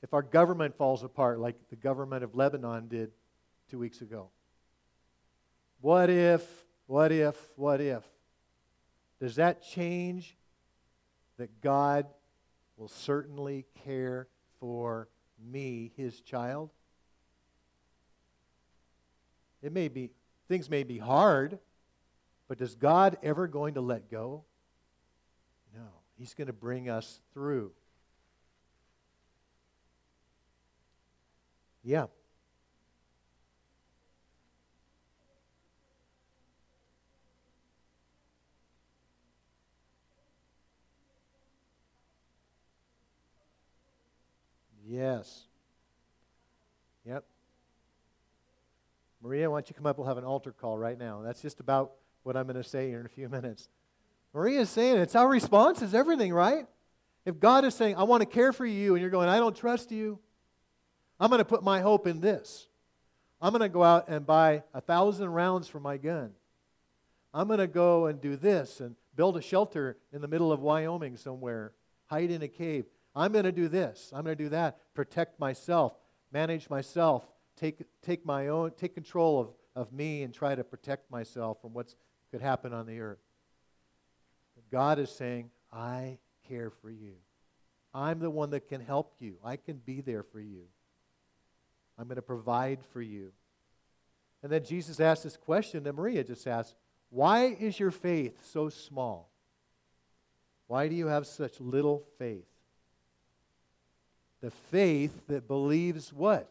if 0.02 0.12
our 0.14 0.22
government 0.22 0.76
falls 0.76 1.02
apart 1.02 1.40
like 1.40 1.56
the 1.70 1.76
government 1.76 2.22
of 2.22 2.34
Lebanon 2.34 2.88
did 2.88 3.10
two 3.70 3.78
weeks 3.78 4.00
ago? 4.00 4.28
What 5.80 6.10
if, 6.10 6.42
what 6.86 7.10
if, 7.10 7.36
what 7.56 7.80
if? 7.80 8.04
Does 9.20 9.36
that 9.36 9.62
change 9.62 10.36
that 11.38 11.60
God 11.60 12.06
will 12.76 12.88
certainly 12.88 13.66
care 13.84 14.28
for 14.60 15.08
me, 15.44 15.92
his 15.96 16.20
child? 16.20 16.70
It 19.62 19.72
may 19.72 19.88
be, 19.88 20.10
things 20.48 20.68
may 20.68 20.82
be 20.82 20.98
hard, 20.98 21.58
but 22.48 22.60
is 22.60 22.74
God 22.74 23.16
ever 23.22 23.46
going 23.46 23.74
to 23.74 23.80
let 23.80 24.10
go? 24.10 24.44
He's 26.18 26.34
going 26.34 26.46
to 26.46 26.52
bring 26.52 26.88
us 26.88 27.20
through. 27.32 27.72
Yeah. 31.82 32.06
Yes. 44.86 45.44
Yep. 47.04 47.24
Maria, 49.22 49.50
why 49.50 49.56
don't 49.56 49.68
you 49.68 49.74
come 49.74 49.86
up? 49.86 49.98
We'll 49.98 50.06
have 50.06 50.18
an 50.18 50.24
altar 50.24 50.52
call 50.52 50.76
right 50.76 50.98
now. 50.98 51.22
That's 51.22 51.40
just 51.40 51.60
about 51.60 51.92
what 52.24 52.36
I'm 52.36 52.44
going 52.46 52.56
to 52.56 52.64
say 52.64 52.88
here 52.88 53.00
in 53.00 53.06
a 53.06 53.08
few 53.08 53.28
minutes. 53.28 53.68
Maria 54.34 54.60
is 54.60 54.70
saying 54.70 54.98
it's 54.98 55.14
our 55.14 55.28
response 55.28 55.82
is 55.82 55.94
everything, 55.94 56.32
right? 56.32 56.66
If 57.24 57.38
God 57.38 57.64
is 57.64 57.74
saying, 57.74 57.96
I 57.96 58.02
want 58.02 58.22
to 58.22 58.26
care 58.26 58.52
for 58.52 58.66
you, 58.66 58.94
and 58.94 59.00
you're 59.00 59.10
going, 59.10 59.28
I 59.28 59.38
don't 59.38 59.54
trust 59.54 59.92
you, 59.92 60.18
I'm 61.20 61.30
going 61.30 61.38
to 61.38 61.44
put 61.44 61.62
my 61.62 61.80
hope 61.80 62.06
in 62.06 62.20
this. 62.20 62.66
I'm 63.40 63.52
going 63.52 63.60
to 63.62 63.68
go 63.68 63.82
out 63.82 64.08
and 64.08 64.26
buy 64.26 64.62
a 64.74 64.80
thousand 64.80 65.28
rounds 65.28 65.68
for 65.68 65.80
my 65.80 65.96
gun. 65.96 66.32
I'm 67.34 67.46
going 67.46 67.60
to 67.60 67.66
go 67.66 68.06
and 68.06 68.20
do 68.20 68.36
this 68.36 68.80
and 68.80 68.96
build 69.14 69.36
a 69.36 69.42
shelter 69.42 69.98
in 70.12 70.20
the 70.20 70.28
middle 70.28 70.52
of 70.52 70.60
Wyoming 70.60 71.16
somewhere, 71.16 71.72
hide 72.06 72.30
in 72.30 72.42
a 72.42 72.48
cave. 72.48 72.86
I'm 73.14 73.32
going 73.32 73.44
to 73.44 73.52
do 73.52 73.68
this. 73.68 74.10
I'm 74.14 74.24
going 74.24 74.36
to 74.36 74.44
do 74.44 74.50
that. 74.50 74.78
Protect 74.94 75.38
myself, 75.38 75.94
manage 76.32 76.70
myself, 76.70 77.26
take, 77.56 77.82
take 78.02 78.24
my 78.24 78.48
own, 78.48 78.72
take 78.76 78.94
control 78.94 79.40
of, 79.40 79.48
of 79.74 79.92
me 79.92 80.22
and 80.22 80.32
try 80.32 80.54
to 80.54 80.64
protect 80.64 81.10
myself 81.10 81.60
from 81.60 81.72
what 81.72 81.94
could 82.30 82.40
happen 82.40 82.72
on 82.72 82.86
the 82.86 83.00
earth. 83.00 83.18
God 84.72 84.98
is 84.98 85.10
saying, 85.10 85.50
I 85.70 86.18
care 86.48 86.70
for 86.70 86.90
you. 86.90 87.12
I'm 87.94 88.20
the 88.20 88.30
one 88.30 88.50
that 88.50 88.68
can 88.68 88.80
help 88.80 89.14
you. 89.20 89.36
I 89.44 89.56
can 89.56 89.76
be 89.76 90.00
there 90.00 90.22
for 90.22 90.40
you. 90.40 90.62
I'm 91.98 92.06
going 92.08 92.16
to 92.16 92.22
provide 92.22 92.78
for 92.90 93.02
you. 93.02 93.32
And 94.42 94.50
then 94.50 94.64
Jesus 94.64 94.98
asked 94.98 95.24
this 95.24 95.36
question 95.36 95.84
that 95.84 95.92
Maria 95.92 96.24
just 96.24 96.46
asked 96.46 96.74
Why 97.10 97.44
is 97.44 97.78
your 97.78 97.90
faith 97.90 98.38
so 98.42 98.70
small? 98.70 99.30
Why 100.68 100.88
do 100.88 100.94
you 100.94 101.08
have 101.08 101.26
such 101.26 101.60
little 101.60 102.06
faith? 102.18 102.48
The 104.40 104.50
faith 104.50 105.26
that 105.28 105.46
believes 105.46 106.14
what? 106.14 106.50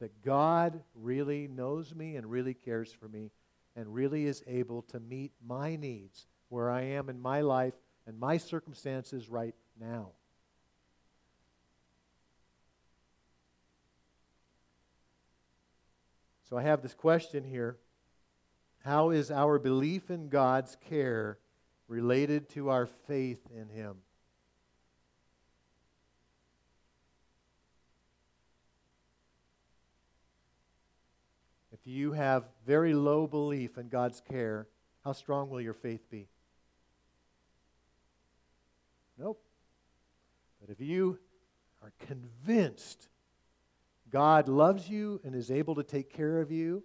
That 0.00 0.24
God 0.24 0.82
really 0.94 1.46
knows 1.46 1.94
me 1.94 2.16
and 2.16 2.30
really 2.30 2.54
cares 2.54 2.90
for 2.90 3.06
me 3.06 3.32
and 3.76 3.94
really 3.94 4.24
is 4.24 4.42
able 4.46 4.82
to 4.82 4.98
meet 4.98 5.32
my 5.46 5.76
needs 5.76 6.26
where 6.48 6.70
I 6.70 6.82
am 6.82 7.08
in 7.08 7.20
my 7.20 7.40
life 7.40 7.74
and 8.06 8.18
my 8.18 8.36
circumstances 8.36 9.28
right 9.28 9.54
now. 9.78 10.12
So 16.48 16.56
I 16.56 16.62
have 16.62 16.80
this 16.80 16.94
question 16.94 17.44
here 17.44 17.76
How 18.84 19.10
is 19.10 19.30
our 19.30 19.58
belief 19.58 20.10
in 20.10 20.28
God's 20.28 20.76
care 20.88 21.38
related 21.88 22.48
to 22.50 22.70
our 22.70 22.86
faith 22.86 23.40
in 23.54 23.68
Him? 23.68 23.96
If 31.70 31.86
you 31.86 32.12
have 32.12 32.44
very 32.66 32.94
low 32.94 33.26
belief 33.26 33.76
in 33.76 33.88
God's 33.88 34.20
care, 34.20 34.66
how 35.04 35.12
strong 35.12 35.50
will 35.50 35.60
your 35.60 35.74
faith 35.74 36.10
be? 36.10 36.28
Nope. 39.18 39.40
But 40.60 40.70
if 40.70 40.80
you 40.80 41.18
are 41.82 41.92
convinced 42.06 43.08
God 44.10 44.48
loves 44.48 44.88
you 44.88 45.20
and 45.24 45.34
is 45.34 45.50
able 45.50 45.74
to 45.74 45.82
take 45.82 46.12
care 46.12 46.40
of 46.40 46.50
you 46.50 46.82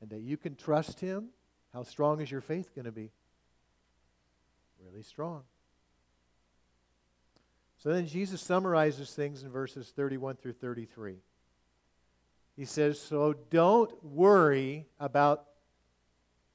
and 0.00 0.10
that 0.10 0.20
you 0.20 0.36
can 0.36 0.54
trust 0.54 1.00
Him, 1.00 1.28
how 1.72 1.82
strong 1.82 2.20
is 2.20 2.30
your 2.30 2.40
faith 2.40 2.74
going 2.74 2.86
to 2.86 2.92
be? 2.92 3.10
Really 4.84 5.02
strong. 5.02 5.42
So 7.78 7.90
then 7.90 8.06
Jesus 8.06 8.40
summarizes 8.40 9.12
things 9.12 9.42
in 9.42 9.50
verses 9.50 9.92
31 9.94 10.36
through 10.36 10.54
33. 10.54 11.16
He 12.56 12.64
says, 12.64 12.98
So 12.98 13.34
don't 13.50 13.92
worry 14.04 14.86
about 14.98 15.44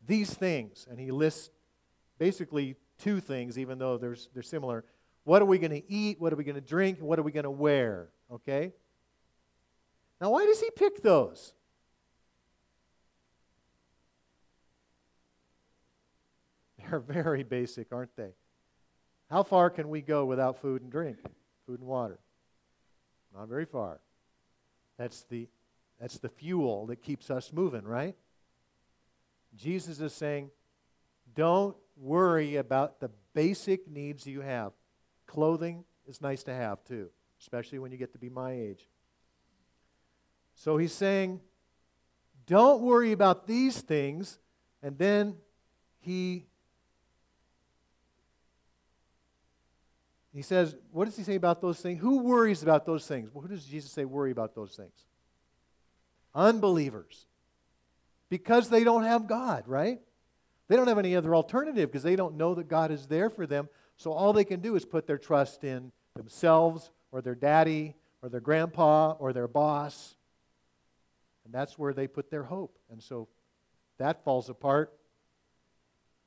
these 0.05 0.33
things. 0.33 0.85
And 0.89 0.99
he 0.99 1.11
lists 1.11 1.49
basically 2.17 2.75
two 2.99 3.21
things, 3.21 3.57
even 3.57 3.77
though 3.77 3.97
they're 3.97 4.43
similar. 4.43 4.83
What 5.23 5.41
are 5.41 5.45
we 5.45 5.57
going 5.57 5.71
to 5.71 5.91
eat? 5.91 6.19
What 6.19 6.33
are 6.33 6.35
we 6.35 6.43
going 6.43 6.55
to 6.55 6.61
drink? 6.61 6.99
What 6.99 7.17
are 7.17 7.23
we 7.23 7.31
going 7.31 7.45
to 7.45 7.51
wear? 7.51 8.09
Okay? 8.31 8.73
Now, 10.19 10.31
why 10.31 10.45
does 10.45 10.59
he 10.59 10.69
pick 10.75 11.01
those? 11.01 11.53
They're 16.89 16.99
very 16.99 17.43
basic, 17.43 17.93
aren't 17.93 18.15
they? 18.15 18.31
How 19.29 19.43
far 19.43 19.69
can 19.69 19.89
we 19.89 20.01
go 20.01 20.25
without 20.25 20.59
food 20.61 20.81
and 20.81 20.91
drink, 20.91 21.17
food 21.65 21.79
and 21.79 21.87
water? 21.87 22.19
Not 23.35 23.47
very 23.47 23.65
far. 23.65 23.99
That's 24.97 25.23
the, 25.23 25.47
that's 25.99 26.19
the 26.19 26.29
fuel 26.29 26.85
that 26.87 27.01
keeps 27.01 27.31
us 27.31 27.51
moving, 27.51 27.83
right? 27.83 28.15
Jesus 29.55 29.99
is 29.99 30.13
saying, 30.13 30.51
don't 31.35 31.75
worry 31.97 32.57
about 32.57 32.99
the 32.99 33.09
basic 33.33 33.89
needs 33.89 34.27
you 34.27 34.41
have. 34.41 34.73
Clothing 35.33 35.83
is 36.07 36.21
nice 36.21 36.43
to 36.43 36.53
have 36.53 36.83
too, 36.83 37.09
especially 37.41 37.79
when 37.79 37.91
you 37.91 37.97
get 37.97 38.11
to 38.13 38.19
be 38.19 38.29
my 38.29 38.51
age. 38.51 38.87
So 40.53 40.77
he's 40.77 40.93
saying, 40.93 41.41
don't 42.45 42.83
worry 42.83 43.13
about 43.13 43.47
these 43.47 43.81
things. 43.81 44.37
And 44.83 44.95
then 44.95 45.37
he 46.01 46.45
he 50.35 50.43
says, 50.43 50.75
what 50.91 51.05
does 51.05 51.17
he 51.17 51.23
say 51.23 51.33
about 51.33 51.61
those 51.61 51.79
things? 51.79 51.99
Who 51.99 52.19
worries 52.19 52.61
about 52.61 52.85
those 52.85 53.07
things? 53.07 53.33
Well, 53.33 53.41
who 53.41 53.47
does 53.47 53.65
Jesus 53.65 53.91
say 53.91 54.05
worry 54.05 54.29
about 54.29 54.53
those 54.53 54.75
things? 54.75 55.05
Unbelievers. 56.35 57.25
Because 58.29 58.69
they 58.69 58.83
don't 58.83 59.03
have 59.03 59.25
God, 59.25 59.63
right? 59.67 59.99
They 60.67 60.75
don't 60.75 60.87
have 60.87 60.99
any 60.99 61.15
other 61.15 61.33
alternative 61.33 61.91
because 61.91 62.03
they 62.03 62.15
don't 62.15 62.37
know 62.37 62.53
that 62.53 62.67
God 62.67 62.91
is 62.91 63.07
there 63.07 63.31
for 63.31 63.47
them. 63.47 63.67
So 64.03 64.11
all 64.11 64.33
they 64.33 64.43
can 64.43 64.59
do 64.59 64.75
is 64.75 64.83
put 64.83 65.07
their 65.07 65.17
trust 65.17 65.63
in 65.63 65.93
themselves 66.17 66.91
or 67.13 67.21
their 67.21 67.35
daddy 67.35 67.95
or 68.21 68.27
their 68.27 68.41
grandpa 68.41 69.11
or 69.17 69.31
their 69.31 69.47
boss. 69.47 70.15
And 71.45 71.53
that's 71.53 71.79
where 71.79 71.93
they 71.93 72.07
put 72.07 72.29
their 72.29 72.43
hope. 72.43 72.77
And 72.91 73.01
so 73.01 73.29
that 73.99 74.21
falls 74.25 74.49
apart. 74.49 74.91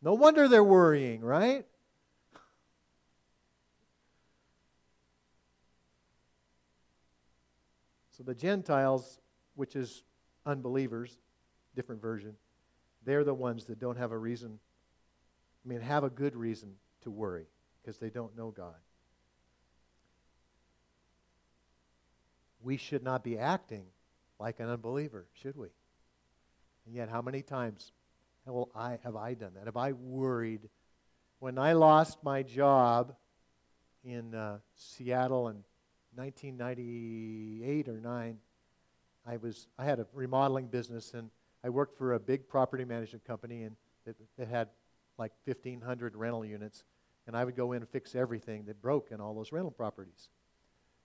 No 0.01 0.15
wonder 0.15 0.49
they're 0.49 0.65
worrying, 0.65 1.21
right? 1.21 1.67
So 8.13 8.23
the 8.23 8.35
Gentiles, 8.35 9.21
which 9.55 9.77
is 9.77 10.03
unbelievers, 10.47 11.19
different 11.75 12.01
version, 12.01 12.37
they're 13.05 13.23
the 13.23 13.35
ones 13.35 13.67
that 13.67 13.79
don't 13.79 13.99
have 13.99 14.13
a 14.13 14.19
reason, 14.19 14.61
I 15.63 15.69
mean, 15.69 15.83
have 15.83 16.05
a 16.05 16.11
good 16.11 16.35
reason 16.35 16.77
to 17.03 17.11
worry 17.11 17.45
because 17.87 17.99
they 17.99 18.11
don't 18.11 18.37
know 18.37 18.51
God. 18.51 18.75
We 22.61 22.77
should 22.77 23.05
not 23.05 23.23
be 23.23 23.39
acting 23.39 23.85
like 24.41 24.59
an 24.59 24.69
unbeliever, 24.69 25.27
should 25.35 25.57
we? 25.57 25.69
And 26.85 26.97
yet, 26.97 27.09
how 27.09 27.23
many 27.23 27.43
times 27.43 27.93
have 28.45 28.55
I, 28.75 28.99
have 29.05 29.15
I 29.15 29.35
done 29.35 29.53
that? 29.55 29.67
Have 29.67 29.77
I 29.77 29.93
worried? 29.93 30.69
When 31.39 31.59
I 31.59 31.75
lost 31.75 32.25
my 32.25 32.43
job 32.43 33.15
in 34.05 34.35
uh, 34.35 34.59
Seattle 34.75 35.49
in 35.49 35.63
1998 36.17 37.89
or 37.89 38.01
9, 38.01 38.39
I, 39.29 39.37
was, 39.37 39.69
I 39.79 39.85
had 39.85 40.01
a 40.01 40.07
remodeling 40.13 40.67
business 40.67 41.15
and 41.15 41.31
I 41.63 41.69
worked 41.69 41.97
for 41.99 42.15
a 42.15 42.21
big 42.21 42.49
property 42.49 42.85
management 42.85 43.25
company 43.25 43.63
and 43.63 43.77
it 44.07 44.49
had 44.49 44.69
like 45.19 45.33
1,500 45.45 46.17
rental 46.17 46.45
units. 46.45 46.83
And 47.27 47.37
I 47.37 47.45
would 47.45 47.57
go 47.57 47.73
in 47.73 47.83
and 47.83 47.89
fix 47.89 48.15
everything 48.15 48.65
that 48.67 48.81
broke 48.81 49.11
in 49.11 49.21
all 49.21 49.35
those 49.35 49.53
rental 49.53 49.71
properties. 49.71 50.29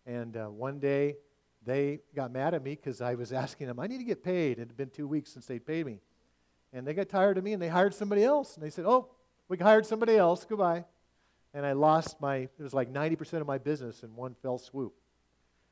And 0.05 0.37
uh, 0.37 0.47
one 0.47 0.79
day, 0.79 1.15
they 1.63 1.99
got 2.15 2.31
mad 2.31 2.53
at 2.53 2.63
me 2.63 2.71
because 2.71 3.01
I 3.01 3.15
was 3.15 3.31
asking 3.43 3.67
them, 3.67 3.79
I 3.79 3.87
need 3.87 3.99
to 3.99 4.03
get 4.03 4.23
paid. 4.23 4.53
It 4.53 4.67
had 4.67 4.77
been 4.77 4.89
two 4.89 5.07
weeks 5.07 5.31
since 5.31 5.45
they'd 5.45 5.65
paid 5.65 5.85
me. 5.85 5.99
And 6.73 6.87
they 6.87 6.93
got 6.93 7.09
tired 7.09 7.37
of 7.37 7.43
me 7.43 7.53
and 7.53 7.61
they 7.61 7.67
hired 7.67 7.93
somebody 7.93 8.23
else. 8.23 8.55
And 8.55 8.65
they 8.65 8.69
said, 8.69 8.85
Oh, 8.85 9.09
we 9.47 9.57
hired 9.57 9.85
somebody 9.85 10.15
else. 10.15 10.45
Goodbye. 10.45 10.85
And 11.53 11.65
I 11.65 11.73
lost 11.73 12.21
my, 12.21 12.37
it 12.37 12.59
was 12.59 12.73
like 12.73 12.91
90% 12.91 13.41
of 13.41 13.47
my 13.47 13.57
business 13.57 14.03
in 14.03 14.15
one 14.15 14.35
fell 14.41 14.57
swoop. 14.57 14.93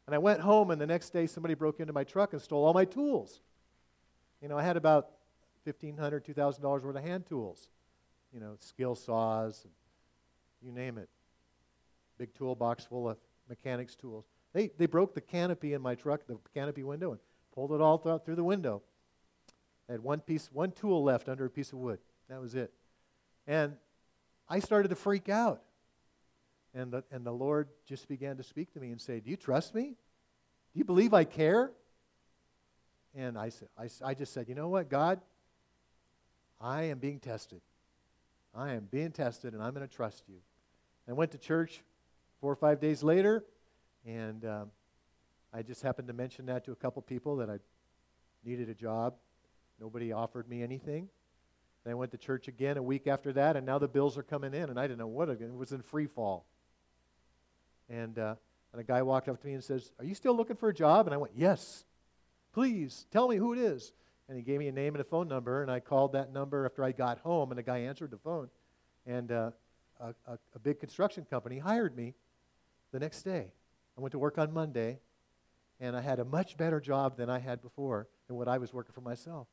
And 0.06 0.16
I 0.16 0.18
went 0.18 0.42
home, 0.42 0.72
and 0.72 0.82
the 0.82 0.88
next 0.88 1.12
day 1.12 1.28
somebody 1.28 1.54
broke 1.54 1.80
into 1.80 1.94
my 1.94 2.04
truck 2.04 2.34
and 2.34 2.42
stole 2.42 2.66
all 2.66 2.74
my 2.74 2.84
tools. 2.84 3.42
You 4.42 4.48
know, 4.50 4.58
I 4.58 4.64
had 4.64 4.76
about 4.76 5.12
$1,500, 5.68 5.98
$2,000 6.26 6.62
worth 6.82 6.96
of 6.96 7.04
hand 7.04 7.28
tools. 7.28 7.70
You 8.34 8.40
know, 8.40 8.56
skill 8.60 8.96
saws, 8.96 9.66
you 10.62 10.72
name 10.72 10.98
it. 10.98 11.10
Big 12.18 12.34
toolbox 12.34 12.86
full 12.86 13.10
of 13.10 13.18
mechanics 13.48 13.96
tools. 13.96 14.26
They, 14.54 14.72
they 14.78 14.86
broke 14.86 15.14
the 15.14 15.22
canopy 15.22 15.74
in 15.74 15.82
my 15.82 15.96
truck, 15.96 16.26
the 16.28 16.38
canopy 16.54 16.84
window, 16.84 17.12
and 17.12 17.20
pulled 17.54 17.72
it 17.72 17.82
all 17.82 17.98
th- 17.98 18.22
through 18.26 18.36
the 18.36 18.44
window. 18.44 18.82
I 19.88 19.94
had 19.94 20.04
one 20.04 20.20
piece, 20.20 20.50
one 20.52 20.72
tool 20.72 21.04
left 21.04 21.30
under 21.30 21.46
a 21.46 21.50
piece 21.50 21.72
of 21.72 21.80
wood. 21.80 22.00
That 22.30 22.42
was 22.42 22.56
it. 22.56 22.72
And 23.48 23.74
I 24.48 24.60
started 24.60 24.90
to 24.90 24.96
freak 24.96 25.30
out. 25.30 25.62
And 26.74 26.92
the, 26.92 27.04
and 27.12 27.26
the 27.26 27.32
Lord 27.32 27.70
just 27.88 28.08
began 28.08 28.38
to 28.38 28.44
speak 28.44 28.72
to 28.74 28.80
me 28.80 28.92
and 28.92 29.02
say, 29.02 29.20
Do 29.20 29.30
you 29.32 29.38
trust 29.38 29.74
me? 29.74 29.96
Do 30.74 30.80
you 30.80 30.86
believe 30.86 31.14
I 31.14 31.24
care? 31.24 31.72
And 33.16 33.38
I, 33.38 33.50
said, 33.50 33.70
I, 33.78 33.90
I 34.06 34.14
just 34.14 34.34
said, 34.34 34.48
You 34.48 34.56
know 34.56 34.70
what, 34.70 34.90
God? 34.90 35.20
I 36.62 36.84
am 36.84 37.00
being 37.00 37.20
tested. 37.20 37.62
I 38.54 38.74
am 38.74 38.88
being 38.92 39.12
tested, 39.12 39.54
and 39.54 39.64
I'm 39.64 39.74
going 39.74 39.88
to 39.88 39.94
trust 39.94 40.24
you. 40.28 40.38
I 41.10 41.14
went 41.14 41.32
to 41.32 41.40
church 41.40 41.82
four 42.40 42.52
or 42.52 42.56
five 42.56 42.80
days 42.80 43.02
later, 43.02 43.44
and 44.06 44.46
um, 44.46 44.72
I 45.52 45.64
just 45.64 45.82
happened 45.82 46.08
to 46.08 46.14
mention 46.14 46.46
that 46.46 46.66
to 46.66 46.72
a 46.72 46.76
couple 46.76 47.02
people 47.02 47.38
that 47.38 47.50
I 47.50 47.58
needed 48.46 48.70
a 48.70 48.76
job. 48.76 49.16
Nobody 49.82 50.12
offered 50.12 50.48
me 50.48 50.62
anything. 50.62 51.10
Then 51.84 51.92
I 51.92 51.96
went 51.96 52.12
to 52.12 52.18
church 52.20 52.48
again 52.48 52.78
a 52.78 52.84
week 52.84 53.08
after 53.08 53.34
that, 53.34 53.56
and 53.56 53.66
now 53.66 53.80
the 53.80 53.88
bills 53.88 54.20
are 54.20 54.24
coming 54.24 54.54
in, 54.54 54.70
and 54.70 54.80
I 54.80 54.84
didn't 54.84 55.00
know 55.00 55.08
what 55.08 55.30
it 55.30 55.42
was 55.52 55.72
in 55.72 55.82
free 55.82 56.06
fall. 56.06 56.46
And, 57.90 58.20
uh, 58.20 58.36
and 58.72 58.80
a 58.80 58.84
guy 58.84 59.02
walked 59.02 59.30
up 59.30 59.42
to 59.42 59.48
me 59.48 59.54
and 59.54 59.64
says, 59.64 59.92
Are 59.98 60.06
you 60.06 60.14
still 60.14 60.36
looking 60.38 60.58
for 60.58 60.70
a 60.70 60.74
job? 60.74 61.08
And 61.08 61.14
I 61.14 61.18
went, 61.18 61.34
Yes. 61.36 61.86
Please 62.54 63.08
tell 63.12 63.28
me 63.28 63.38
who 63.38 63.54
it 63.54 63.60
is. 63.60 63.94
And 64.28 64.38
he 64.38 64.44
gave 64.44 64.60
me 64.60 64.68
a 64.68 64.72
name 64.72 64.94
and 64.94 65.02
a 65.02 65.06
phone 65.06 65.28
number, 65.28 65.64
and 65.64 65.72
I 65.72 65.80
called 65.80 66.14
that 66.14 66.32
number 66.32 66.66
after 66.66 66.84
I 66.84 66.92
got 66.92 67.18
home, 67.20 67.50
and 67.52 67.58
the 67.58 67.64
guy 67.64 67.80
answered 67.80 68.12
the 68.12 68.18
phone. 68.18 68.50
And 69.08 69.32
uh, 69.32 69.52
a, 70.00 70.14
a, 70.28 70.38
a 70.56 70.60
big 70.60 70.80
construction 70.80 71.26
company 71.30 71.60
hired 71.60 71.96
me 71.96 72.16
the 72.92 73.00
next 73.00 73.24
day. 73.24 73.52
I 73.98 74.02
went 74.02 74.12
to 74.14 74.20
work 74.20 74.38
on 74.38 74.54
Monday, 74.54 75.00
and 75.80 75.96
I 75.96 76.02
had 76.02 76.20
a 76.20 76.26
much 76.26 76.58
better 76.58 76.80
job 76.80 77.18
than 77.18 77.30
I 77.30 77.40
had 77.40 77.62
before 77.62 78.08
than 78.28 78.38
what 78.38 78.48
I 78.48 78.58
was 78.58 78.74
working 78.74 78.94
for 78.94 79.02
myself. 79.02 79.48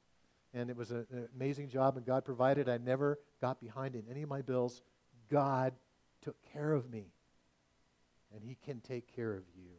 And 0.54 0.70
it 0.70 0.76
was 0.76 0.90
a, 0.90 1.06
an 1.10 1.28
amazing 1.34 1.68
job, 1.68 1.96
and 1.96 2.06
God 2.06 2.24
provided. 2.24 2.68
I 2.68 2.78
never 2.78 3.18
got 3.40 3.60
behind 3.60 3.94
in 3.94 4.04
any 4.10 4.22
of 4.22 4.28
my 4.28 4.42
bills. 4.42 4.82
God 5.30 5.74
took 6.22 6.36
care 6.52 6.72
of 6.72 6.90
me 6.90 7.06
and 8.34 8.42
He 8.44 8.56
can 8.64 8.80
take 8.80 9.14
care 9.14 9.32
of 9.34 9.44
you. 9.56 9.70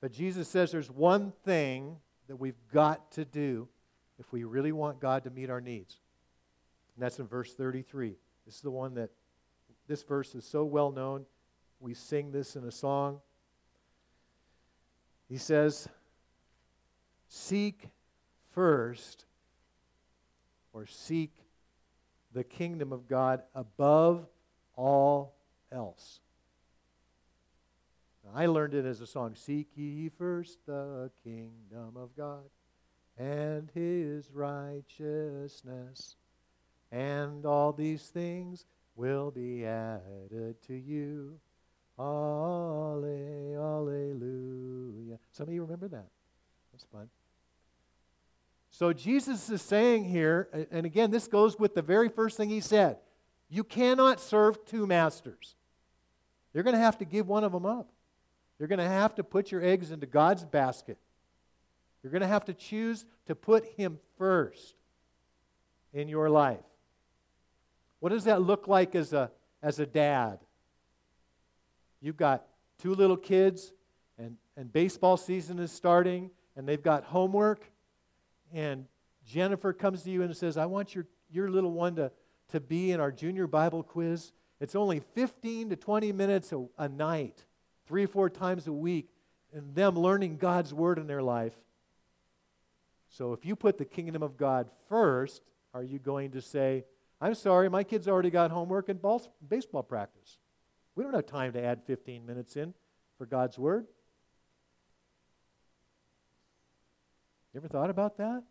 But 0.00 0.12
Jesus 0.12 0.48
says 0.48 0.72
there's 0.72 0.90
one 0.90 1.32
thing 1.44 1.96
that 2.28 2.36
we've 2.36 2.58
got 2.72 3.12
to 3.12 3.24
do 3.24 3.68
if 4.18 4.32
we 4.32 4.44
really 4.44 4.72
want 4.72 5.00
God 5.00 5.24
to 5.24 5.30
meet 5.30 5.50
our 5.50 5.60
needs. 5.60 5.98
And 6.96 7.02
that's 7.02 7.18
in 7.18 7.26
verse 7.26 7.54
33. 7.54 8.16
This 8.44 8.56
is 8.56 8.60
the 8.60 8.70
one 8.70 8.94
that, 8.94 9.10
this 9.92 10.02
verse 10.04 10.34
is 10.34 10.46
so 10.46 10.64
well 10.64 10.90
known. 10.90 11.26
We 11.78 11.92
sing 11.92 12.32
this 12.32 12.56
in 12.56 12.64
a 12.64 12.70
song. 12.70 13.20
He 15.28 15.36
says, 15.36 15.86
Seek 17.28 17.90
first, 18.54 19.26
or 20.72 20.86
seek 20.86 21.34
the 22.32 22.42
kingdom 22.42 22.90
of 22.90 23.06
God 23.06 23.42
above 23.54 24.24
all 24.76 25.34
else. 25.70 26.20
I 28.34 28.46
learned 28.46 28.72
it 28.72 28.86
as 28.86 29.02
a 29.02 29.06
song 29.06 29.34
Seek 29.34 29.68
ye 29.74 30.08
first 30.08 30.64
the 30.64 31.10
kingdom 31.22 31.98
of 31.98 32.16
God 32.16 32.48
and 33.18 33.70
his 33.74 34.30
righteousness, 34.32 36.16
and 36.90 37.44
all 37.44 37.74
these 37.74 38.04
things 38.08 38.64
will 38.94 39.30
be 39.30 39.64
added 39.64 40.56
to 40.66 40.74
you. 40.74 41.38
Alleluia. 41.98 43.08
Some 45.32 45.48
of 45.48 45.54
you 45.54 45.62
remember 45.62 45.88
that. 45.88 46.08
That's 46.72 46.84
fun. 46.92 47.08
So 48.70 48.92
Jesus 48.92 49.50
is 49.50 49.60
saying 49.60 50.04
here, 50.04 50.48
and 50.70 50.86
again, 50.86 51.10
this 51.10 51.28
goes 51.28 51.58
with 51.58 51.74
the 51.74 51.82
very 51.82 52.08
first 52.08 52.36
thing 52.36 52.48
he 52.48 52.60
said 52.60 52.98
you 53.50 53.64
cannot 53.64 54.18
serve 54.18 54.64
two 54.64 54.86
masters. 54.86 55.56
You're 56.54 56.64
going 56.64 56.74
to 56.74 56.80
have 56.80 56.96
to 56.98 57.04
give 57.04 57.28
one 57.28 57.44
of 57.44 57.52
them 57.52 57.66
up. 57.66 57.90
You're 58.58 58.68
going 58.68 58.78
to 58.78 58.88
have 58.88 59.14
to 59.16 59.24
put 59.24 59.52
your 59.52 59.62
eggs 59.62 59.90
into 59.90 60.06
God's 60.06 60.44
basket. 60.44 60.96
You're 62.02 62.12
going 62.12 62.22
to 62.22 62.28
have 62.28 62.46
to 62.46 62.54
choose 62.54 63.04
to 63.26 63.34
put 63.34 63.66
Him 63.76 63.98
first 64.16 64.74
in 65.92 66.08
your 66.08 66.30
life. 66.30 66.64
What 68.02 68.10
does 68.10 68.24
that 68.24 68.42
look 68.42 68.66
like 68.66 68.96
as 68.96 69.12
a, 69.12 69.30
as 69.62 69.78
a 69.78 69.86
dad? 69.86 70.40
You've 72.00 72.16
got 72.16 72.44
two 72.80 72.96
little 72.96 73.16
kids, 73.16 73.72
and, 74.18 74.38
and 74.56 74.72
baseball 74.72 75.16
season 75.16 75.60
is 75.60 75.70
starting, 75.70 76.32
and 76.56 76.68
they've 76.68 76.82
got 76.82 77.04
homework, 77.04 77.64
and 78.52 78.86
Jennifer 79.24 79.72
comes 79.72 80.02
to 80.02 80.10
you 80.10 80.22
and 80.22 80.36
says, 80.36 80.56
I 80.56 80.66
want 80.66 80.96
your, 80.96 81.06
your 81.30 81.48
little 81.48 81.70
one 81.70 81.94
to, 81.94 82.10
to 82.48 82.58
be 82.58 82.90
in 82.90 82.98
our 82.98 83.12
junior 83.12 83.46
Bible 83.46 83.84
quiz. 83.84 84.32
It's 84.58 84.74
only 84.74 84.98
15 85.14 85.70
to 85.70 85.76
20 85.76 86.10
minutes 86.10 86.52
a, 86.52 86.66
a 86.78 86.88
night, 86.88 87.44
three 87.86 88.02
or 88.02 88.08
four 88.08 88.28
times 88.28 88.66
a 88.66 88.72
week, 88.72 89.10
and 89.54 89.76
them 89.76 89.96
learning 89.96 90.38
God's 90.38 90.74
word 90.74 90.98
in 90.98 91.06
their 91.06 91.22
life. 91.22 91.54
So 93.10 93.32
if 93.32 93.46
you 93.46 93.54
put 93.54 93.78
the 93.78 93.84
kingdom 93.84 94.24
of 94.24 94.36
God 94.36 94.68
first, 94.88 95.40
are 95.72 95.84
you 95.84 96.00
going 96.00 96.32
to 96.32 96.40
say, 96.42 96.82
I'm 97.22 97.34
sorry, 97.34 97.70
my 97.70 97.84
kids 97.84 98.08
already 98.08 98.30
got 98.30 98.50
homework 98.50 98.88
and 98.88 99.00
ball, 99.00 99.22
baseball 99.48 99.84
practice? 99.84 100.38
We 100.96 101.04
don't 101.04 101.14
have 101.14 101.24
time 101.24 101.52
to 101.52 101.62
add 101.62 101.84
15 101.86 102.26
minutes 102.26 102.56
in 102.56 102.74
for 103.16 103.26
God's 103.26 103.56
Word. 103.56 103.86
You 107.54 107.60
ever 107.60 107.68
thought 107.68 107.90
about 107.90 108.16
that? 108.16 108.42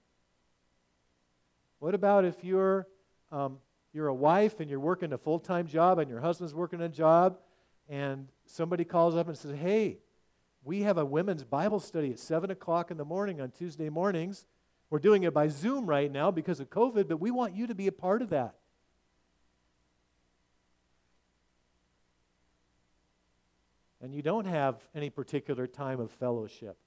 What 1.80 1.94
about 1.94 2.24
if 2.24 2.46
you're, 2.46 2.88
um, 3.30 3.58
you're 3.92 4.08
a 4.08 4.16
wife 4.16 4.62
and 4.62 4.70
you're 4.70 4.80
working 4.80 5.12
a 5.12 5.18
full 5.18 5.40
time 5.40 5.68
job 5.68 6.00
and 6.00 6.10
your 6.10 6.22
husband's 6.22 6.56
working 6.56 6.80
a 6.80 6.88
job 6.88 7.40
and 7.90 8.30
somebody 8.46 8.86
calls 8.86 9.18
up 9.18 9.28
and 9.28 9.38
says, 9.38 9.58
Hey, 9.58 9.98
we 10.64 10.84
have 10.84 10.98
a 10.98 11.04
women's 11.04 11.44
Bible 11.44 11.82
study 11.82 12.12
at 12.12 12.20
7 12.20 12.50
o'clock 12.50 12.90
in 12.90 12.96
the 12.96 13.04
morning 13.04 13.42
on 13.42 13.52
Tuesday 13.52 13.90
mornings. 13.90 14.46
We're 14.90 15.00
doing 15.00 15.24
it 15.24 15.34
by 15.34 15.50
Zoom 15.50 15.88
right 15.88 16.10
now 16.10 16.32
because 16.32 16.62
of 16.62 16.70
COVID, 16.70 17.10
but 17.10 17.20
we 17.20 17.32
want 17.32 17.54
you 17.54 17.68
to 17.68 17.76
be 17.76 17.88
a 17.88 17.92
part 17.92 18.22
of 18.22 18.30
that. 18.30 18.56
And 24.02 24.14
you 24.14 24.22
don't 24.22 24.46
have 24.46 24.76
any 24.96 25.10
particular 25.10 25.68
time 25.68 26.00
of 26.00 26.12
fellowship 26.12 26.78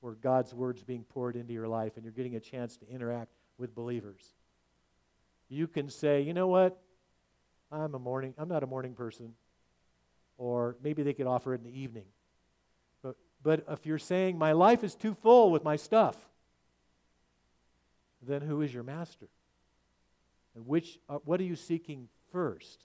where 0.00 0.14
God's 0.14 0.52
word's 0.52 0.82
being 0.82 1.02
poured 1.02 1.34
into 1.36 1.52
your 1.52 1.66
life 1.66 1.96
and 1.96 2.04
you're 2.04 2.12
getting 2.12 2.36
a 2.36 2.40
chance 2.40 2.76
to 2.76 2.88
interact 2.88 3.32
with 3.56 3.74
believers. 3.74 4.22
You 5.48 5.66
can 5.66 5.88
say, 5.88 6.20
you 6.20 6.34
know 6.34 6.46
what? 6.46 6.78
I'm 7.72 7.94
a 7.94 7.98
morning, 7.98 8.34
I'm 8.36 8.48
not 8.48 8.62
a 8.62 8.66
morning 8.66 8.94
person. 8.94 9.32
Or 10.36 10.76
maybe 10.82 11.02
they 11.02 11.14
could 11.14 11.26
offer 11.26 11.54
it 11.54 11.58
in 11.58 11.64
the 11.64 11.80
evening. 11.80 12.04
But, 13.02 13.16
but 13.42 13.64
if 13.68 13.86
you're 13.86 13.98
saying, 13.98 14.36
my 14.36 14.52
life 14.52 14.84
is 14.84 14.94
too 14.94 15.14
full 15.14 15.50
with 15.50 15.64
my 15.64 15.76
stuff, 15.76 16.16
then 18.20 18.42
who 18.42 18.60
is 18.60 18.74
your 18.74 18.82
master? 18.82 19.28
And 20.54 20.66
which, 20.66 20.98
uh, 21.08 21.18
what 21.24 21.40
are 21.40 21.44
you 21.44 21.56
seeking 21.56 22.08
first? 22.32 22.84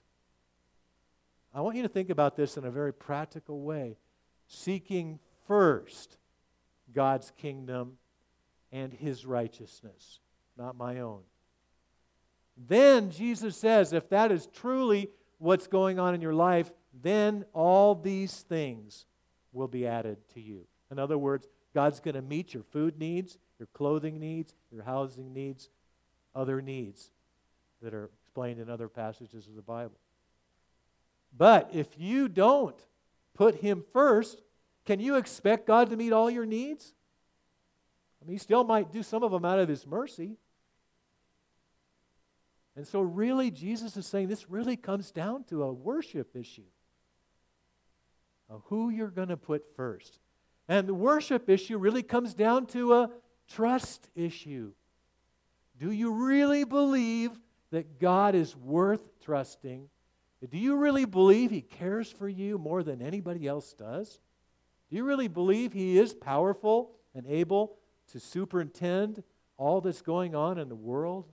I 1.54 1.60
want 1.62 1.76
you 1.76 1.82
to 1.82 1.88
think 1.88 2.10
about 2.10 2.36
this 2.36 2.56
in 2.56 2.64
a 2.64 2.70
very 2.70 2.92
practical 2.92 3.62
way. 3.62 3.96
Seeking 4.46 5.18
first 5.46 6.16
God's 6.94 7.32
kingdom 7.36 7.98
and 8.72 8.92
his 8.92 9.26
righteousness, 9.26 10.20
not 10.56 10.76
my 10.76 11.00
own. 11.00 11.20
Then 12.56 13.10
Jesus 13.10 13.56
says, 13.56 13.92
if 13.92 14.08
that 14.10 14.30
is 14.30 14.46
truly 14.46 15.10
what's 15.38 15.66
going 15.66 15.98
on 15.98 16.14
in 16.14 16.20
your 16.20 16.34
life, 16.34 16.70
then 17.02 17.44
all 17.52 17.94
these 17.94 18.42
things 18.42 19.06
will 19.52 19.68
be 19.68 19.86
added 19.86 20.18
to 20.34 20.40
you. 20.40 20.66
In 20.90 20.98
other 20.98 21.18
words, 21.18 21.48
God's 21.74 22.00
going 22.00 22.14
to 22.14 22.22
meet 22.22 22.52
your 22.52 22.64
food 22.64 22.98
needs, 22.98 23.38
your 23.58 23.68
clothing 23.72 24.18
needs, 24.18 24.54
your 24.70 24.82
housing 24.82 25.32
needs, 25.32 25.70
other 26.34 26.60
needs 26.60 27.10
that 27.82 27.94
are 27.94 28.10
explained 28.22 28.60
in 28.60 28.68
other 28.68 28.88
passages 28.88 29.46
of 29.48 29.54
the 29.54 29.62
Bible. 29.62 29.98
But 31.36 31.70
if 31.72 31.98
you 31.98 32.28
don't 32.28 32.76
put 33.34 33.56
Him 33.56 33.84
first, 33.92 34.42
can 34.84 35.00
you 35.00 35.16
expect 35.16 35.66
God 35.66 35.90
to 35.90 35.96
meet 35.96 36.12
all 36.12 36.30
your 36.30 36.46
needs? 36.46 36.94
I 38.20 38.26
mean, 38.26 38.34
He 38.34 38.38
still 38.38 38.64
might 38.64 38.92
do 38.92 39.02
some 39.02 39.22
of 39.22 39.30
them 39.30 39.44
out 39.44 39.58
of 39.58 39.68
His 39.68 39.86
mercy. 39.86 40.36
And 42.76 42.86
so, 42.86 43.00
really, 43.00 43.50
Jesus 43.50 43.96
is 43.96 44.06
saying 44.06 44.28
this 44.28 44.48
really 44.48 44.76
comes 44.76 45.10
down 45.10 45.44
to 45.44 45.64
a 45.64 45.72
worship 45.72 46.36
issue 46.36 46.62
of 48.48 48.62
who 48.66 48.90
you're 48.90 49.08
going 49.08 49.28
to 49.28 49.36
put 49.36 49.64
first. 49.76 50.18
And 50.68 50.86
the 50.86 50.94
worship 50.94 51.48
issue 51.48 51.78
really 51.78 52.02
comes 52.02 52.34
down 52.34 52.66
to 52.66 52.94
a 52.94 53.10
trust 53.48 54.08
issue. 54.14 54.72
Do 55.78 55.90
you 55.90 56.12
really 56.12 56.64
believe 56.64 57.32
that 57.70 57.98
God 57.98 58.34
is 58.34 58.56
worth 58.56 59.02
trusting 59.20 59.88
do 60.48 60.56
you 60.56 60.76
really 60.76 61.04
believe 61.04 61.50
He 61.50 61.60
cares 61.60 62.10
for 62.10 62.28
you 62.28 62.56
more 62.56 62.82
than 62.82 63.02
anybody 63.02 63.46
else 63.46 63.74
does? 63.74 64.20
Do 64.88 64.96
you 64.96 65.04
really 65.04 65.28
believe 65.28 65.72
He 65.72 65.98
is 65.98 66.14
powerful 66.14 66.92
and 67.14 67.26
able 67.26 67.76
to 68.12 68.20
superintend 68.20 69.22
all 69.58 69.80
that's 69.80 70.00
going 70.00 70.34
on 70.34 70.58
in 70.58 70.68
the 70.68 70.74
world? 70.74 71.26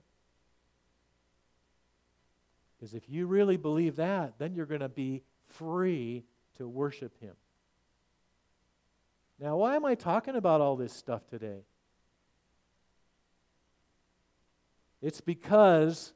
Because 2.76 2.94
if 2.94 3.08
you 3.08 3.26
really 3.26 3.56
believe 3.56 3.96
that, 3.96 4.34
then 4.38 4.54
you're 4.54 4.66
going 4.66 4.82
to 4.82 4.88
be 4.88 5.22
free 5.46 6.24
to 6.58 6.68
worship 6.68 7.18
Him. 7.20 7.34
Now, 9.40 9.56
why 9.56 9.76
am 9.76 9.84
I 9.84 9.94
talking 9.94 10.36
about 10.36 10.60
all 10.60 10.76
this 10.76 10.92
stuff 10.92 11.26
today? 11.28 11.62
It's 15.00 15.20
because 15.20 16.12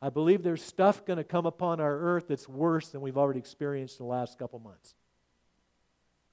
I 0.00 0.10
believe 0.10 0.42
there's 0.42 0.62
stuff 0.62 1.04
going 1.04 1.16
to 1.16 1.24
come 1.24 1.46
upon 1.46 1.80
our 1.80 1.98
earth 1.98 2.28
that's 2.28 2.48
worse 2.48 2.88
than 2.88 3.00
we've 3.00 3.16
already 3.16 3.38
experienced 3.38 3.98
in 3.98 4.06
the 4.06 4.10
last 4.10 4.38
couple 4.38 4.58
months. 4.58 4.94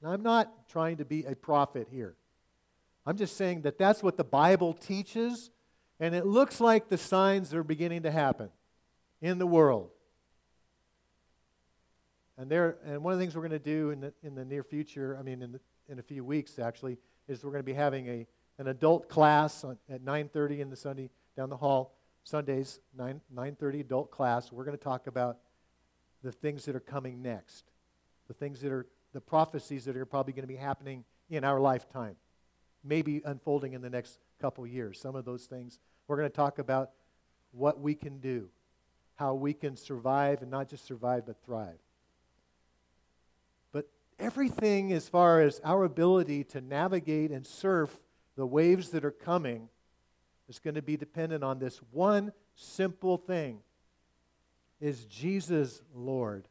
Now, 0.01 0.11
I'm 0.11 0.23
not 0.23 0.67
trying 0.67 0.97
to 0.97 1.05
be 1.05 1.23
a 1.23 1.35
prophet 1.35 1.87
here. 1.89 2.15
I'm 3.05 3.17
just 3.17 3.37
saying 3.37 3.61
that 3.61 3.77
that's 3.77 4.03
what 4.03 4.17
the 4.17 4.23
Bible 4.23 4.73
teaches, 4.73 5.49
and 5.99 6.13
it 6.13 6.25
looks 6.25 6.59
like 6.59 6.89
the 6.89 6.97
signs 6.97 7.53
are 7.53 7.63
beginning 7.63 8.03
to 8.03 8.11
happen 8.11 8.49
in 9.21 9.37
the 9.37 9.47
world. 9.47 9.91
And 12.37 12.49
there, 12.49 12.77
and 12.85 13.01
one 13.03 13.13
of 13.13 13.19
the 13.19 13.23
things 13.23 13.35
we're 13.35 13.47
going 13.47 13.51
to 13.51 13.59
do 13.59 13.91
in 13.91 14.01
the, 14.01 14.13
in 14.23 14.35
the 14.35 14.43
near 14.43 14.63
future, 14.63 15.15
I 15.17 15.23
mean, 15.23 15.41
in, 15.41 15.53
the, 15.53 15.59
in 15.87 15.99
a 15.99 16.03
few 16.03 16.25
weeks 16.25 16.59
actually, 16.59 16.97
is 17.27 17.43
we're 17.43 17.51
going 17.51 17.59
to 17.59 17.65
be 17.65 17.73
having 17.73 18.07
a, 18.07 18.27
an 18.57 18.67
adult 18.67 19.07
class 19.07 19.63
on, 19.63 19.77
at 19.89 20.03
9:30 20.03 20.59
in 20.59 20.69
the 20.69 20.75
Sunday 20.75 21.09
down 21.37 21.49
the 21.49 21.57
hall 21.57 21.95
Sundays, 22.23 22.79
9, 22.97 23.21
9.30 23.35 23.81
adult 23.81 24.11
class, 24.11 24.51
we're 24.51 24.63
going 24.63 24.77
to 24.77 24.83
talk 24.83 25.07
about 25.07 25.37
the 26.23 26.31
things 26.31 26.65
that 26.65 26.75
are 26.75 26.79
coming 26.79 27.21
next, 27.21 27.65
the 28.27 28.33
things 28.33 28.61
that 28.61 28.71
are, 28.71 28.87
the 29.11 29.21
prophecies 29.21 29.85
that 29.85 29.97
are 29.97 30.05
probably 30.05 30.33
going 30.33 30.43
to 30.43 30.47
be 30.47 30.55
happening 30.55 31.03
in 31.29 31.43
our 31.43 31.59
lifetime, 31.59 32.15
maybe 32.83 33.21
unfolding 33.25 33.73
in 33.73 33.81
the 33.81 33.89
next 33.89 34.19
couple 34.39 34.65
years. 34.65 34.99
Some 34.99 35.15
of 35.15 35.25
those 35.25 35.45
things. 35.45 35.79
We're 36.07 36.17
going 36.17 36.29
to 36.29 36.35
talk 36.35 36.59
about 36.59 36.91
what 37.51 37.79
we 37.79 37.93
can 37.93 38.19
do, 38.19 38.49
how 39.15 39.33
we 39.33 39.53
can 39.53 39.75
survive, 39.75 40.41
and 40.41 40.49
not 40.49 40.69
just 40.69 40.85
survive, 40.85 41.25
but 41.25 41.35
thrive. 41.45 41.79
But 43.73 43.89
everything 44.17 44.93
as 44.93 45.09
far 45.09 45.41
as 45.41 45.59
our 45.63 45.83
ability 45.83 46.45
to 46.45 46.61
navigate 46.61 47.31
and 47.31 47.45
surf 47.45 47.99
the 48.35 48.45
waves 48.45 48.89
that 48.89 49.03
are 49.03 49.11
coming 49.11 49.69
is 50.49 50.59
going 50.59 50.75
to 50.75 50.81
be 50.81 50.97
dependent 50.97 51.43
on 51.43 51.59
this 51.59 51.79
one 51.91 52.31
simple 52.55 53.17
thing 53.17 53.59
Is 54.79 55.05
Jesus 55.05 55.81
Lord? 55.93 56.47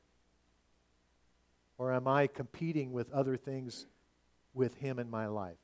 Or 1.79 1.93
am 1.93 2.07
I 2.07 2.29
competing 2.29 2.93
with 2.93 3.11
other 3.11 3.37
things 3.37 3.87
with 4.55 4.77
Him 4.77 4.99
in 4.99 5.11
my 5.11 5.27
life? 5.27 5.57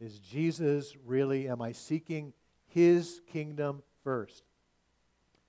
Is 0.00 0.18
Jesus 0.18 0.94
really, 1.06 1.48
am 1.48 1.62
I 1.62 1.72
seeking 1.72 2.34
His 2.68 3.22
kingdom 3.32 3.82
first? 4.04 4.42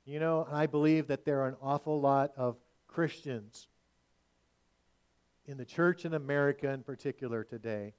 You 0.05 0.21
know, 0.21 0.47
I 0.49 0.67
believe 0.67 1.07
that 1.07 1.25
there 1.25 1.41
are 1.41 1.49
an 1.49 1.57
awful 1.61 1.99
lot 1.99 2.31
of 2.38 2.55
Christians 2.88 3.67
in 5.45 5.57
the 5.57 5.65
church 5.65 6.05
in 6.05 6.13
America 6.13 6.69
in 6.69 6.83
particular 6.83 7.43
today 7.43 7.93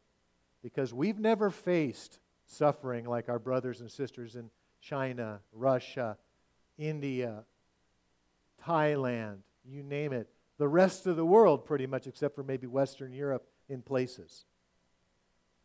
because 0.62 0.94
we've 0.94 1.18
never 1.18 1.50
faced 1.50 2.18
suffering 2.48 3.04
like 3.04 3.28
our 3.28 3.38
brothers 3.38 3.80
and 3.80 3.90
sisters 3.90 4.34
in 4.34 4.50
China, 4.80 5.40
Russia, 5.52 6.16
India, 6.78 7.44
Thailand, 8.64 9.38
you 9.64 9.82
name 9.82 10.12
it. 10.12 10.28
The 10.56 10.68
rest 10.68 11.06
of 11.06 11.16
the 11.16 11.24
world, 11.24 11.64
pretty 11.64 11.86
much, 11.86 12.06
except 12.06 12.34
for 12.34 12.42
maybe 12.42 12.66
Western 12.66 13.12
Europe 13.12 13.46
in 13.68 13.82
places. 13.82 14.44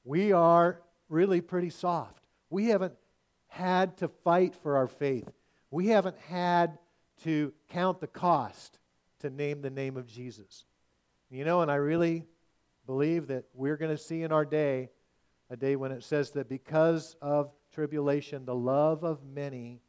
We 0.03 0.31
are 0.31 0.81
really 1.09 1.41
pretty 1.41 1.69
soft. 1.69 2.23
We 2.49 2.67
haven't 2.67 2.93
had 3.47 3.97
to 3.97 4.07
fight 4.07 4.53
for 4.55 4.77
our 4.77 4.87
faith. 4.87 5.29
We 5.71 5.87
haven't 5.87 6.17
had 6.17 6.77
to 7.23 7.53
count 7.69 8.01
the 8.01 8.07
cost 8.07 8.79
to 9.19 9.29
name 9.29 9.61
the 9.61 9.69
name 9.69 9.95
of 9.95 10.05
Jesus. 10.05 10.65
You 11.29 11.45
know, 11.45 11.61
and 11.61 11.71
I 11.71 11.75
really 11.75 12.25
believe 12.85 13.27
that 13.27 13.45
we're 13.53 13.77
going 13.77 13.95
to 13.95 14.01
see 14.01 14.21
in 14.23 14.31
our 14.31 14.45
day 14.45 14.89
A 15.53 15.55
day 15.55 15.75
when 15.75 15.91
it 15.91 16.03
says 16.03 16.31
that 16.31 16.49
because 16.49 17.15
of 17.21 17.51
tribulation, 17.71 18.43
the 18.43 18.55
love 18.55 19.03
of 19.03 19.23
many 19.23 19.81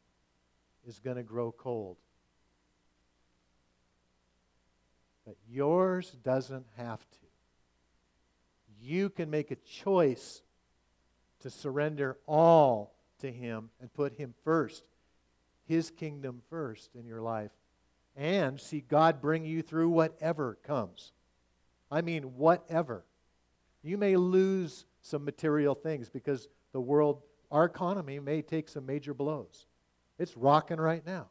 is 0.87 0.99
going 0.99 1.17
to 1.17 1.23
grow 1.23 1.53
cold. 1.53 1.97
But 5.25 5.37
yours 5.49 6.19
doesn't 6.23 6.67
have 6.77 6.99
to. 6.99 7.19
You 8.83 9.09
can 9.09 9.31
make 9.31 9.51
a 9.51 9.57
choice 9.57 10.43
to 11.41 11.49
surrender 11.49 12.19
all 12.27 12.93
to 13.21 13.33
Him 13.33 13.71
and 13.81 13.91
put 13.91 14.13
Him 14.13 14.35
first, 14.45 14.85
His 15.65 15.91
kingdom 15.91 16.43
first 16.51 16.95
in 16.95 17.07
your 17.07 17.23
life, 17.23 17.53
and 18.15 18.61
see 18.61 18.85
God 18.87 19.23
bring 19.23 19.47
you 19.47 19.63
through 19.63 19.89
whatever 19.89 20.59
comes. 20.63 21.13
I 21.91 22.03
mean, 22.03 22.37
whatever. 22.37 23.07
You 23.83 23.97
may 23.97 24.17
lose 24.17 24.85
some 25.05 25.23
material 25.23 25.75
things 25.75 26.09
because 26.09 26.49
the 26.73 26.81
world, 26.81 27.23
our 27.51 27.67
economy, 27.67 28.19
may 28.19 28.41
take 28.41 28.71
some 28.71 28.87
major 28.87 29.13
blows. 29.13 29.67
It's 30.19 30.35
rocking 30.35 30.79
right 30.79 31.05
now. 31.07 31.29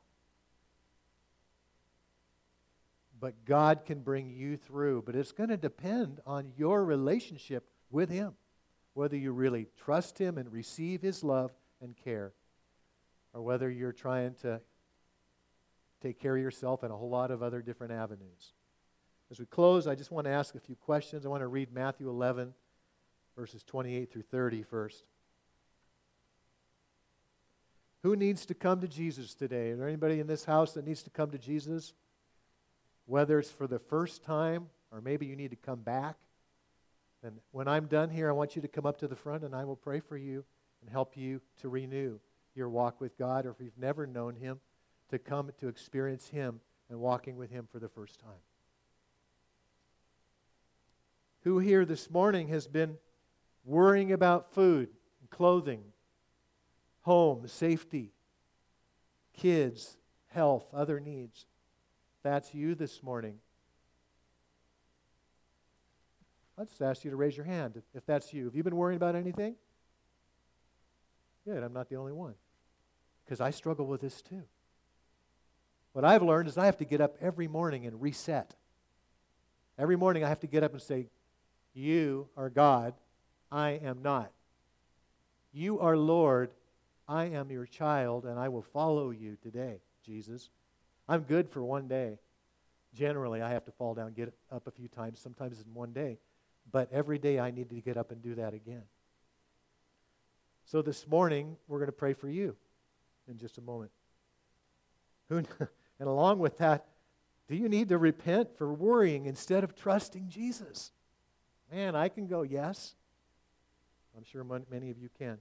But 3.20 3.46
God 3.46 3.86
can 3.86 4.02
bring 4.02 4.30
you 4.30 4.58
through. 4.58 5.02
But 5.06 5.16
it's 5.16 5.32
going 5.32 5.50
to 5.50 5.58
depend 5.58 6.20
on 6.28 6.52
your 6.56 6.86
relationship 6.86 7.68
with 7.90 8.10
Him, 8.10 8.34
whether 8.94 9.18
you 9.18 9.32
really 9.32 9.68
trust 9.84 10.20
Him 10.20 10.38
and 10.38 10.52
receive 10.54 11.02
His 11.02 11.24
love 11.24 11.52
and 11.82 11.98
care, 11.98 12.32
or 13.34 13.42
whether 13.42 13.72
you're 13.72 13.92
trying 13.92 14.36
to 14.44 14.62
take 16.00 16.20
care 16.20 16.36
of 16.36 16.44
yourself 16.44 16.84
in 16.84 16.92
a 16.92 16.96
whole 16.96 17.10
lot 17.10 17.32
of 17.32 17.42
other 17.42 17.64
different 17.64 17.94
avenues. 17.94 18.54
As 19.32 19.40
we 19.40 19.48
close, 19.48 19.88
I 19.88 19.96
just 19.96 20.12
want 20.12 20.26
to 20.26 20.32
ask 20.32 20.54
a 20.54 20.60
few 20.60 20.76
questions. 20.76 21.26
I 21.26 21.30
want 21.30 21.42
to 21.42 21.48
read 21.48 21.74
Matthew 21.74 22.08
11, 22.08 22.54
verses 23.36 23.64
28 23.64 24.12
through 24.12 24.24
30 24.24 24.64
first. 24.64 25.04
Who 28.04 28.16
needs 28.16 28.46
to 28.48 28.54
come 28.54 28.82
to 28.82 28.88
Jesus 28.88 29.34
today? 29.34 29.70
Is 29.70 29.80
there 29.80 29.88
anybody 29.88 30.20
in 30.20 30.28
this 30.28 30.44
house 30.44 30.74
that 30.74 30.86
needs 30.86 31.04
to 31.04 31.10
come 31.10 31.32
to 31.32 31.38
Jesus? 31.38 31.94
Whether 33.06 33.40
it's 33.40 33.50
for 33.50 33.68
the 33.68 33.80
first 33.80 34.24
time 34.24 34.68
or 34.94 35.02
maybe 35.02 35.26
you 35.26 35.36
need 35.36 35.50
to 35.50 35.58
come 35.58 35.80
back. 35.80 36.16
And 37.24 37.40
when 37.52 37.68
I'm 37.68 37.88
done 37.88 38.10
here, 38.10 38.30
I 38.30 38.34
want 38.34 38.56
you 38.56 38.62
to 38.62 38.68
come 38.68 38.86
up 38.86 39.00
to 39.00 39.08
the 39.08 39.16
front 39.16 39.44
and 39.44 39.56
I 39.56 39.64
will 39.64 39.76
pray 39.76 40.00
for 40.00 40.18
you 40.18 40.44
and 40.82 40.90
help 40.90 41.18
you 41.18 41.42
to 41.62 41.70
renew 41.70 42.20
your 42.54 42.70
walk 42.70 43.02
with 43.02 43.18
God. 43.18 43.46
Or 43.46 43.52
if 43.52 43.60
you've 43.60 43.78
never 43.78 44.06
known 44.06 44.36
Him, 44.36 44.60
to 45.10 45.18
come 45.18 45.52
to 45.60 45.68
experience 45.68 46.28
Him 46.28 46.60
and 46.90 47.00
walking 47.00 47.38
with 47.38 47.50
Him 47.50 47.68
for 47.72 47.80
the 47.80 47.88
first 47.88 48.20
time. 48.20 48.32
Who 51.44 51.60
here 51.60 51.86
this 51.86 52.10
morning 52.10 52.50
has 52.50 52.68
been 52.68 52.98
worrying 53.64 54.12
about 54.12 54.54
food 54.54 54.90
clothing 55.30 55.84
home, 57.04 57.48
safety, 57.48 58.12
kids, 59.38 59.98
health, 60.28 60.66
other 60.74 61.00
needs. 61.00 61.46
That's 62.24 62.54
you 62.54 62.76
this 62.76 63.04
morning. 63.04 63.36
I'll 66.58 66.66
just 66.66 66.82
ask 66.82 67.04
you 67.04 67.12
to 67.12 67.18
raise 67.18 67.36
your 67.36 67.46
hand 67.46 67.82
if, 67.94 68.06
that's 68.06 68.34
you. 68.34 68.46
Have 68.46 68.56
you 68.56 68.64
been 68.64 68.76
worrying 68.76 68.96
about 68.96 69.16
anything? 69.16 69.56
Good, 71.46 71.62
I'm 71.62 71.74
not 71.74 71.90
the 71.90 71.98
only 71.98 72.14
one. 72.14 72.36
Because 73.26 73.42
I 73.42 73.50
struggle 73.50 73.86
with 73.86 74.02
this 74.02 74.22
too. 74.22 74.44
What 75.92 76.06
I've 76.06 76.24
learned 76.24 76.48
is 76.48 76.58
I 76.58 76.66
have 76.66 76.78
to 76.78 76.86
get 76.86 77.02
up 77.02 77.16
every 77.20 77.48
morning 77.48 77.86
and 77.86 78.02
reset. 78.02 78.56
Every 79.78 79.96
morning 79.96 80.24
I 80.24 80.30
have 80.30 80.40
to 80.42 80.48
get 80.48 80.64
up 80.64 80.72
and 80.72 80.82
say, 80.82 81.08
You 81.74 82.30
are 82.38 82.50
God, 82.50 82.94
I 83.54 83.80
am 83.84 84.02
not. 84.02 84.32
You 85.54 85.80
are 85.80 85.96
Lord, 85.96 86.50
I 87.08 87.26
am 87.26 87.52
your 87.52 87.68
child 87.68 88.26
and 88.26 88.40
I 88.40 88.50
will 88.50 88.64
follow 88.64 89.12
you 89.12 89.38
today, 89.44 89.80
Jesus. 90.04 90.50
I'm 91.08 91.22
good 91.22 91.48
for 91.48 91.64
one 91.64 91.88
day. 91.88 92.18
Generally, 92.96 93.44
I 93.44 93.52
have 93.52 93.64
to 93.66 93.72
fall 93.72 93.94
down, 93.94 94.14
get 94.14 94.34
up 94.52 94.66
a 94.66 94.72
few 94.72 94.88
times, 94.88 95.20
sometimes 95.20 95.62
in 95.62 95.72
one 95.72 95.94
day. 95.94 96.18
But 96.72 96.92
every 96.92 97.20
day 97.20 97.40
I 97.40 97.52
need 97.52 97.70
to 97.70 97.76
get 97.76 97.96
up 97.96 98.10
and 98.12 98.24
do 98.24 98.34
that 98.36 98.56
again. 98.56 98.84
So 100.66 100.82
this 100.82 101.08
morning, 101.08 101.56
we're 101.68 101.78
going 101.80 101.88
to 101.88 101.92
pray 101.92 102.14
for 102.14 102.30
you 102.30 102.56
in 103.28 103.38
just 103.38 103.60
a 103.60 103.62
moment. 103.62 103.92
Who, 105.30 105.38
and 106.00 106.10
along 106.10 106.40
with 106.40 106.58
that, 106.58 106.86
do 107.48 107.56
you 107.56 107.70
need 107.70 107.90
to 107.90 108.00
repent 108.00 108.58
for 108.58 108.74
worrying 108.74 109.28
instead 109.28 109.64
of 109.64 109.76
trusting 109.76 110.30
Jesus? 110.30 110.92
Man, 111.72 111.96
I 111.96 112.10
can 112.10 112.26
go, 112.26 112.42
yes. 112.42 112.96
I'm 114.16 114.24
sure 114.24 114.44
many 114.44 114.90
of 114.92 114.98
you 114.98 115.10
can. 115.18 115.38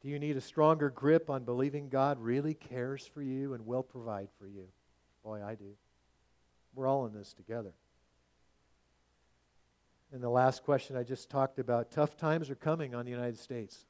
Do 0.00 0.08
you 0.08 0.18
need 0.18 0.36
a 0.36 0.40
stronger 0.40 0.90
grip 0.90 1.28
on 1.28 1.44
believing 1.44 1.88
God 1.88 2.20
really 2.20 2.54
cares 2.54 3.06
for 3.06 3.20
you 3.20 3.54
and 3.54 3.66
will 3.66 3.82
provide 3.82 4.28
for 4.38 4.46
you? 4.46 4.68
Boy, 5.24 5.42
I 5.44 5.54
do. 5.54 5.74
We're 6.74 6.86
all 6.86 7.06
in 7.06 7.12
this 7.12 7.32
together. 7.32 7.72
And 10.12 10.22
the 10.22 10.28
last 10.28 10.62
question 10.62 10.96
I 10.96 11.02
just 11.02 11.28
talked 11.28 11.58
about 11.58 11.90
tough 11.90 12.16
times 12.16 12.48
are 12.48 12.54
coming 12.54 12.94
on 12.94 13.04
the 13.04 13.10
United 13.10 13.38
States. 13.38 13.86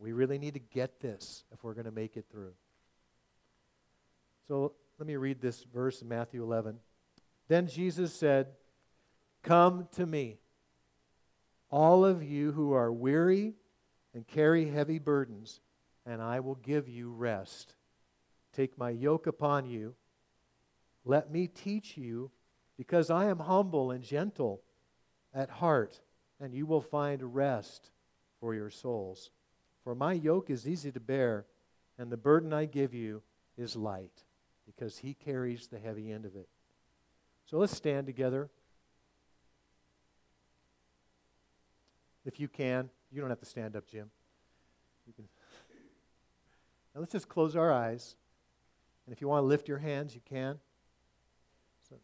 We 0.00 0.12
really 0.12 0.38
need 0.38 0.54
to 0.54 0.60
get 0.60 1.00
this 1.00 1.44
if 1.52 1.64
we're 1.64 1.74
going 1.74 1.86
to 1.86 1.92
make 1.92 2.16
it 2.16 2.26
through. 2.30 2.52
So 4.48 4.72
let 4.98 5.06
me 5.06 5.16
read 5.16 5.40
this 5.40 5.64
verse 5.72 6.02
in 6.02 6.08
Matthew 6.08 6.42
11. 6.42 6.78
Then 7.48 7.68
Jesus 7.68 8.12
said, 8.14 8.48
Come 9.48 9.88
to 9.92 10.04
me, 10.04 10.36
all 11.70 12.04
of 12.04 12.22
you 12.22 12.52
who 12.52 12.74
are 12.74 12.92
weary 12.92 13.54
and 14.12 14.26
carry 14.26 14.68
heavy 14.68 14.98
burdens, 14.98 15.62
and 16.04 16.20
I 16.20 16.40
will 16.40 16.56
give 16.56 16.86
you 16.86 17.10
rest. 17.10 17.74
Take 18.52 18.76
my 18.76 18.90
yoke 18.90 19.26
upon 19.26 19.64
you. 19.64 19.94
Let 21.02 21.30
me 21.30 21.46
teach 21.46 21.96
you, 21.96 22.30
because 22.76 23.08
I 23.08 23.24
am 23.30 23.38
humble 23.38 23.90
and 23.90 24.04
gentle 24.04 24.60
at 25.32 25.48
heart, 25.48 26.02
and 26.38 26.52
you 26.52 26.66
will 26.66 26.82
find 26.82 27.34
rest 27.34 27.90
for 28.40 28.54
your 28.54 28.68
souls. 28.68 29.30
For 29.82 29.94
my 29.94 30.12
yoke 30.12 30.50
is 30.50 30.68
easy 30.68 30.92
to 30.92 31.00
bear, 31.00 31.46
and 31.98 32.12
the 32.12 32.18
burden 32.18 32.52
I 32.52 32.66
give 32.66 32.92
you 32.92 33.22
is 33.56 33.76
light, 33.76 34.24
because 34.66 34.98
he 34.98 35.14
carries 35.14 35.68
the 35.68 35.78
heavy 35.78 36.12
end 36.12 36.26
of 36.26 36.36
it. 36.36 36.50
So 37.46 37.56
let's 37.56 37.74
stand 37.74 38.06
together. 38.06 38.50
If 42.24 42.40
you 42.40 42.48
can. 42.48 42.90
You 43.10 43.20
don't 43.20 43.30
have 43.30 43.40
to 43.40 43.46
stand 43.46 43.74
up, 43.74 43.86
Jim. 43.86 44.10
Now 46.94 47.00
let's 47.00 47.12
just 47.12 47.28
close 47.28 47.56
our 47.56 47.72
eyes. 47.72 48.16
And 49.06 49.14
if 49.14 49.20
you 49.20 49.28
want 49.28 49.42
to 49.42 49.46
lift 49.46 49.68
your 49.68 49.78
hands, 49.78 50.14
you 50.14 50.20
can. 50.28 50.58
So, 51.88 51.96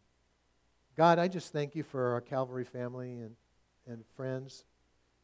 God, 0.95 1.19
I 1.19 1.27
just 1.27 1.53
thank 1.53 1.75
you 1.75 1.83
for 1.83 2.13
our 2.13 2.21
Calvary 2.21 2.63
family 2.63 3.19
and, 3.19 3.35
and 3.87 4.03
friends. 4.15 4.63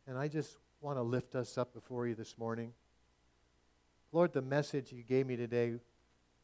And 0.07 0.17
I 0.17 0.27
just 0.27 0.57
want 0.81 0.97
to 0.97 1.01
lift 1.01 1.35
us 1.35 1.57
up 1.57 1.73
before 1.73 2.05
you 2.07 2.13
this 2.13 2.37
morning. 2.37 2.73
Lord, 4.11 4.33
the 4.33 4.41
message 4.41 4.91
you 4.91 5.03
gave 5.03 5.25
me 5.25 5.37
today 5.37 5.73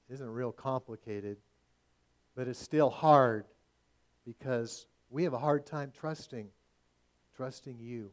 isn't 0.10 0.30
real 0.30 0.52
complicated, 0.52 1.38
but 2.36 2.48
it's 2.48 2.60
still 2.60 2.90
hard 2.90 3.46
because 4.26 4.88
we 5.10 5.24
have 5.24 5.34
a 5.34 5.40
hard 5.40 5.66
time 5.66 5.92
trusting, 5.98 6.48
trusting 7.36 7.78
you. 7.80 8.12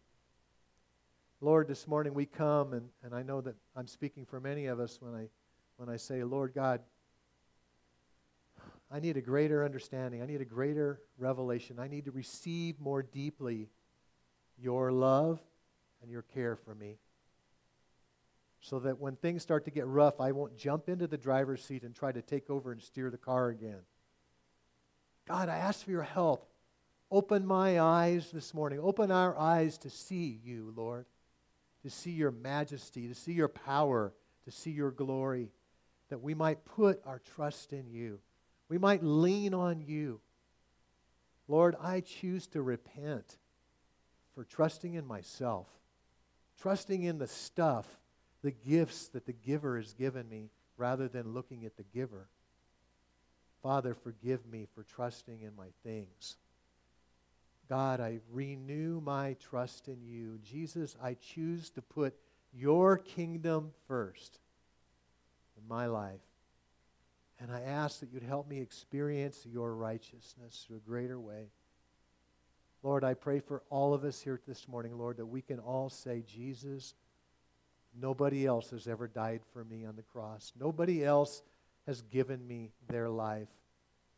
Lord, 1.44 1.68
this 1.68 1.86
morning 1.86 2.14
we 2.14 2.24
come, 2.24 2.72
and, 2.72 2.88
and 3.02 3.14
I 3.14 3.22
know 3.22 3.42
that 3.42 3.54
I'm 3.76 3.86
speaking 3.86 4.24
for 4.24 4.40
many 4.40 4.64
of 4.64 4.80
us 4.80 4.96
when 5.02 5.14
I, 5.14 5.28
when 5.76 5.90
I 5.90 5.98
say, 5.98 6.24
Lord 6.24 6.54
God, 6.54 6.80
I 8.90 8.98
need 8.98 9.18
a 9.18 9.20
greater 9.20 9.62
understanding. 9.62 10.22
I 10.22 10.26
need 10.26 10.40
a 10.40 10.46
greater 10.46 11.02
revelation. 11.18 11.78
I 11.78 11.86
need 11.86 12.06
to 12.06 12.12
receive 12.12 12.80
more 12.80 13.02
deeply 13.02 13.68
your 14.56 14.90
love 14.90 15.38
and 16.00 16.10
your 16.10 16.22
care 16.22 16.56
for 16.56 16.74
me. 16.74 16.96
So 18.62 18.78
that 18.78 18.98
when 18.98 19.16
things 19.16 19.42
start 19.42 19.66
to 19.66 19.70
get 19.70 19.86
rough, 19.86 20.22
I 20.22 20.32
won't 20.32 20.56
jump 20.56 20.88
into 20.88 21.06
the 21.06 21.18
driver's 21.18 21.62
seat 21.62 21.82
and 21.82 21.94
try 21.94 22.10
to 22.10 22.22
take 22.22 22.48
over 22.48 22.72
and 22.72 22.80
steer 22.80 23.10
the 23.10 23.18
car 23.18 23.50
again. 23.50 23.80
God, 25.28 25.50
I 25.50 25.58
ask 25.58 25.84
for 25.84 25.90
your 25.90 26.04
help. 26.04 26.48
Open 27.10 27.44
my 27.44 27.80
eyes 27.80 28.30
this 28.32 28.54
morning. 28.54 28.80
Open 28.80 29.10
our 29.10 29.38
eyes 29.38 29.76
to 29.78 29.90
see 29.90 30.40
you, 30.42 30.72
Lord 30.74 31.04
to 31.84 31.90
see 31.90 32.10
your 32.10 32.30
majesty, 32.30 33.06
to 33.06 33.14
see 33.14 33.32
your 33.32 33.48
power, 33.48 34.12
to 34.44 34.50
see 34.50 34.70
your 34.70 34.90
glory, 34.90 35.50
that 36.08 36.22
we 36.22 36.34
might 36.34 36.64
put 36.64 37.00
our 37.06 37.20
trust 37.34 37.72
in 37.72 37.90
you. 37.90 38.18
We 38.68 38.78
might 38.78 39.04
lean 39.04 39.54
on 39.54 39.82
you. 39.82 40.20
Lord, 41.46 41.76
I 41.80 42.00
choose 42.00 42.46
to 42.48 42.62
repent 42.62 43.36
for 44.34 44.44
trusting 44.44 44.94
in 44.94 45.06
myself, 45.06 45.68
trusting 46.60 47.02
in 47.02 47.18
the 47.18 47.28
stuff, 47.28 47.86
the 48.42 48.50
gifts 48.50 49.08
that 49.08 49.26
the 49.26 49.32
giver 49.34 49.76
has 49.76 49.92
given 49.92 50.28
me, 50.28 50.50
rather 50.78 51.06
than 51.06 51.34
looking 51.34 51.66
at 51.66 51.76
the 51.76 51.84
giver. 51.94 52.28
Father, 53.62 53.94
forgive 53.94 54.46
me 54.46 54.66
for 54.74 54.82
trusting 54.82 55.42
in 55.42 55.54
my 55.54 55.68
things. 55.82 56.36
God, 57.68 58.00
I 58.00 58.20
renew 58.30 59.00
my 59.00 59.36
trust 59.40 59.88
in 59.88 60.02
you. 60.04 60.38
Jesus, 60.42 60.96
I 61.02 61.14
choose 61.14 61.70
to 61.70 61.82
put 61.82 62.14
your 62.52 62.98
kingdom 62.98 63.72
first 63.88 64.38
in 65.56 65.66
my 65.66 65.86
life. 65.86 66.20
And 67.40 67.50
I 67.50 67.62
ask 67.62 68.00
that 68.00 68.12
you'd 68.12 68.22
help 68.22 68.48
me 68.48 68.60
experience 68.60 69.46
your 69.50 69.74
righteousness 69.74 70.64
through 70.66 70.76
a 70.76 70.88
greater 70.88 71.18
way. 71.18 71.48
Lord, 72.82 73.02
I 73.02 73.14
pray 73.14 73.40
for 73.40 73.62
all 73.70 73.94
of 73.94 74.04
us 74.04 74.20
here 74.20 74.40
this 74.46 74.68
morning, 74.68 74.96
Lord, 74.98 75.16
that 75.16 75.26
we 75.26 75.40
can 75.40 75.58
all 75.58 75.88
say, 75.88 76.22
Jesus, 76.26 76.94
nobody 77.98 78.46
else 78.46 78.70
has 78.70 78.86
ever 78.86 79.08
died 79.08 79.40
for 79.52 79.64
me 79.64 79.86
on 79.86 79.96
the 79.96 80.02
cross. 80.02 80.52
Nobody 80.58 81.02
else 81.02 81.42
has 81.86 82.02
given 82.02 82.46
me 82.46 82.72
their 82.88 83.08
life. 83.08 83.48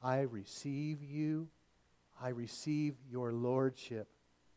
I 0.03 0.23
receive 0.23 1.03
you. 1.03 1.49
I 2.21 2.31
receive 2.31 2.95
your 3.11 3.33
lordship. 3.33 4.09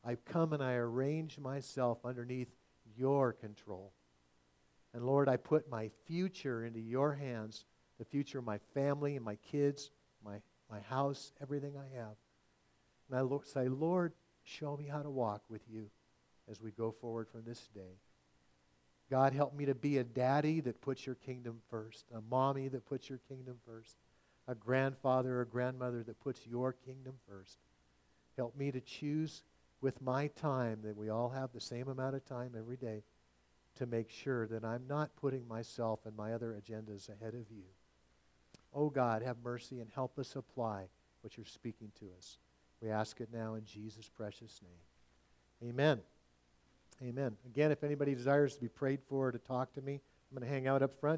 I 0.04 0.16
come 0.16 0.54
and 0.54 0.64
I 0.64 0.74
arrange 0.74 1.38
myself 1.40 2.00
underneath 2.06 2.50
your 2.98 3.34
control. 3.34 3.92
And 4.94 5.06
Lord, 5.06 5.30
I 5.30 5.38
put 5.38 5.70
my 5.70 5.90
future 6.06 6.66
into 6.66 6.80
your 6.80 7.14
hands, 7.14 7.66
the 7.98 8.06
future 8.06 8.40
of 8.40 8.46
my 8.46 8.60
family 8.74 9.16
and 9.16 9.26
my 9.26 9.36
kids, 9.36 9.92
my, 10.24 10.38
my 10.70 10.80
house, 10.82 11.32
everything 11.42 11.74
I 11.78 11.98
have. 11.98 12.16
And 13.12 13.20
I 13.20 13.38
say, 13.46 13.68
Lord, 13.68 14.14
show 14.44 14.78
me 14.78 14.86
how 14.86 15.02
to 15.02 15.10
walk 15.10 15.42
with 15.50 15.62
you 15.70 15.90
as 16.50 16.62
we 16.62 16.72
go 16.72 16.92
forward 16.92 17.28
from 17.30 17.44
this 17.46 17.70
day. 17.74 18.00
God, 19.10 19.34
help 19.34 19.56
me 19.56 19.66
to 19.66 19.76
be 19.76 19.98
a 19.98 20.04
daddy 20.04 20.62
that 20.62 20.82
puts 20.82 21.06
your 21.06 21.16
kingdom 21.16 21.62
first, 21.70 22.06
a 22.14 22.22
mommy 22.22 22.68
that 22.68 22.86
puts 22.86 23.10
your 23.10 23.20
kingdom 23.28 23.58
first, 23.66 23.98
a 24.50 24.56
grandfather 24.56 25.40
or 25.40 25.46
grandmother 25.46 26.02
that 26.04 26.20
puts 26.20 26.48
your 26.48 26.74
kingdom 26.74 27.14
first. 27.30 27.60
Help 28.36 28.58
me 28.58 28.72
to 28.72 28.82
choose 28.82 29.44
with 29.80 30.02
my 30.02 30.28
time 30.28 30.80
that 30.84 30.98
we 30.98 31.10
all 31.10 31.30
have 31.30 31.52
the 31.54 31.62
same 31.62 31.88
amount 31.88 32.16
of 32.16 32.26
time 32.26 32.54
every 32.58 32.76
day 32.76 33.04
to 33.78 33.86
make 33.86 34.10
sure 34.10 34.48
that 34.48 34.66
I'm 34.66 34.88
not 34.88 35.16
putting 35.16 35.48
myself 35.48 36.00
and 36.06 36.18
my 36.18 36.34
other 36.34 36.60
agendas 36.60 37.10
ahead 37.10 37.36
of 37.36 37.52
you. 37.52 37.64
Oh 38.74 38.90
God, 38.90 39.22
have 39.22 39.38
mercy 39.44 39.80
and 39.80 39.90
help 39.94 40.18
us 40.18 40.36
apply 40.36 40.86
what 41.22 41.38
you're 41.38 41.46
speaking 41.46 41.92
to 42.00 42.08
us. 42.18 42.40
We 42.82 42.90
ask 42.90 43.22
it 43.22 43.30
now 43.32 43.54
in 43.54 43.66
Jesus' 43.66 44.10
precious 44.10 44.62
name. 44.64 45.70
Amen. 45.70 46.00
Amen. 47.04 47.38
Again, 47.46 47.72
if 47.72 47.84
anybody 47.84 48.16
desires 48.16 48.56
to 48.56 48.62
be 48.62 48.68
prayed 48.68 49.00
for 49.08 49.28
or 49.28 49.32
to 49.32 49.38
talk 49.38 49.74
to 49.74 49.82
me, 49.82 49.94
I'm 50.32 50.38
going 50.38 50.48
to 50.48 50.54
hang 50.54 50.68
out 50.68 50.82
up 50.82 51.00
front. 51.00 51.08